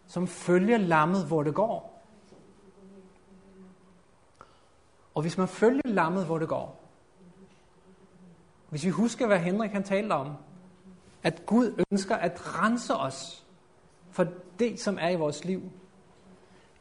som 0.07 0.27
følger 0.27 0.79
lammet, 0.79 1.27
hvor 1.27 1.43
det 1.43 1.55
går. 1.55 2.03
Og 5.15 5.23
hvis 5.23 5.39
man 5.39 5.49
følger 5.49 5.83
lammet, 5.85 6.27
hvor 6.27 6.39
det 6.39 6.49
går, 6.49 6.81
hvis 8.71 8.85
vi 8.85 8.91
husker, 8.91 9.27
hvad 9.27 9.39
Henrik 9.39 9.71
han 9.71 9.83
talte 9.83 10.13
om, 10.13 10.33
at 11.23 11.47
Gud 11.47 11.85
ønsker 11.93 12.17
at 12.17 12.63
rense 12.63 12.95
os 12.95 13.47
for 14.11 14.27
det, 14.59 14.81
som 14.81 14.99
er 15.01 15.09
i 15.09 15.17
vores 15.17 15.45
liv. 15.45 15.63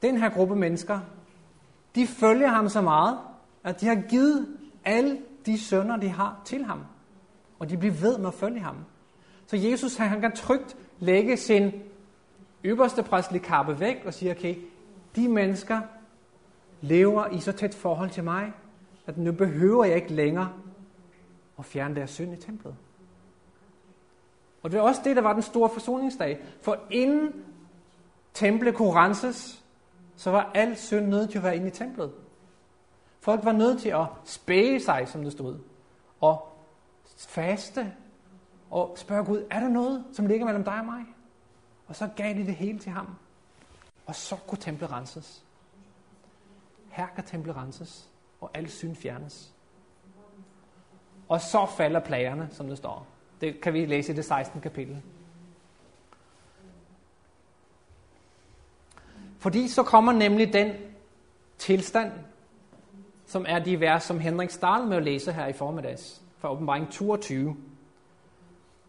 Den 0.02 0.18
her 0.18 0.30
gruppe 0.30 0.56
mennesker, 0.56 1.00
de 1.96 2.08
følger 2.08 2.48
ham 2.48 2.70
så 2.70 2.82
meget, 2.82 3.20
at 3.64 3.82
de 3.82 3.88
har 3.88 4.02
givet 4.10 4.58
alle 4.86 5.22
de 5.46 5.60
sønder, 5.60 5.98
de 5.98 6.10
har 6.10 6.42
til 6.46 6.66
ham. 6.66 6.86
Og 7.60 7.70
de 7.70 7.78
bliver 7.78 7.94
ved 7.94 8.18
med 8.18 8.28
at 8.28 8.34
følge 8.34 8.60
ham. 8.60 8.76
Så 9.46 9.58
Jesus 9.58 9.96
han 9.96 10.22
kan 10.22 10.36
trygt 10.36 10.78
lægge 11.00 11.38
sin 11.38 11.72
øverste 12.64 13.04
præstelige 13.04 13.44
kappe 13.44 13.80
væk 13.80 14.04
og 14.06 14.14
sige, 14.14 14.32
okay, 14.32 14.56
de 15.16 15.30
mennesker 15.30 15.82
lever 16.82 17.28
i 17.28 17.40
så 17.40 17.52
tæt 17.52 17.76
forhold 17.76 18.10
til 18.10 18.24
mig, 18.24 18.54
at 19.08 19.18
nu 19.18 19.32
behøver 19.32 19.86
jeg 19.86 19.96
ikke 19.96 20.14
længere 20.14 20.54
at 21.60 21.66
fjerne 21.66 21.96
deres 21.96 22.10
synd 22.10 22.34
i 22.34 22.38
templet. 22.38 22.76
Og 24.64 24.72
det 24.72 24.78
er 24.78 24.82
også 24.82 25.02
det, 25.04 25.16
der 25.16 25.22
var 25.22 25.34
den 25.34 25.42
store 25.42 25.70
forsoningsdag. 25.70 26.40
For 26.62 26.78
inden 26.92 27.34
templet 28.34 28.76
kunne 28.76 28.92
renses, 28.92 29.64
så 30.16 30.32
var 30.32 30.52
al 30.54 30.78
synd 30.78 31.06
nødt 31.06 31.30
til 31.30 31.38
at 31.38 31.44
være 31.44 31.56
inde 31.56 31.68
i 31.68 31.72
templet. 31.72 32.12
Folk 33.20 33.46
var 33.46 33.52
nødt 33.52 33.82
til 33.82 33.90
at 33.90 34.06
spæge 34.24 34.80
sig, 34.80 35.08
som 35.08 35.24
det 35.24 35.32
stod, 35.32 35.60
og 36.22 36.48
faste, 37.18 37.94
og 38.76 38.98
spørge 38.98 39.26
Gud, 39.26 39.46
er 39.50 39.60
der 39.60 39.70
noget, 39.70 40.06
som 40.12 40.26
ligger 40.26 40.46
mellem 40.46 40.64
dig 40.64 40.80
og 40.80 40.86
mig? 40.86 41.06
Og 41.88 41.96
så 41.96 42.10
gav 42.16 42.34
de 42.34 42.46
det 42.46 42.56
hele 42.56 42.80
til 42.80 42.92
ham. 42.92 43.16
Og 44.06 44.16
så 44.16 44.36
kunne 44.48 44.58
templet 44.58 44.92
renses. 44.92 45.46
Her 46.90 47.08
kan 47.16 47.24
templet 47.24 47.56
renses, 47.56 48.10
og 48.42 48.52
al 48.54 48.70
synd 48.70 48.96
fjernes. 48.96 49.54
Og 51.28 51.42
så 51.42 51.66
falder 51.78 52.00
plagerne, 52.00 52.50
som 52.52 52.68
det 52.68 52.78
står. 52.78 53.08
Det 53.42 53.62
kan 53.62 53.74
vi 53.74 53.86
læse 53.86 54.14
i 54.14 54.16
det 54.16 54.26
16. 54.26 54.62
kapitel. 54.62 55.02
Fordi 59.38 59.68
så 59.68 59.84
kommer 59.84 60.12
nemlig 60.12 60.54
den 60.54 60.74
tilstand, 61.58 62.12
som 63.26 63.46
er 63.48 63.60
de 63.60 63.80
vers, 63.80 64.04
som 64.04 64.20
Henrik 64.20 64.50
startede 64.50 64.90
med 64.90 64.98
at 64.98 65.04
læse 65.04 65.32
her 65.32 65.48
i 65.48 65.54
formiddags, 65.54 66.22
fra 66.38 66.52
åbenbaring 66.52 66.92
22 66.92 67.58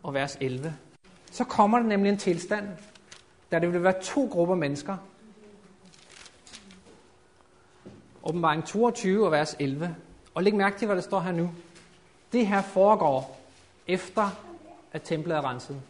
og 0.07 0.15
vers 0.15 0.39
11. 0.41 0.77
Så 1.31 1.45
kommer 1.45 1.79
der 1.79 1.87
nemlig 1.87 2.11
en 2.11 2.19
tilstand, 2.19 2.69
der 3.51 3.59
det 3.59 3.73
vil 3.73 3.83
være 3.83 4.03
to 4.03 4.29
grupper 4.33 4.55
mennesker. 4.55 4.97
Åbenbaring 8.23 8.65
22 8.65 9.25
og 9.27 9.33
vers 9.33 9.57
11. 9.59 9.97
Og 10.35 10.43
læg 10.43 10.55
mærke 10.55 10.79
til, 10.79 10.87
hvad 10.87 10.97
der 10.97 11.03
står 11.03 11.21
her 11.21 11.33
nu. 11.33 11.51
Det 12.33 12.47
her 12.47 12.63
foregår 12.63 13.41
efter, 13.87 14.31
at 14.93 15.03
templet 15.03 15.37
er 15.37 15.51
renset. 15.51 15.83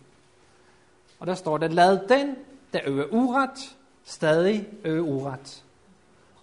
Og 1.21 1.27
der 1.27 1.35
står 1.35 1.59
der, 1.59 1.69
lad 1.69 2.09
den, 2.09 2.37
der 2.73 2.81
øver 2.87 3.07
uret, 3.11 3.77
stadig 4.05 4.69
øve 4.85 5.03
uret. 5.03 5.64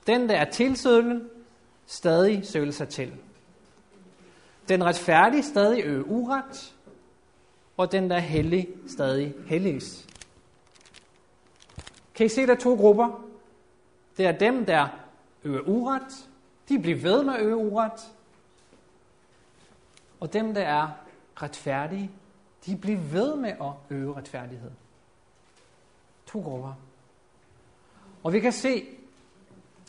Den, 0.08 0.30
der 0.30 0.36
er 0.36 0.52
tilsødlen, 0.52 1.30
stadig 1.86 2.48
søle 2.48 2.72
sig 2.72 2.90
til. 2.90 3.14
Den 4.70 4.84
retfærdige 4.84 5.44
stadig 5.44 5.84
øve 5.84 6.08
uret, 6.08 6.73
og 7.78 7.92
den, 7.92 8.10
der 8.10 8.16
er 8.16 8.20
hellig, 8.20 8.68
stadig 8.88 9.34
helliges. 9.48 10.08
Kan 12.16 12.26
I 12.26 12.30
se, 12.30 12.48
der 12.48 12.54
er 12.54 12.60
to 12.60 12.76
grupper? 12.76 13.24
Det 14.18 14.26
er 14.26 14.32
dem, 14.32 14.66
der 14.66 14.88
øver 15.44 15.62
uret. 15.62 16.30
De 16.70 16.80
bliver 16.80 16.98
ved 16.98 17.24
med 17.24 17.34
at 17.34 17.42
øve 17.42 17.58
uret. 17.58 18.14
Og 20.20 20.34
dem, 20.34 20.54
der 20.54 20.62
er 20.62 20.90
retfærdige, 21.42 22.12
de 22.66 22.76
bliver 22.76 23.00
ved 23.00 23.36
med 23.36 23.50
at 23.50 23.72
øve 23.90 24.16
retfærdighed. 24.18 24.72
To 26.26 26.42
grupper. 26.42 26.74
Og 28.24 28.34
vi 28.34 28.40
kan 28.40 28.52
se, 28.52 28.84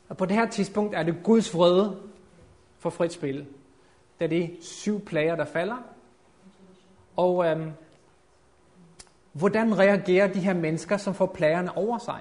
at 0.09 0.17
på 0.17 0.27
det 0.27 0.37
her 0.37 0.51
tidspunkt 0.51 0.95
er 0.95 1.03
det 1.03 1.17
Guds 1.23 1.55
vrede 1.55 2.03
for 2.79 2.91
frit 2.91 3.13
spil. 3.13 3.47
Det 4.19 4.25
er 4.25 4.29
de 4.29 4.57
syv 4.61 5.05
plager, 5.05 5.37
der 5.37 5.45
falder. 5.45 5.94
Og 7.17 7.47
øhm, 7.47 7.73
hvordan 9.33 9.79
reagerer 9.79 10.27
de 10.27 10.41
her 10.41 10.55
mennesker, 10.55 10.97
som 10.97 11.15
får 11.15 11.27
plagerne 11.27 11.77
over 11.77 11.99
sig? 11.99 12.21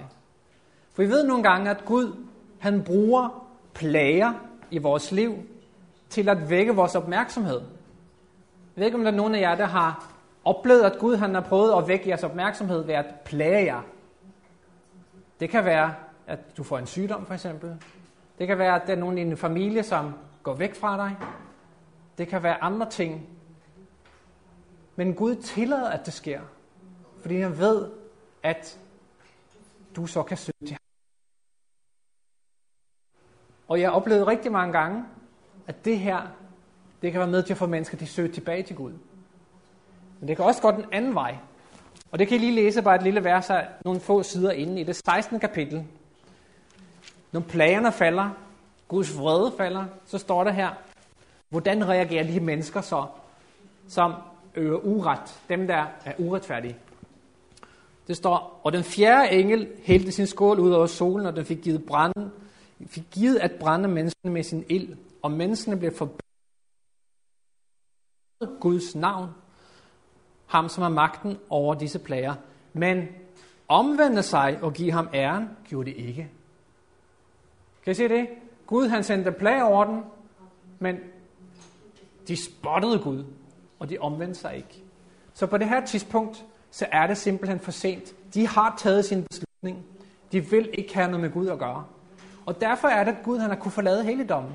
For 0.93 1.03
vi 1.03 1.09
ved 1.09 1.27
nogle 1.27 1.43
gange, 1.43 1.69
at 1.69 1.85
Gud 1.85 2.25
han 2.59 2.83
bruger 2.83 3.47
plager 3.73 4.33
i 4.71 4.77
vores 4.77 5.11
liv 5.11 5.35
til 6.09 6.29
at 6.29 6.49
vække 6.49 6.75
vores 6.75 6.95
opmærksomhed. 6.95 7.61
Jeg 8.75 8.81
ved 8.81 8.85
ikke, 8.85 8.97
om 8.97 9.03
der 9.03 9.11
er 9.11 9.15
nogen 9.15 9.35
af 9.35 9.41
jer, 9.41 9.55
der 9.55 9.65
har 9.65 10.13
oplevet, 10.45 10.81
at 10.81 10.99
Gud 10.99 11.15
han 11.15 11.33
har 11.33 11.41
prøvet 11.41 11.73
at 11.77 11.87
vække 11.87 12.09
jeres 12.09 12.23
opmærksomhed 12.23 12.85
ved 12.85 12.93
at 12.93 13.05
plage 13.25 13.65
jer. 13.65 13.81
Det 15.39 15.49
kan 15.49 15.65
være, 15.65 15.93
at 16.27 16.57
du 16.57 16.63
får 16.63 16.77
en 16.77 16.87
sygdom 16.87 17.25
for 17.25 17.33
eksempel. 17.33 17.75
Det 18.39 18.47
kan 18.47 18.57
være, 18.57 18.81
at 18.81 18.87
der 18.87 18.93
er 18.93 18.97
nogen 18.97 19.17
i 19.17 19.23
din 19.23 19.37
familie, 19.37 19.83
som 19.83 20.13
går 20.43 20.53
væk 20.53 20.75
fra 20.75 20.97
dig. 20.97 21.15
Det 22.17 22.27
kan 22.27 22.43
være 22.43 22.63
andre 22.63 22.89
ting. 22.89 23.27
Men 24.95 25.13
Gud 25.13 25.35
tillader, 25.35 25.89
at 25.89 26.05
det 26.05 26.13
sker. 26.13 26.41
Fordi 27.21 27.39
han 27.39 27.57
ved, 27.57 27.89
at 28.43 28.79
du 29.95 30.05
så 30.05 30.23
kan 30.23 30.37
søge 30.37 30.67
til 30.67 30.71
ham. 30.71 30.79
Og 33.67 33.81
jeg 33.81 33.91
oplevede 33.91 34.27
rigtig 34.27 34.51
mange 34.51 34.73
gange, 34.73 35.05
at 35.67 35.85
det 35.85 35.99
her, 35.99 36.21
det 37.01 37.11
kan 37.11 37.19
være 37.19 37.29
med 37.29 37.43
til 37.43 37.53
at 37.53 37.57
få 37.57 37.65
mennesker 37.65 37.97
til 37.97 38.05
at 38.05 38.09
søge 38.09 38.31
tilbage 38.31 38.63
til 38.63 38.75
Gud. 38.75 38.93
Men 40.19 40.27
det 40.27 40.35
kan 40.35 40.45
også 40.45 40.61
gå 40.61 40.71
den 40.71 40.85
anden 40.91 41.15
vej. 41.15 41.37
Og 42.11 42.19
det 42.19 42.27
kan 42.27 42.37
I 42.37 42.39
lige 42.39 42.55
læse 42.55 42.81
bare 42.81 42.95
et 42.95 43.03
lille 43.03 43.23
vers 43.23 43.49
af 43.49 43.67
nogle 43.85 43.99
få 43.99 44.23
sider 44.23 44.51
inde 44.51 44.81
i 44.81 44.83
det 44.83 44.95
16. 44.95 45.39
kapitel. 45.39 45.87
Når 47.31 47.39
plagerne 47.39 47.91
falder, 47.91 48.29
Guds 48.87 49.17
vrede 49.17 49.53
falder, 49.57 49.85
så 50.05 50.17
står 50.17 50.43
der 50.43 50.51
her, 50.51 50.69
hvordan 51.49 51.87
reagerer 51.87 52.23
de 52.23 52.39
mennesker 52.39 52.81
så, 52.81 53.05
som 53.87 54.13
øver 54.55 54.79
uret, 54.79 55.41
dem 55.49 55.67
der 55.67 55.85
er 56.05 56.13
uretfærdige. 56.17 56.77
Det 58.07 58.17
står, 58.17 58.61
og 58.63 58.73
den 58.73 58.83
fjerde 58.83 59.31
engel 59.31 59.67
hældte 59.83 60.11
sin 60.11 60.27
skål 60.27 60.59
ud 60.59 60.71
over 60.71 60.85
solen, 60.85 61.25
og 61.25 61.35
den 61.35 61.45
fik 61.45 61.61
givet, 61.61 61.85
brænde, 61.85 62.31
fik 62.87 63.03
givet 63.11 63.35
at 63.35 63.51
brænde 63.59 63.89
menneskene 63.89 64.33
med 64.33 64.43
sin 64.43 64.65
ild, 64.69 64.95
og 65.21 65.31
menneskene 65.31 65.77
blev 65.77 65.91
forbundet 65.91 66.19
Guds 68.59 68.95
navn, 68.95 69.29
ham 70.45 70.69
som 70.69 70.81
har 70.81 70.89
magten 70.89 71.37
over 71.49 71.75
disse 71.75 71.99
plager. 71.99 72.35
Men 72.73 73.07
omvende 73.67 74.23
sig 74.23 74.59
og 74.61 74.73
give 74.73 74.91
ham 74.91 75.09
æren, 75.13 75.49
gjorde 75.67 75.91
det 75.91 75.97
ikke. 75.97 76.29
Kan 77.83 77.91
I 77.91 77.93
se 77.93 78.07
det? 78.07 78.27
Gud 78.67 78.87
han 78.87 79.03
sendte 79.03 79.31
plager 79.31 79.63
over 79.63 79.85
den, 79.85 80.03
men 80.79 80.97
de 82.27 82.43
spottede 82.43 82.99
Gud, 82.99 83.23
og 83.83 83.89
de 83.89 83.97
omvendte 83.97 84.39
sig 84.39 84.55
ikke. 84.55 84.83
Så 85.33 85.47
på 85.47 85.57
det 85.57 85.69
her 85.69 85.85
tidspunkt, 85.85 86.45
så 86.71 86.85
er 86.91 87.07
det 87.07 87.17
simpelthen 87.17 87.59
for 87.59 87.71
sent. 87.71 88.33
De 88.33 88.47
har 88.47 88.75
taget 88.77 89.05
sin 89.05 89.23
beslutning. 89.23 89.85
De 90.31 90.49
vil 90.49 90.69
ikke 90.73 90.93
have 90.93 91.07
noget 91.07 91.21
med 91.21 91.31
Gud 91.31 91.47
at 91.47 91.59
gøre. 91.59 91.85
Og 92.45 92.61
derfor 92.61 92.87
er 92.87 93.03
det, 93.03 93.11
at 93.11 93.23
Gud 93.23 93.39
han 93.39 93.49
har 93.49 93.57
kunne 93.57 93.71
forlade 93.71 94.03
helligdommen. 94.03 94.51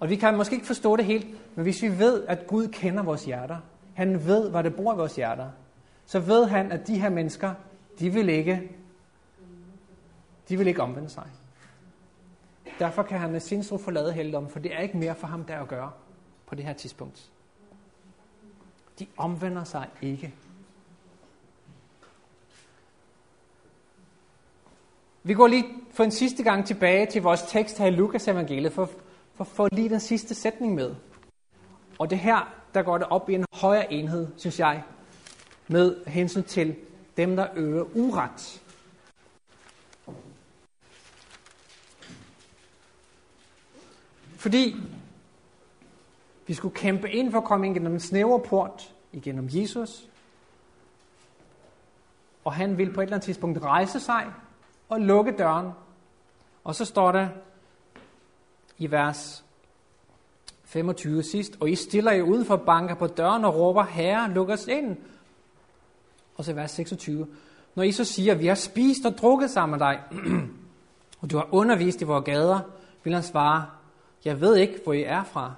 Og 0.00 0.10
vi 0.10 0.16
kan 0.16 0.36
måske 0.36 0.54
ikke 0.54 0.66
forstå 0.66 0.96
det 0.96 1.04
helt, 1.04 1.26
men 1.54 1.62
hvis 1.62 1.82
vi 1.82 1.98
ved, 1.98 2.24
at 2.26 2.46
Gud 2.46 2.68
kender 2.68 3.02
vores 3.02 3.24
hjerter, 3.24 3.56
han 3.94 4.26
ved, 4.26 4.50
hvad 4.50 4.64
det 4.64 4.76
bor 4.76 4.94
i 4.94 4.96
vores 4.96 5.16
hjerter, 5.16 5.50
så 6.06 6.20
ved 6.20 6.46
han, 6.46 6.72
at 6.72 6.86
de 6.86 6.98
her 6.98 7.08
mennesker, 7.08 7.54
de 7.98 8.10
vil 8.10 8.28
ikke, 8.28 8.70
de 10.48 10.56
vil 10.58 10.66
ikke 10.66 10.82
omvende 10.82 11.08
sig. 11.08 11.26
Derfor 12.78 13.02
kan 13.02 13.18
han 13.18 13.32
med 13.32 13.40
sindsro 13.40 13.78
forlade 13.78 14.12
helligdommen, 14.12 14.50
for 14.50 14.58
det 14.58 14.74
er 14.74 14.78
ikke 14.78 14.96
mere 14.96 15.14
for 15.14 15.26
ham 15.26 15.44
der 15.44 15.60
at 15.60 15.68
gøre 15.68 15.90
på 16.46 16.54
det 16.54 16.64
her 16.64 16.72
tidspunkt. 16.72 17.30
De 18.98 19.06
omvender 19.16 19.64
sig 19.64 19.88
ikke. 20.02 20.34
Vi 25.22 25.34
går 25.34 25.46
lige 25.46 25.64
for 25.92 26.04
en 26.04 26.10
sidste 26.10 26.42
gang 26.42 26.66
tilbage 26.66 27.06
til 27.06 27.22
vores 27.22 27.42
tekst 27.42 27.78
her 27.78 27.86
i 27.86 27.90
Lukas 27.90 28.28
evangeliet, 28.28 28.72
for, 28.72 28.90
for 29.34 29.44
at 29.44 29.48
få 29.48 29.68
lige 29.72 29.88
den 29.88 30.00
sidste 30.00 30.34
sætning 30.34 30.74
med. 30.74 30.94
Og 31.98 32.10
det 32.10 32.18
her, 32.18 32.54
der 32.74 32.82
går 32.82 32.98
det 32.98 33.06
op 33.06 33.30
i 33.30 33.34
en 33.34 33.44
højere 33.52 33.92
enhed, 33.92 34.28
synes 34.36 34.58
jeg, 34.58 34.82
med 35.68 36.06
hensyn 36.06 36.42
til 36.42 36.76
dem, 37.16 37.36
der 37.36 37.46
øver 37.56 37.84
uret. 37.94 38.62
Fordi 44.36 44.76
vi 46.46 46.54
skulle 46.54 46.74
kæmpe 46.74 47.10
ind 47.10 47.30
for 47.30 47.38
at 47.38 47.44
komme 47.44 47.66
ind 47.66 47.74
gennem 47.74 47.92
en 47.92 48.00
snæver 48.00 48.38
port, 48.38 48.94
igennem 49.12 49.48
Jesus. 49.52 50.08
Og 52.44 52.52
han 52.52 52.78
vil 52.78 52.92
på 52.92 53.00
et 53.00 53.04
eller 53.04 53.16
andet 53.16 53.24
tidspunkt 53.24 53.62
rejse 53.62 54.00
sig 54.00 54.26
og 54.88 55.00
lukke 55.00 55.32
døren. 55.38 55.70
Og 56.64 56.74
så 56.74 56.84
står 56.84 57.12
der 57.12 57.28
i 58.78 58.90
vers 58.90 59.44
25 60.64 61.22
sidst, 61.22 61.56
og 61.60 61.70
I 61.70 61.74
stiller 61.74 62.12
jer 62.12 62.22
udenfor 62.22 62.56
banker 62.56 62.94
på 62.94 63.06
døren 63.06 63.44
og 63.44 63.54
råber, 63.54 63.84
Herre, 63.84 64.30
luk 64.30 64.48
os 64.48 64.66
ind. 64.66 64.96
Og 66.36 66.44
så 66.44 66.52
vers 66.52 66.70
26, 66.70 67.26
når 67.74 67.82
I 67.82 67.92
så 67.92 68.04
siger, 68.04 68.34
vi 68.34 68.46
har 68.46 68.54
spist 68.54 69.06
og 69.06 69.18
drukket 69.18 69.50
sammen 69.50 69.78
med 69.78 69.86
dig, 69.86 70.02
og 71.20 71.30
du 71.30 71.36
har 71.36 71.48
undervist 71.52 72.00
i 72.00 72.04
vores 72.04 72.24
gader, 72.24 72.60
vil 73.04 73.14
han 73.14 73.22
svare, 73.22 73.66
jeg 74.24 74.40
ved 74.40 74.56
ikke, 74.56 74.80
hvor 74.84 74.92
I 74.92 75.02
er 75.02 75.24
fra. 75.24 75.54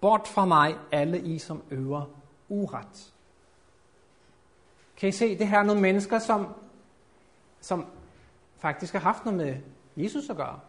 Bort 0.00 0.28
fra 0.28 0.44
mig, 0.44 0.76
alle 0.92 1.20
I, 1.20 1.38
som 1.38 1.62
øver 1.70 2.04
uret. 2.48 3.12
Kan 4.96 5.08
I 5.08 5.12
se, 5.12 5.38
det 5.38 5.48
her 5.48 5.58
er 5.58 5.62
nogle 5.62 5.80
mennesker, 5.80 6.18
som, 6.18 6.46
som 7.60 7.86
faktisk 8.58 8.92
har 8.92 9.00
haft 9.00 9.24
noget 9.24 9.36
med 9.36 9.56
Jesus 9.96 10.30
at 10.30 10.36
gøre. 10.36 10.60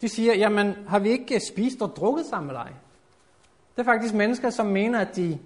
De 0.00 0.08
siger, 0.08 0.34
jamen 0.34 0.88
har 0.88 0.98
vi 0.98 1.10
ikke 1.10 1.34
øh, 1.34 1.40
spist 1.40 1.82
og 1.82 1.96
drukket 1.96 2.26
sammen 2.26 2.46
med 2.46 2.54
dig? 2.54 2.76
Det 3.76 3.80
er 3.80 3.84
faktisk 3.84 4.14
mennesker, 4.14 4.50
som 4.50 4.66
mener, 4.66 5.00
at 5.00 5.16
de, 5.16 5.38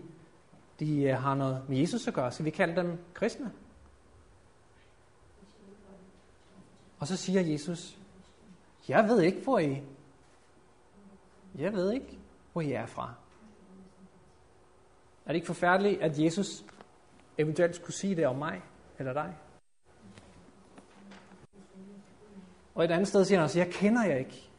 de 0.81 1.03
øh, 1.03 1.17
har 1.17 1.35
noget 1.35 1.63
med 1.69 1.79
Jesus 1.79 2.09
at 2.09 2.15
gøre, 2.15 2.33
så 2.33 2.43
vi 2.43 2.51
kalder 2.51 2.83
dem 2.83 2.99
kristne. 3.15 3.53
Og 6.99 7.07
så 7.07 7.17
siger 7.17 7.41
Jesus, 7.41 7.99
jeg 8.89 9.09
ved 9.09 9.23
ikke, 9.23 9.41
hvor 9.41 9.59
I 9.59 9.83
jeg 11.59 11.73
ved 11.73 11.93
ikke, 11.93 12.18
hvor 12.59 12.63
I 12.63 12.73
er 12.73 12.87
fra. 12.87 13.15
Er 15.27 15.29
det 15.29 15.35
ikke 15.35 15.47
forfærdeligt, 15.47 16.01
at 16.01 16.19
Jesus 16.19 16.65
eventuelt 17.39 17.77
skulle 17.77 17.95
sige 17.95 18.17
det 18.17 18.27
om 18.27 18.37
mig 18.37 18.63
eller 18.99 19.13
dig? 19.13 19.37
Og 22.75 22.85
et 22.85 22.91
andet 22.91 23.09
sted 23.09 23.25
siger 23.25 23.39
han 23.39 23.45
også, 23.45 23.59
jeg 23.59 23.69
kender 23.71 24.05
jer 24.05 24.17
ikke. 24.17 24.51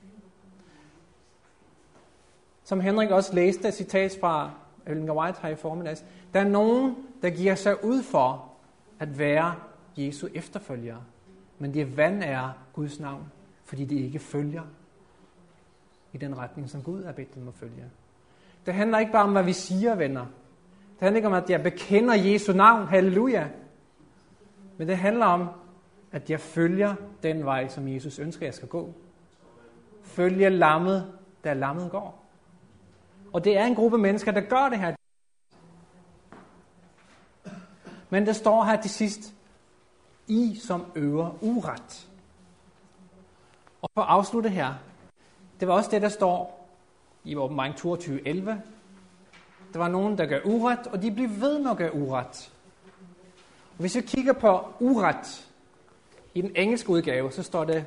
Som 2.64 2.80
Henrik 2.80 3.10
også 3.10 3.36
læste 3.36 3.68
et 3.68 3.74
citat 3.74 4.18
fra 4.22 4.52
Ellen 4.86 5.12
White 5.12 5.40
her 5.42 5.50
i 5.50 5.56
formiddags. 5.56 6.06
Der 6.34 6.40
er 6.40 6.48
nogen, 6.48 6.96
der 7.22 7.30
giver 7.30 7.56
sig 7.56 7.84
ud 7.84 8.04
for 8.04 8.52
at 9.00 9.18
være 9.20 9.56
Jesu 9.98 10.28
efterfølgere. 10.34 11.04
Men 11.58 11.74
det 11.74 11.98
vand 11.98 12.24
er 12.24 12.52
Guds 12.74 13.00
navn, 13.00 13.32
fordi 13.64 13.86
de 13.86 14.00
ikke 14.00 14.20
følger 14.20 14.64
i 16.14 16.18
den 16.18 16.38
retning, 16.38 16.70
som 16.70 16.84
Gud 16.84 17.04
har 17.04 17.12
bedt 17.12 17.36
dem 17.36 17.48
at 17.48 17.54
følge. 17.54 17.86
Det 18.66 18.74
handler 18.74 19.00
ikke 19.00 19.12
bare 19.12 19.24
om, 19.24 19.32
hvad 19.32 19.44
vi 19.44 19.54
siger, 19.54 19.96
venner. 19.96 20.26
Det 20.92 21.00
handler 21.00 21.18
ikke 21.18 21.28
om, 21.28 21.34
at 21.34 21.50
jeg 21.50 21.64
bekender 21.64 22.14
Jesu 22.14 22.54
navn, 22.54 22.88
halleluja. 22.88 23.48
Men 24.78 24.88
det 24.88 24.98
handler 24.98 25.26
om, 25.26 25.48
at 26.12 26.30
jeg 26.30 26.40
følger 26.40 26.96
den 27.24 27.46
vej, 27.46 27.68
som 27.68 27.88
Jesus 27.88 28.20
ønsker, 28.20 28.46
jeg 28.46 28.54
skal 28.54 28.68
gå. 28.68 28.94
Følge 30.04 30.50
lammet, 30.50 31.14
der 31.44 31.54
lammet 31.54 31.92
går. 31.92 32.26
Og 33.34 33.44
det 33.44 33.58
er 33.58 33.66
en 33.66 33.76
gruppe 33.76 33.98
mennesker, 33.98 34.32
der 34.32 34.42
gør 34.42 34.70
det 34.70 34.80
her. 34.80 34.96
Men 38.10 38.26
der 38.26 38.34
står 38.34 38.64
her 38.64 38.82
til 38.82 38.90
sidst, 38.90 39.34
I 40.28 40.56
som 40.56 40.86
øver 40.96 41.44
uret. 41.44 42.10
Og 43.82 43.90
for 43.94 44.02
at 44.02 44.08
afslutte 44.10 44.50
her, 44.50 44.74
det 45.60 45.68
var 45.68 45.74
også 45.74 45.92
det, 45.92 46.02
der 46.02 46.10
står 46.10 46.70
i 47.24 47.36
åbenbaring 47.36 47.76
22.11. 47.76 48.30
Der 49.74 49.80
var 49.80 49.88
nogen, 49.88 50.18
der 50.18 50.26
gør 50.26 50.40
uret, 50.46 50.88
og 50.88 51.02
de 51.02 51.12
blev 51.12 51.30
ved 51.30 51.60
med 51.60 51.72
at 51.72 51.78
gøre 51.78 51.96
uret. 51.96 52.52
Og 53.72 53.78
hvis 53.80 53.96
vi 53.96 54.02
kigger 54.02 54.34
på 54.34 54.74
uret 54.80 55.50
i 56.34 56.42
den 56.42 56.52
engelske 56.56 56.90
udgave, 56.90 57.32
så 57.32 57.44
står 57.44 57.66
det, 57.66 57.86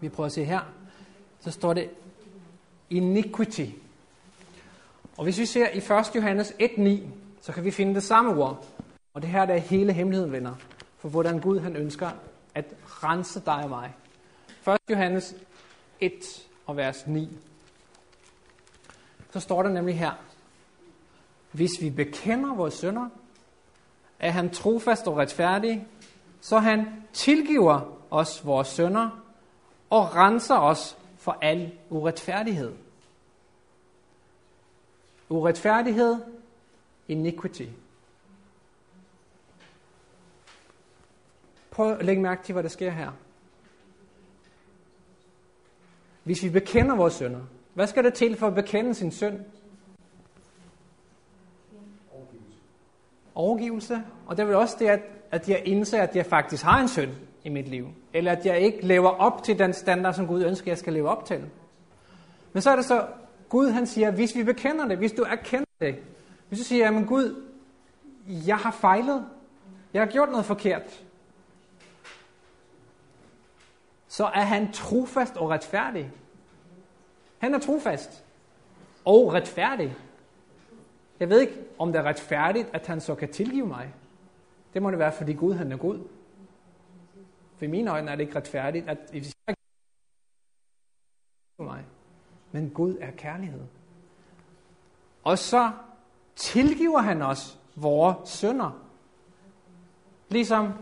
vi 0.00 0.08
prøver 0.08 0.26
at 0.26 0.32
se 0.32 0.44
her, 0.44 0.60
så 1.40 1.50
står 1.50 1.74
det 1.74 1.90
iniquity. 2.90 3.66
Og 5.16 5.24
hvis 5.24 5.38
vi 5.38 5.46
ser 5.46 5.68
i 5.68 5.78
1. 5.78 6.16
Johannes 6.16 6.50
1.9, 6.50 7.00
så 7.40 7.52
kan 7.52 7.64
vi 7.64 7.70
finde 7.70 7.94
det 7.94 8.02
samme 8.02 8.42
ord. 8.42 8.66
Og 9.14 9.22
det 9.22 9.30
her 9.30 9.46
der 9.46 9.54
er 9.54 9.58
hele 9.58 9.92
hemmeligheden, 9.92 10.32
venner, 10.32 10.54
for 10.98 11.08
hvordan 11.08 11.40
Gud 11.40 11.58
han 11.58 11.76
ønsker 11.76 12.10
at 12.54 12.64
rense 12.84 13.40
dig 13.40 13.62
og 13.62 13.68
mig. 13.68 13.94
1. 14.68 14.78
Johannes 14.90 15.34
1, 16.00 16.12
og 16.72 16.76
vers 16.76 17.06
9. 17.06 17.28
Så 19.30 19.40
står 19.40 19.62
der 19.62 19.70
nemlig 19.70 19.98
her, 19.98 20.12
hvis 21.50 21.70
vi 21.80 21.90
bekender 21.90 22.54
vores 22.54 22.74
sønder, 22.74 23.08
er 24.18 24.30
han 24.30 24.50
trofast 24.50 25.06
og 25.06 25.16
retfærdig, 25.16 25.86
så 26.40 26.58
han 26.58 26.86
tilgiver 27.12 27.98
os 28.10 28.46
vores 28.46 28.68
sønder 28.68 29.10
og 29.90 30.14
renser 30.14 30.58
os 30.58 30.96
for 31.16 31.38
al 31.42 31.72
uretfærdighed. 31.90 32.74
Uretfærdighed, 35.28 36.16
iniquity. 37.08 37.66
Prøv 41.70 41.92
at 41.92 42.04
lægge 42.04 42.22
mærke 42.22 42.42
til, 42.42 42.52
hvad 42.52 42.62
der 42.62 42.68
sker 42.68 42.90
her. 42.90 43.12
Hvis 46.24 46.42
vi 46.42 46.48
bekender 46.50 46.96
vores 46.96 47.14
sønder, 47.14 47.40
hvad 47.74 47.86
skal 47.86 48.04
det 48.04 48.14
til 48.14 48.36
for 48.36 48.46
at 48.46 48.54
bekende 48.54 48.94
sin 48.94 49.12
synd? 49.12 49.38
overgivelse, 53.34 54.02
og 54.26 54.36
det 54.36 54.42
er 54.42 54.46
vel 54.46 54.56
også 54.56 54.76
det, 54.78 54.86
at, 54.86 55.00
at 55.30 55.48
jeg 55.48 55.62
indser, 55.64 56.02
at 56.02 56.16
jeg 56.16 56.26
faktisk 56.26 56.64
har 56.64 56.80
en 56.80 56.88
søn 56.88 57.10
i 57.44 57.48
mit 57.48 57.68
liv. 57.68 57.88
Eller 58.12 58.32
at 58.32 58.46
jeg 58.46 58.60
ikke 58.60 58.86
lever 58.86 59.08
op 59.08 59.42
til 59.42 59.58
den 59.58 59.72
standard, 59.72 60.14
som 60.14 60.26
Gud 60.26 60.44
ønsker, 60.44 60.70
jeg 60.70 60.78
skal 60.78 60.92
leve 60.92 61.08
op 61.08 61.24
til. 61.24 61.44
Men 62.52 62.62
så 62.62 62.70
er 62.70 62.76
det 62.76 62.84
så, 62.84 63.06
Gud 63.48 63.70
han 63.70 63.86
siger, 63.86 64.10
hvis 64.10 64.36
vi 64.36 64.42
bekender 64.42 64.88
det, 64.88 64.98
hvis 64.98 65.12
du 65.12 65.22
erkender 65.22 65.66
det, 65.80 65.94
hvis 66.48 66.58
du 66.58 66.64
siger, 66.64 66.84
jamen 66.84 67.06
Gud, 67.06 67.42
jeg 68.28 68.56
har 68.56 68.70
fejlet, 68.70 69.24
jeg 69.94 70.02
har 70.02 70.06
gjort 70.06 70.30
noget 70.30 70.44
forkert, 70.44 71.04
så 74.12 74.24
er 74.24 74.44
han 74.44 74.72
trofast 74.72 75.36
og 75.36 75.50
retfærdig. 75.50 76.12
Han 77.38 77.54
er 77.54 77.58
trofast 77.58 78.24
og 79.04 79.32
retfærdig. 79.32 79.96
Jeg 81.20 81.28
ved 81.28 81.40
ikke, 81.40 81.58
om 81.78 81.92
det 81.92 81.98
er 81.98 82.02
retfærdigt, 82.02 82.68
at 82.72 82.86
han 82.86 83.00
så 83.00 83.14
kan 83.14 83.32
tilgive 83.32 83.66
mig. 83.66 83.94
Det 84.74 84.82
må 84.82 84.90
det 84.90 84.98
være, 84.98 85.12
fordi 85.12 85.32
Gud 85.32 85.54
han 85.54 85.72
er 85.72 85.76
god. 85.76 85.98
For 87.56 87.64
i 87.64 87.68
mine 87.68 87.90
øjne 87.90 88.10
er 88.10 88.16
det 88.16 88.22
ikke 88.22 88.36
retfærdigt, 88.36 88.88
at 88.88 88.98
hvis 89.10 89.34
jeg 89.46 89.56
mig. 91.58 91.84
Men 92.50 92.70
Gud 92.70 92.96
er 93.00 93.10
kærlighed. 93.10 93.62
Og 95.24 95.38
så 95.38 95.70
tilgiver 96.36 96.98
han 96.98 97.22
os 97.22 97.58
vores 97.76 98.28
sønder. 98.28 98.82
Ligesom 100.28 100.72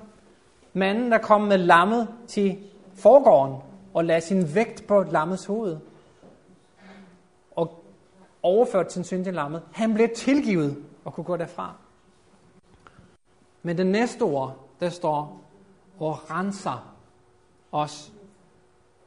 manden, 0.72 1.12
der 1.12 1.18
kom 1.18 1.40
med 1.40 1.58
lammet 1.58 2.14
til 2.28 2.69
forgården 3.00 3.56
og 3.94 4.04
lagde 4.04 4.20
sin 4.20 4.54
vægt 4.54 4.86
på 4.86 5.02
lammets 5.02 5.46
hoved 5.46 5.78
og 7.56 7.84
overførte 8.42 8.92
sin 8.92 9.04
synd 9.04 9.24
til 9.24 9.34
lammet. 9.34 9.62
Han 9.72 9.94
blev 9.94 10.08
tilgivet 10.16 10.84
og 11.04 11.14
kunne 11.14 11.24
gå 11.24 11.36
derfra. 11.36 11.74
Men 13.62 13.78
det 13.78 13.86
næste 13.86 14.22
ord, 14.22 14.56
der 14.80 14.88
står, 14.88 15.40
og 15.98 16.30
renser 16.30 16.94
os 17.72 18.12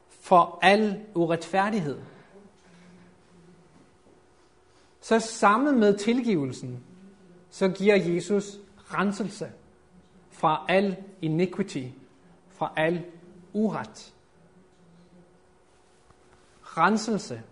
for 0.08 0.58
al 0.62 1.00
uretfærdighed. 1.14 1.98
Så 5.00 5.20
sammen 5.20 5.80
med 5.80 5.98
tilgivelsen, 5.98 6.84
så 7.50 7.68
giver 7.68 7.96
Jesus 7.96 8.58
renselse 8.76 9.52
fra 10.30 10.64
al 10.68 10.96
iniquity, 11.22 11.84
fra 12.48 12.72
al 12.76 13.04
uret. 13.54 14.14
Renselse. 16.62 17.42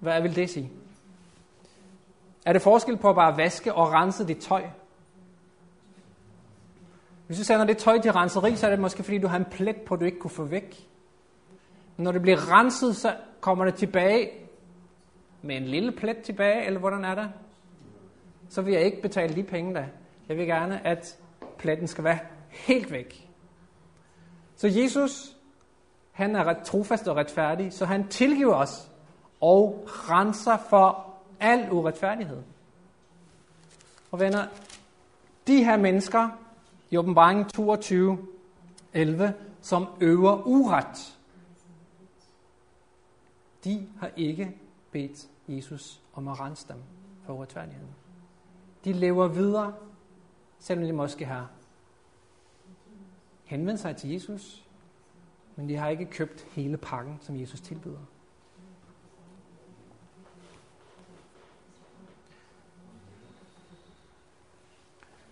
Hvad 0.00 0.22
vil 0.22 0.36
det 0.36 0.50
sige? 0.50 0.70
Er 2.46 2.52
det 2.52 2.62
forskel 2.62 2.96
på 2.96 3.08
at 3.08 3.14
bare 3.14 3.36
vaske 3.36 3.74
og 3.74 3.92
rense 3.92 4.26
dit 4.26 4.38
tøj? 4.38 4.64
Hvis 7.26 7.38
du 7.38 7.44
sender 7.44 7.66
det 7.66 7.78
tøj 7.78 8.00
til 8.00 8.12
renseri, 8.12 8.56
så 8.56 8.66
er 8.66 8.70
det 8.70 8.80
måske 8.80 9.02
fordi, 9.02 9.18
du 9.18 9.26
har 9.26 9.36
en 9.36 9.44
plet 9.44 9.76
på, 9.76 9.96
du 9.96 10.04
ikke 10.04 10.18
kunne 10.18 10.30
få 10.30 10.44
væk. 10.44 10.88
Men 11.96 12.04
når 12.04 12.12
det 12.12 12.22
bliver 12.22 12.58
renset, 12.58 12.96
så 12.96 13.16
kommer 13.40 13.64
det 13.64 13.74
tilbage 13.74 14.30
med 15.42 15.56
en 15.56 15.64
lille 15.64 15.92
plet 15.92 16.18
tilbage, 16.18 16.66
eller 16.66 16.80
hvordan 16.80 17.04
er 17.04 17.14
det? 17.14 17.30
Så 18.48 18.62
vil 18.62 18.72
jeg 18.72 18.82
ikke 18.82 19.02
betale 19.02 19.34
de 19.34 19.42
penge 19.42 19.74
der. 19.74 19.84
Jeg 20.28 20.36
vil 20.36 20.46
gerne, 20.46 20.86
at 20.86 21.18
pletten 21.58 21.86
skal 21.86 22.04
være 22.04 22.18
helt 22.50 22.92
væk. 22.92 23.25
Så 24.56 24.68
Jesus, 24.68 25.36
han 26.12 26.36
er 26.36 26.44
ret 26.44 26.62
trofast 26.64 27.08
og 27.08 27.16
retfærdig, 27.16 27.72
så 27.72 27.84
han 27.84 28.08
tilgiver 28.08 28.54
os 28.54 28.90
og 29.40 29.84
renser 29.86 30.56
for 30.56 31.14
al 31.40 31.72
uretfærdighed. 31.72 32.42
Og 34.10 34.20
venner, 34.20 34.46
de 35.46 35.64
her 35.64 35.76
mennesker 35.76 36.28
i 36.90 36.96
åbenbaringen 36.96 37.44
22, 37.44 38.18
11, 38.92 39.34
som 39.60 39.86
øver 40.00 40.46
uret, 40.46 41.18
de 43.64 43.88
har 44.00 44.10
ikke 44.16 44.56
bedt 44.90 45.28
Jesus 45.48 46.00
om 46.14 46.28
at 46.28 46.40
rense 46.40 46.68
dem 46.68 46.76
for 47.26 47.34
uretfærdigheden. 47.34 47.94
De 48.84 48.92
lever 48.92 49.28
videre, 49.28 49.74
selvom 50.58 50.86
de 50.86 50.92
måske 50.92 51.24
har 51.24 51.50
henvendt 53.46 53.80
sig 53.80 53.96
til 53.96 54.10
Jesus, 54.10 54.64
men 55.56 55.68
de 55.68 55.76
har 55.76 55.88
ikke 55.88 56.04
købt 56.04 56.46
hele 56.50 56.76
pakken, 56.76 57.18
som 57.20 57.40
Jesus 57.40 57.60
tilbyder. 57.60 58.06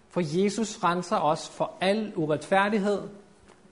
For 0.08 0.42
Jesus 0.42 0.84
renser 0.84 1.16
os 1.16 1.48
for 1.48 1.76
al 1.80 2.12
uretfærdighed, 2.16 3.08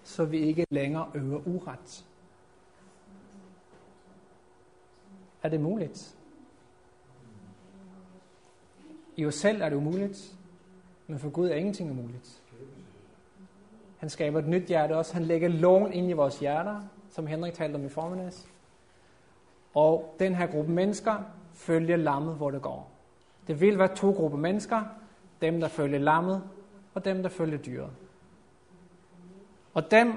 så 0.04 0.24
vi 0.24 0.38
ikke 0.38 0.66
længere 0.70 1.10
øver 1.14 1.46
uret. 1.46 2.04
Er 5.42 5.48
det 5.48 5.60
muligt? 5.60 6.16
I 9.16 9.26
os 9.26 9.34
selv 9.34 9.62
er 9.62 9.68
det 9.68 9.76
umuligt, 9.76 10.34
men 11.06 11.18
for 11.18 11.30
Gud 11.30 11.48
er 11.48 11.54
ingenting 11.54 11.90
umuligt. 11.90 12.41
Han 14.02 14.10
skaber 14.10 14.38
et 14.38 14.48
nyt 14.48 14.68
hjerte 14.68 14.96
også. 14.96 15.14
Han 15.14 15.22
lægger 15.22 15.48
loven 15.48 15.92
ind 15.92 16.10
i 16.10 16.12
vores 16.12 16.38
hjerter, 16.38 16.80
som 17.10 17.26
Henrik 17.26 17.54
talte 17.54 17.76
om 17.76 17.84
i 17.84 17.88
formiddags. 17.88 18.48
Og 19.74 20.16
den 20.18 20.34
her 20.34 20.46
gruppe 20.46 20.72
mennesker 20.72 21.14
følger 21.52 21.96
lammet, 21.96 22.34
hvor 22.34 22.50
det 22.50 22.62
går. 22.62 22.90
Det 23.46 23.60
vil 23.60 23.78
være 23.78 23.94
to 23.94 24.10
grupper 24.10 24.38
mennesker. 24.38 24.82
Dem, 25.42 25.60
der 25.60 25.68
følger 25.68 25.98
lammet, 25.98 26.42
og 26.94 27.04
dem, 27.04 27.22
der 27.22 27.28
følger 27.28 27.58
dyret. 27.58 27.90
Og 29.74 29.90
dem, 29.90 30.12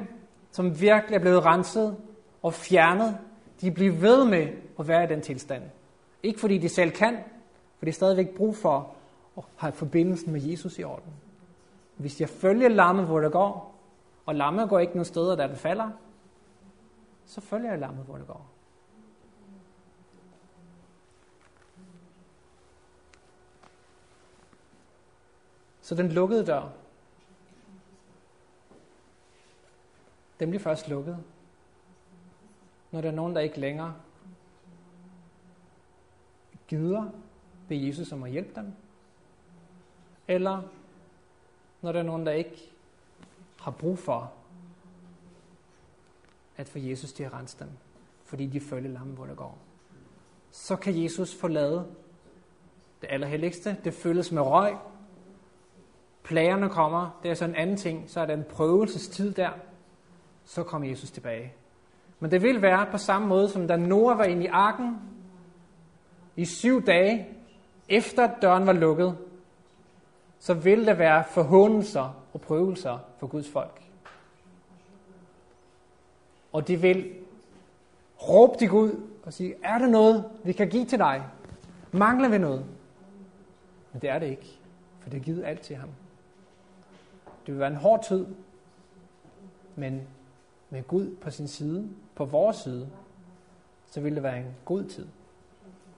som 0.51 0.81
virkelig 0.81 1.15
er 1.15 1.21
blevet 1.21 1.45
renset 1.45 1.97
og 2.43 2.53
fjernet, 2.53 3.17
de 3.61 3.71
bliver 3.71 3.93
ved 3.93 4.25
med 4.25 4.47
at 4.79 4.87
være 4.87 5.03
i 5.03 5.07
den 5.07 5.21
tilstand. 5.21 5.63
Ikke 6.23 6.39
fordi 6.39 6.57
de 6.57 6.69
selv 6.69 6.91
kan, 6.91 7.17
for 7.77 7.85
de 7.85 7.89
er 7.89 7.93
stadigvæk 7.93 8.35
brug 8.37 8.55
for 8.55 8.95
at 9.37 9.43
have 9.55 9.71
forbindelsen 9.71 10.31
med 10.31 10.41
Jesus 10.41 10.79
i 10.79 10.83
orden. 10.83 11.13
Hvis 11.97 12.21
jeg 12.21 12.29
følger 12.29 12.69
lammet, 12.69 13.05
hvor 13.05 13.19
det 13.19 13.31
går, 13.31 13.74
og 14.25 14.35
lammet 14.35 14.69
går 14.69 14.79
ikke 14.79 14.93
nogen 14.93 15.05
steder, 15.05 15.35
der 15.35 15.47
den 15.47 15.55
falder, 15.55 15.91
så 17.25 17.41
følger 17.41 17.69
jeg 17.69 17.79
lammet, 17.79 18.05
hvor 18.05 18.17
det 18.17 18.27
går. 18.27 18.47
Så 25.81 25.95
den 25.95 26.11
lukkede 26.11 26.45
dør, 26.45 26.69
den 30.39 30.49
bliver 30.49 30.63
først 30.63 30.89
lukket, 30.89 31.23
når 32.91 33.01
der 33.01 33.09
er 33.09 33.15
nogen, 33.15 33.35
der 33.35 33.41
ikke 33.41 33.59
længere 33.59 33.95
gider 36.67 37.09
bede 37.67 37.87
Jesus 37.87 38.11
om 38.11 38.23
at 38.23 38.31
hjælpe 38.31 38.55
dem, 38.55 38.73
eller 40.27 40.61
når 41.81 41.91
der 41.91 41.99
er 41.99 42.03
nogen, 42.03 42.25
der 42.25 42.31
ikke 42.31 42.74
har 43.65 43.71
brug 43.71 43.99
for 43.99 44.31
at 46.57 46.69
få 46.69 46.79
Jesus 46.79 47.13
til 47.13 47.23
at 47.23 47.33
rense 47.33 47.59
dem, 47.59 47.69
fordi 48.25 48.45
de 48.45 48.59
følger 48.59 48.91
lammen, 48.91 49.15
hvor 49.15 49.25
der 49.25 49.35
går. 49.35 49.57
Så 50.51 50.75
kan 50.75 51.03
Jesus 51.03 51.35
forlade 51.35 51.85
det 53.01 53.07
allerhelligste. 53.09 53.77
Det 53.83 53.93
føles 53.93 54.31
med 54.31 54.41
røg, 54.41 54.75
plagerne 56.23 56.69
kommer, 56.69 57.19
det 57.23 57.31
er 57.31 57.35
så 57.35 57.45
en 57.45 57.55
anden 57.55 57.77
ting, 57.77 58.09
så 58.09 58.19
er 58.19 58.25
der 58.25 58.33
en 58.33 58.43
prøvelsestid 58.49 59.33
der, 59.33 59.49
så 60.43 60.63
kommer 60.63 60.87
Jesus 60.87 61.11
tilbage. 61.11 61.53
Men 62.19 62.31
det 62.31 62.41
vil 62.41 62.61
være 62.61 62.87
på 62.91 62.97
samme 62.97 63.27
måde, 63.27 63.49
som 63.49 63.67
da 63.67 63.75
Noah 63.75 64.17
var 64.17 64.23
inde 64.23 64.43
i 64.43 64.47
arken, 64.47 64.97
i 66.35 66.45
syv 66.45 66.85
dage, 66.85 67.27
efter 67.89 68.29
døren 68.41 68.67
var 68.67 68.73
lukket, 68.73 69.17
så 70.45 70.53
vil 70.53 70.85
der 70.85 70.93
være 70.93 71.23
forhåndelser 71.23 72.23
og 72.33 72.41
prøvelser 72.41 72.99
for 73.17 73.27
Guds 73.27 73.49
folk. 73.49 73.81
Og 76.53 76.67
de 76.67 76.81
vil 76.81 77.13
råbe 78.29 78.57
til 78.57 78.69
Gud 78.69 79.01
og 79.23 79.33
sige, 79.33 79.55
er 79.63 79.77
der 79.77 79.87
noget, 79.87 80.25
vi 80.43 80.53
kan 80.53 80.69
give 80.69 80.85
til 80.85 80.99
dig? 80.99 81.23
Mangler 81.91 82.29
vi 82.29 82.37
noget? 82.37 82.65
Men 83.93 84.01
det 84.01 84.09
er 84.09 84.19
det 84.19 84.27
ikke, 84.27 84.59
for 84.99 85.09
det 85.09 85.17
er 85.17 85.23
givet 85.23 85.45
alt 85.45 85.61
til 85.61 85.75
ham. 85.75 85.89
Det 87.45 87.53
vil 87.53 87.59
være 87.59 87.71
en 87.71 87.75
hård 87.75 88.03
tid, 88.03 88.25
men 89.75 90.07
med 90.69 90.83
Gud 90.83 91.15
på 91.15 91.31
sin 91.31 91.47
side, 91.47 91.89
på 92.15 92.25
vores 92.25 92.57
side, 92.57 92.89
så 93.91 94.01
vil 94.01 94.15
det 94.15 94.23
være 94.23 94.39
en 94.39 94.55
god 94.65 94.83
tid. 94.83 95.07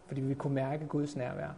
Fordi 0.07 0.21
vi 0.21 0.33
kunne 0.33 0.55
mærke 0.55 0.87
Guds 0.87 1.15
nærvær. 1.15 1.49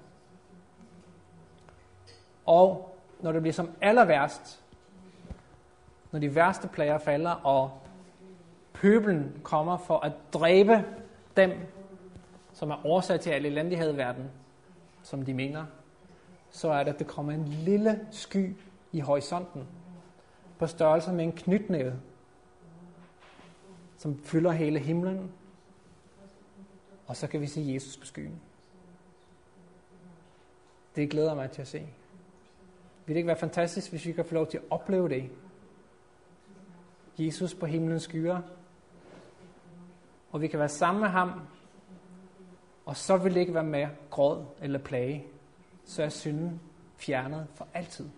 Og 2.50 2.96
når 3.20 3.32
det 3.32 3.42
bliver 3.42 3.54
som 3.54 3.72
aller 3.82 4.06
værst, 4.06 4.64
når 6.12 6.20
de 6.20 6.36
værste 6.36 6.68
plager 6.68 6.98
falder, 6.98 7.32
og 7.32 7.72
pøbelen 8.74 9.42
kommer 9.44 9.78
for 9.78 10.00
at 10.00 10.12
dræbe 10.34 10.86
dem, 11.38 11.52
som 12.54 12.70
er 12.70 12.86
årsag 12.86 13.20
til 13.20 13.30
al 13.30 13.46
elendighed 13.46 13.94
i 13.94 13.98
verden, 13.98 14.32
som 15.04 15.26
de 15.26 15.34
mener, 15.34 15.66
så 16.52 16.72
er 16.72 16.84
det, 16.84 16.94
at 16.94 17.00
der 17.00 17.06
kommer 17.06 17.34
en 17.34 17.46
lille 17.46 18.08
sky 18.12 18.56
i 18.92 19.00
horisonten, 19.00 19.68
på 20.60 20.68
størrelse 20.68 21.14
med 21.14 21.24
en 21.24 21.32
knytnæve, 21.32 21.94
som 23.98 24.20
fylder 24.24 24.52
hele 24.52 24.80
himlen, 24.80 25.32
og 27.08 27.16
så 27.16 27.28
kan 27.28 27.42
vi 27.42 27.48
se 27.48 27.62
Jesus 27.68 27.98
på 27.98 28.06
skyen. 28.06 28.42
Det 30.96 31.10
glæder 31.10 31.34
mig 31.34 31.52
til 31.52 31.62
at 31.62 31.68
se. 31.68 31.88
Vil 33.10 33.16
det 33.16 33.20
ikke 33.20 33.28
være 33.28 33.38
fantastisk, 33.38 33.90
hvis 33.92 34.06
vi 34.06 34.12
kan 34.12 34.26
få 34.26 34.34
lov 34.34 34.48
til 34.48 34.58
at 34.58 34.64
opleve 34.70 35.10
det? 35.10 35.30
Jesus 37.18 37.56
på 37.56 37.66
himlens 37.66 38.04
skyer, 38.04 38.42
og 40.32 40.42
vi 40.42 40.48
kan 40.48 40.60
være 40.60 40.70
sammen 40.70 41.02
med 41.02 41.10
ham, 41.10 41.42
og 42.86 42.98
så 42.98 43.18
vil 43.18 43.34
det 43.34 43.40
ikke 43.40 43.54
være 43.54 43.64
mere 43.64 43.90
gråd 44.10 44.46
eller 44.62 44.80
plage. 44.80 45.26
Så 45.86 46.04
er 46.04 46.10
synden 46.10 46.62
fjernet 46.98 47.48
for 47.54 47.68
altid. 47.74 48.10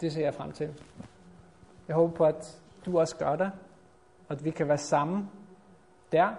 Det 0.00 0.12
ser 0.12 0.22
jeg 0.22 0.34
frem 0.34 0.52
til. 0.52 0.82
Jeg 1.88 1.96
håber 1.96 2.14
på, 2.14 2.24
at 2.24 2.62
du 2.86 2.98
også 2.98 3.16
gør 3.16 3.36
det, 3.36 3.52
og 4.28 4.32
at 4.32 4.44
vi 4.44 4.50
kan 4.50 4.68
være 4.68 4.78
sammen 4.78 5.30
der 6.12 6.34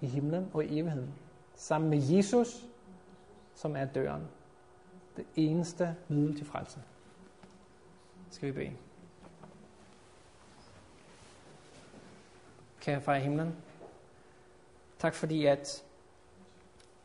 i 0.00 0.06
himlen 0.06 0.50
og 0.52 0.64
i 0.64 0.78
evigheden. 0.78 1.14
Sammen 1.54 1.90
med 1.90 1.98
Jesus, 1.98 2.66
som 3.54 3.76
er 3.76 3.84
døren. 3.84 4.28
Det 5.16 5.26
eneste 5.36 5.96
middel 6.08 6.36
til 6.36 6.46
frelse. 6.46 6.78
Skal 8.30 8.46
vi 8.46 8.52
bede. 8.52 8.72
Kære 12.80 13.00
far 13.00 13.14
i 13.14 13.20
himlen, 13.20 13.54
tak 14.98 15.14
fordi 15.14 15.46
at 15.46 15.84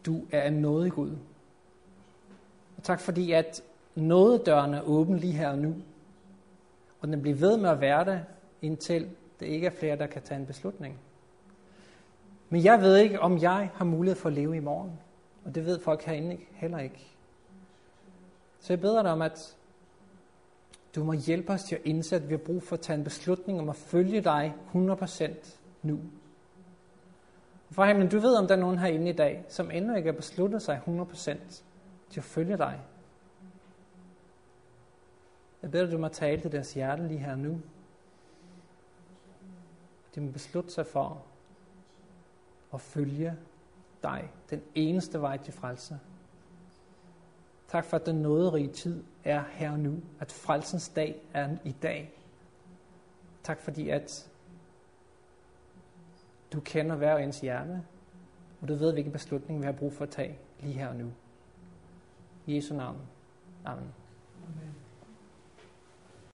du 0.06 0.26
er 0.32 0.48
en 0.48 0.54
nådig 0.54 0.92
Gud. 0.92 1.18
Og 2.78 2.84
tak 2.84 3.00
fordi 3.00 3.32
at 3.32 3.64
nådedøren 3.96 4.74
er 4.74 4.82
åben 4.82 5.18
lige 5.18 5.34
her 5.34 5.50
og 5.50 5.58
nu. 5.58 5.76
Og 7.02 7.08
den 7.08 7.22
bliver 7.22 7.38
ved 7.38 7.58
med 7.58 7.70
at 7.70 7.82
være 7.82 8.06
det, 8.06 8.26
indtil 8.62 9.10
det 9.40 9.46
ikke 9.46 9.68
er 9.68 9.72
flere, 9.72 9.98
der 9.98 10.08
kan 10.08 10.22
tage 10.22 10.40
en 10.40 10.46
beslutning. 10.46 11.00
Men 12.50 12.64
jeg 12.64 12.82
ved 12.82 12.98
ikke, 12.98 13.20
om 13.20 13.42
jeg 13.42 13.72
har 13.74 13.86
mulighed 13.86 14.16
for 14.16 14.30
at 14.30 14.36
leve 14.36 14.56
i 14.56 14.60
morgen. 14.60 15.00
Og 15.46 15.56
det 15.56 15.66
ved 15.66 15.80
folk 15.80 16.04
herinde 16.04 16.38
heller 16.52 16.80
ikke. 16.80 17.09
Så 18.60 18.74
jeg 18.74 18.82
beder 18.82 19.02
dig 19.02 19.12
om, 19.12 19.22
at 19.22 19.58
du 20.96 21.04
må 21.04 21.14
hjælpe 21.14 21.54
os 21.54 21.64
til 21.64 21.76
at 21.76 21.82
indse, 21.86 22.16
at 22.16 22.30
vi 22.30 22.34
har 22.34 22.44
brug 22.46 22.64
for 22.64 22.76
at 22.76 22.82
tage 22.82 22.98
en 22.98 23.04
beslutning 23.04 23.60
om 23.60 23.70
at 23.70 23.76
følge 23.76 24.22
dig 24.22 24.56
100% 24.74 25.58
nu. 25.82 26.00
For 27.72 27.86
himlen, 27.86 28.10
du 28.10 28.20
ved, 28.20 28.36
om 28.36 28.48
der 28.48 28.56
er 28.56 28.60
nogen 28.60 28.80
herinde 28.80 29.10
i 29.10 29.14
dag, 29.14 29.46
som 29.50 29.72
endnu 29.72 29.96
ikke 29.96 30.12
har 30.12 30.18
besluttet 30.18 30.62
sig 30.62 30.82
100% 30.88 31.62
til 32.10 32.20
at 32.20 32.24
følge 32.24 32.58
dig. 32.58 32.82
Jeg 35.62 35.72
beder 35.72 35.84
dig, 35.86 35.94
du 35.94 35.98
må 35.98 36.08
tale 36.08 36.42
til 36.42 36.52
deres 36.52 36.74
hjerte 36.74 37.08
lige 37.08 37.20
her 37.20 37.36
nu. 37.36 37.62
De 40.16 40.22
må 40.22 40.32
beslutte 40.32 40.72
sig 40.72 40.86
for 40.86 41.24
at 42.74 42.82
følge 42.82 43.38
dig, 44.04 44.32
den 44.50 44.62
eneste 44.76 45.22
vej 45.22 45.38
til 45.38 45.54
frelse. 45.54 46.00
Tak 47.70 47.86
for, 47.86 47.98
at 47.98 48.06
den 48.06 48.16
nåderige 48.16 48.68
tid 48.68 49.04
er 49.24 49.44
her 49.52 49.78
nu, 49.78 50.02
at 50.20 50.32
frelsens 50.32 50.90
dag 50.90 51.22
er 51.34 51.58
i 51.64 51.72
dag. 51.72 52.14
Tak 53.44 53.60
fordi, 53.62 53.90
at 53.90 54.30
du 56.54 56.60
kender 56.60 56.96
hver 56.96 57.18
ens 57.18 57.42
hjerne, 57.42 57.86
og 58.62 58.68
du 58.68 58.76
ved, 58.76 58.94
hvilken 58.94 59.12
beslutning 59.12 59.60
vi 59.60 59.66
har 59.66 59.72
brug 59.72 59.94
for 59.94 60.04
at 60.04 60.10
tage 60.10 60.40
lige 60.60 60.74
her 60.74 60.88
og 60.88 60.96
nu. 60.96 61.12
I 62.46 62.56
Jesu 62.56 62.76
navn. 62.76 62.98
Amen. 63.66 63.94